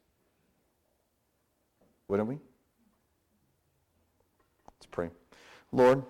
Wouldn't 2.08 2.30
we? 2.30 2.36
Let's 4.68 4.86
pray. 4.92 5.10
Lord, 5.72 6.04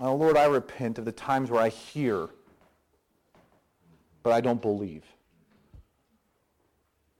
oh 0.00 0.16
Lord, 0.16 0.36
I 0.36 0.46
repent 0.46 0.98
of 0.98 1.04
the 1.04 1.12
times 1.12 1.48
where 1.48 1.62
I 1.62 1.68
hear, 1.68 2.28
but 4.24 4.32
I 4.32 4.40
don't 4.40 4.60
believe. 4.60 5.04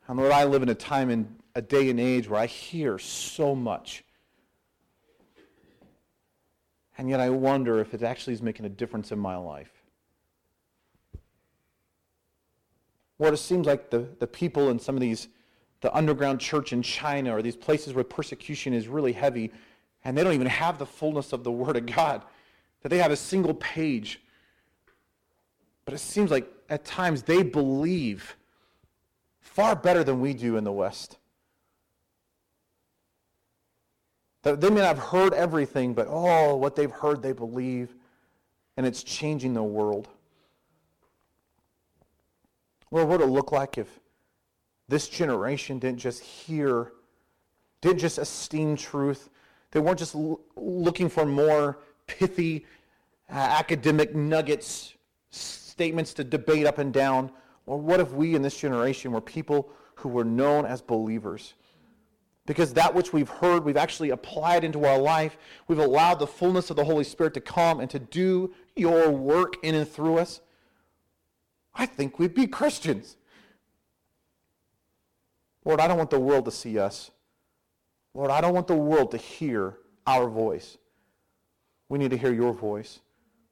And 0.08 0.18
Lord, 0.18 0.32
I 0.32 0.42
live 0.42 0.64
in 0.64 0.70
a 0.70 0.74
time 0.74 1.08
in 1.08 1.36
a 1.54 1.62
day 1.62 1.88
and 1.88 2.00
age 2.00 2.28
where 2.28 2.40
I 2.40 2.46
hear 2.46 2.98
so 2.98 3.54
much. 3.54 4.02
And 6.98 7.08
yet 7.08 7.20
I 7.20 7.30
wonder 7.30 7.80
if 7.80 7.94
it 7.94 8.02
actually 8.02 8.34
is 8.34 8.42
making 8.42 8.66
a 8.66 8.68
difference 8.68 9.12
in 9.12 9.18
my 9.18 9.36
life. 9.36 9.82
Lord, 13.18 13.34
it 13.34 13.38
seems 13.38 13.66
like 13.66 13.90
the, 13.90 14.08
the 14.18 14.26
people 14.26 14.68
in 14.70 14.78
some 14.78 14.96
of 14.96 15.00
these, 15.00 15.28
the 15.80 15.94
underground 15.94 16.40
church 16.40 16.72
in 16.72 16.82
China 16.82 17.34
or 17.34 17.40
these 17.40 17.56
places 17.56 17.94
where 17.94 18.04
persecution 18.04 18.72
is 18.72 18.88
really 18.88 19.12
heavy, 19.12 19.52
and 20.04 20.18
they 20.18 20.24
don't 20.24 20.34
even 20.34 20.48
have 20.48 20.78
the 20.78 20.86
fullness 20.86 21.32
of 21.32 21.44
the 21.44 21.52
Word 21.52 21.76
of 21.76 21.86
God, 21.86 22.22
that 22.82 22.88
they 22.88 22.98
have 22.98 23.12
a 23.12 23.16
single 23.16 23.54
page. 23.54 24.20
But 25.84 25.94
it 25.94 25.98
seems 25.98 26.30
like 26.30 26.50
at 26.68 26.84
times 26.84 27.22
they 27.22 27.42
believe 27.42 28.36
far 29.40 29.76
better 29.76 30.02
than 30.02 30.20
we 30.20 30.34
do 30.34 30.56
in 30.56 30.64
the 30.64 30.72
West. 30.72 31.18
They 34.42 34.70
may 34.70 34.80
not 34.80 34.96
have 34.96 34.98
heard 34.98 35.34
everything, 35.34 35.94
but 35.94 36.08
oh, 36.10 36.56
what 36.56 36.74
they've 36.74 36.90
heard, 36.90 37.22
they 37.22 37.32
believe, 37.32 37.94
and 38.76 38.84
it's 38.84 39.04
changing 39.04 39.54
the 39.54 39.62
world. 39.62 40.08
Lord, 42.90 43.08
what 43.08 43.20
would 43.20 43.28
it 43.28 43.30
look 43.30 43.52
like 43.52 43.78
if 43.78 44.00
this 44.88 45.08
generation 45.08 45.78
didn't 45.78 46.00
just 46.00 46.22
hear, 46.22 46.92
didn't 47.80 48.00
just 48.00 48.18
esteem 48.18 48.76
truth? 48.76 49.30
They 49.70 49.80
weren't 49.80 49.98
just 49.98 50.14
l- 50.14 50.40
looking 50.56 51.08
for 51.08 51.24
more 51.24 51.78
pithy 52.06 52.66
uh, 53.30 53.34
academic 53.34 54.14
nuggets, 54.14 54.94
statements 55.30 56.12
to 56.14 56.24
debate 56.24 56.66
up 56.66 56.78
and 56.78 56.92
down, 56.92 57.30
or 57.64 57.78
what 57.78 58.00
if 58.00 58.12
we 58.12 58.34
in 58.34 58.42
this 58.42 58.58
generation 58.58 59.12
were 59.12 59.20
people 59.20 59.70
who 59.94 60.08
were 60.08 60.24
known 60.24 60.66
as 60.66 60.82
believers? 60.82 61.54
Because 62.46 62.74
that 62.74 62.94
which 62.94 63.12
we've 63.12 63.28
heard, 63.28 63.64
we've 63.64 63.76
actually 63.76 64.10
applied 64.10 64.64
into 64.64 64.84
our 64.84 64.98
life. 64.98 65.38
We've 65.68 65.78
allowed 65.78 66.18
the 66.18 66.26
fullness 66.26 66.70
of 66.70 66.76
the 66.76 66.84
Holy 66.84 67.04
Spirit 67.04 67.34
to 67.34 67.40
come 67.40 67.78
and 67.78 67.88
to 67.90 67.98
do 67.98 68.52
your 68.74 69.10
work 69.10 69.56
in 69.62 69.74
and 69.74 69.88
through 69.88 70.18
us. 70.18 70.40
I 71.74 71.86
think 71.86 72.18
we'd 72.18 72.34
be 72.34 72.46
Christians. 72.46 73.16
Lord, 75.64 75.80
I 75.80 75.86
don't 75.86 75.98
want 75.98 76.10
the 76.10 76.18
world 76.18 76.44
to 76.46 76.50
see 76.50 76.78
us. 76.78 77.12
Lord, 78.14 78.30
I 78.30 78.40
don't 78.40 78.54
want 78.54 78.66
the 78.66 78.76
world 78.76 79.12
to 79.12 79.16
hear 79.16 79.78
our 80.06 80.28
voice. 80.28 80.76
We 81.88 81.98
need 81.98 82.10
to 82.10 82.16
hear 82.16 82.32
your 82.32 82.52
voice. 82.52 83.00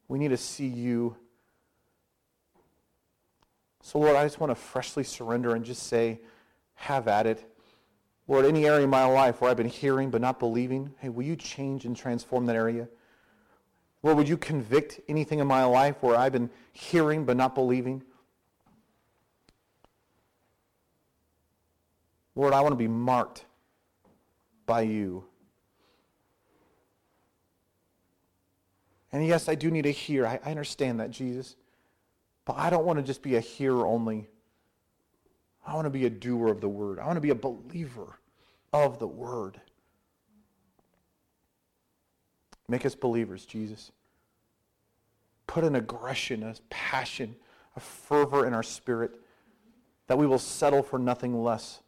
We 0.09 0.19
need 0.19 0.29
to 0.29 0.37
see 0.37 0.67
you 0.67 1.17
so, 3.83 3.99
Lord, 3.99 4.17
I 4.17 4.25
just 4.25 4.39
want 4.41 4.51
to 4.51 4.55
freshly 4.55 5.05
surrender 5.05 5.55
and 5.55 5.65
just 5.65 5.85
say, 5.85 6.21
have 6.75 7.09
at 7.09 7.27
it. 7.27 7.50
Lord, 8.31 8.47
any 8.47 8.65
area 8.65 8.85
in 8.85 8.91
my 8.91 9.05
life 9.07 9.41
where 9.41 9.51
I've 9.51 9.57
been 9.57 9.69
hearing 9.69 10.09
but 10.09 10.21
not 10.21 10.39
believing, 10.39 10.95
hey, 10.99 11.09
will 11.09 11.25
you 11.25 11.35
change 11.35 11.85
and 11.85 11.97
transform 11.97 12.47
that 12.47 12.55
area? 12.55 12.89
Lord, 14.05 14.19
would 14.19 14.29
you 14.29 14.37
convict 14.37 15.01
anything 15.09 15.41
in 15.41 15.49
my 15.49 15.65
life 15.65 15.97
where 16.01 16.15
I've 16.17 16.31
been 16.31 16.49
hearing 16.73 17.25
but 17.25 17.37
not 17.37 17.57
believing? 17.57 18.05
Lord, 22.37 22.55
I 22.55 22.61
want 22.61 22.71
to 22.71 22.77
be 22.77 22.87
marked 22.87 23.47
by 24.65 24.83
you. 24.83 25.25
And 29.11 29.27
yes, 29.27 29.49
I 29.49 29.57
do 29.57 29.73
need 29.73 29.83
to 29.83 29.91
hear. 29.91 30.25
I, 30.25 30.39
I 30.45 30.53
understand 30.53 31.01
that, 31.01 31.11
Jesus. 31.11 31.57
But 32.45 32.59
I 32.59 32.71
don't 32.71 32.85
want 32.87 33.01
to 33.01 33.03
just 33.03 33.23
be 33.23 33.35
a 33.35 33.41
hearer 33.41 33.85
only. 33.85 34.29
I 35.67 35.75
want 35.75 35.87
to 35.87 35.91
be 35.91 36.07
a 36.07 36.11
doer 36.11 36.47
of 36.47 36.61
the 36.61 36.69
word. 36.69 37.01
I 37.01 37.07
want 37.07 37.17
to 37.17 37.21
be 37.21 37.31
a 37.31 37.35
believer 37.35 38.20
of 38.73 38.99
the 38.99 39.07
word. 39.07 39.61
Make 42.69 42.87
us 42.87 42.95
believers, 42.95 43.45
Jesus. 43.45 43.91
Put 45.47 45.65
an 45.65 45.75
aggression, 45.75 46.45
a 46.45 46.55
passion, 46.69 47.35
a 47.75 47.81
fervor 47.81 48.47
in 48.47 48.55
our 48.55 48.63
spirit 48.63 49.13
that 50.07 50.19
we 50.19 50.27
will 50.27 50.39
settle 50.39 50.83
for 50.83 50.99
nothing 50.99 51.43
less 51.43 51.81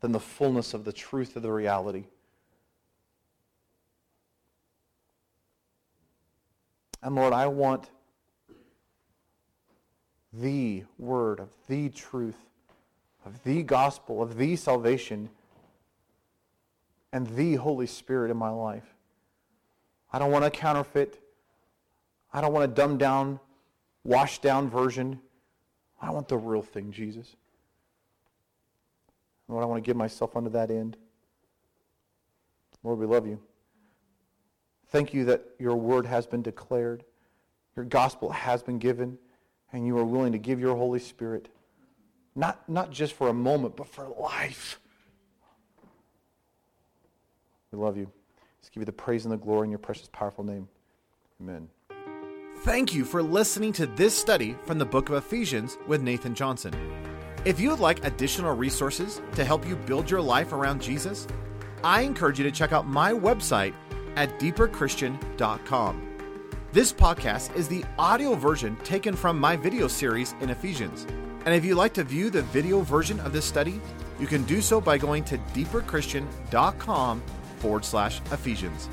than 0.00 0.12
the 0.12 0.20
fullness 0.20 0.74
of 0.74 0.84
the 0.84 0.92
truth 0.92 1.36
of 1.36 1.42
the 1.42 1.52
reality. 1.52 2.04
And 7.02 7.14
Lord, 7.14 7.32
I 7.32 7.46
want 7.46 7.90
the 10.32 10.84
word, 10.98 11.40
of 11.40 11.50
the 11.68 11.88
truth, 11.88 12.36
of 13.24 13.42
the 13.44 13.62
gospel, 13.62 14.22
of 14.22 14.38
the 14.38 14.56
salvation, 14.56 15.28
and 17.12 17.26
the 17.36 17.56
Holy 17.56 17.86
Spirit 17.86 18.30
in 18.30 18.36
my 18.36 18.50
life. 18.50 18.94
I 20.12 20.18
don't 20.18 20.30
want 20.30 20.44
a 20.44 20.50
counterfeit. 20.50 21.20
I 22.32 22.40
don't 22.40 22.52
want 22.52 22.64
a 22.64 22.74
dumbed 22.74 22.98
down, 22.98 23.40
washed 24.04 24.42
down 24.42 24.68
version. 24.68 25.20
I 26.00 26.10
want 26.10 26.28
the 26.28 26.36
real 26.36 26.62
thing, 26.62 26.90
Jesus. 26.90 27.36
Lord, 29.48 29.62
I 29.62 29.66
want 29.66 29.82
to 29.82 29.86
give 29.86 29.96
myself 29.96 30.34
unto 30.36 30.50
that 30.50 30.70
end. 30.70 30.96
Lord, 32.82 32.98
we 32.98 33.06
love 33.06 33.26
you. 33.26 33.38
Thank 34.88 35.14
you 35.14 35.24
that 35.26 35.42
your 35.58 35.76
word 35.76 36.06
has 36.06 36.26
been 36.26 36.42
declared. 36.42 37.04
Your 37.76 37.84
gospel 37.84 38.30
has 38.30 38.62
been 38.62 38.78
given 38.78 39.18
and 39.72 39.86
you 39.86 39.96
are 39.98 40.04
willing 40.04 40.32
to 40.32 40.38
give 40.38 40.60
your 40.60 40.76
Holy 40.76 40.98
Spirit, 40.98 41.48
not, 42.34 42.68
not 42.68 42.90
just 42.90 43.14
for 43.14 43.28
a 43.28 43.32
moment, 43.32 43.76
but 43.76 43.88
for 43.88 44.08
life. 44.08 44.78
We 47.72 47.78
love 47.78 47.96
you. 47.96 48.10
Let's 48.60 48.68
give 48.68 48.82
you 48.82 48.86
the 48.86 48.92
praise 48.92 49.24
and 49.24 49.32
the 49.32 49.38
glory 49.38 49.66
in 49.66 49.70
your 49.70 49.78
precious, 49.78 50.08
powerful 50.12 50.44
name. 50.44 50.68
Amen. 51.40 51.68
Thank 52.58 52.94
you 52.94 53.04
for 53.04 53.22
listening 53.22 53.72
to 53.72 53.86
this 53.86 54.16
study 54.16 54.56
from 54.64 54.78
the 54.78 54.84
book 54.84 55.08
of 55.08 55.16
Ephesians 55.16 55.78
with 55.88 56.02
Nathan 56.02 56.34
Johnson. 56.34 56.72
If 57.44 57.58
you 57.58 57.70
would 57.70 57.80
like 57.80 58.04
additional 58.04 58.54
resources 58.54 59.20
to 59.34 59.44
help 59.44 59.66
you 59.66 59.74
build 59.74 60.08
your 60.08 60.20
life 60.20 60.52
around 60.52 60.80
Jesus, 60.80 61.26
I 61.82 62.02
encourage 62.02 62.38
you 62.38 62.44
to 62.44 62.52
check 62.52 62.72
out 62.72 62.86
my 62.86 63.12
website 63.12 63.74
at 64.14 64.38
deeperchristian.com. 64.38 66.08
This 66.70 66.92
podcast 66.92 67.56
is 67.56 67.66
the 67.66 67.84
audio 67.98 68.34
version 68.34 68.76
taken 68.84 69.16
from 69.16 69.40
my 69.40 69.56
video 69.56 69.88
series 69.88 70.36
in 70.40 70.50
Ephesians. 70.50 71.04
And 71.44 71.54
if 71.54 71.64
you'd 71.64 71.74
like 71.76 71.94
to 71.94 72.04
view 72.04 72.30
the 72.30 72.42
video 72.42 72.82
version 72.82 73.18
of 73.20 73.32
this 73.32 73.44
study, 73.44 73.80
you 74.20 74.28
can 74.28 74.44
do 74.44 74.60
so 74.60 74.80
by 74.80 74.98
going 74.98 75.24
to 75.24 75.38
deeperchristian.com 75.38 77.22
forward 77.62 77.84
slash 77.84 78.20
Ephesians. 78.32 78.88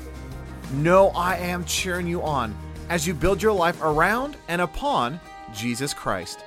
Know 0.74 1.08
I 1.08 1.36
am 1.36 1.64
cheering 1.64 2.06
you 2.06 2.22
on 2.22 2.56
as 2.88 3.06
you 3.06 3.12
build 3.12 3.42
your 3.42 3.52
life 3.52 3.82
around 3.82 4.36
and 4.46 4.62
upon 4.62 5.20
Jesus 5.52 5.92
Christ. 5.92 6.44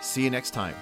See 0.00 0.22
you 0.22 0.30
next 0.30 0.52
time. 0.52 0.74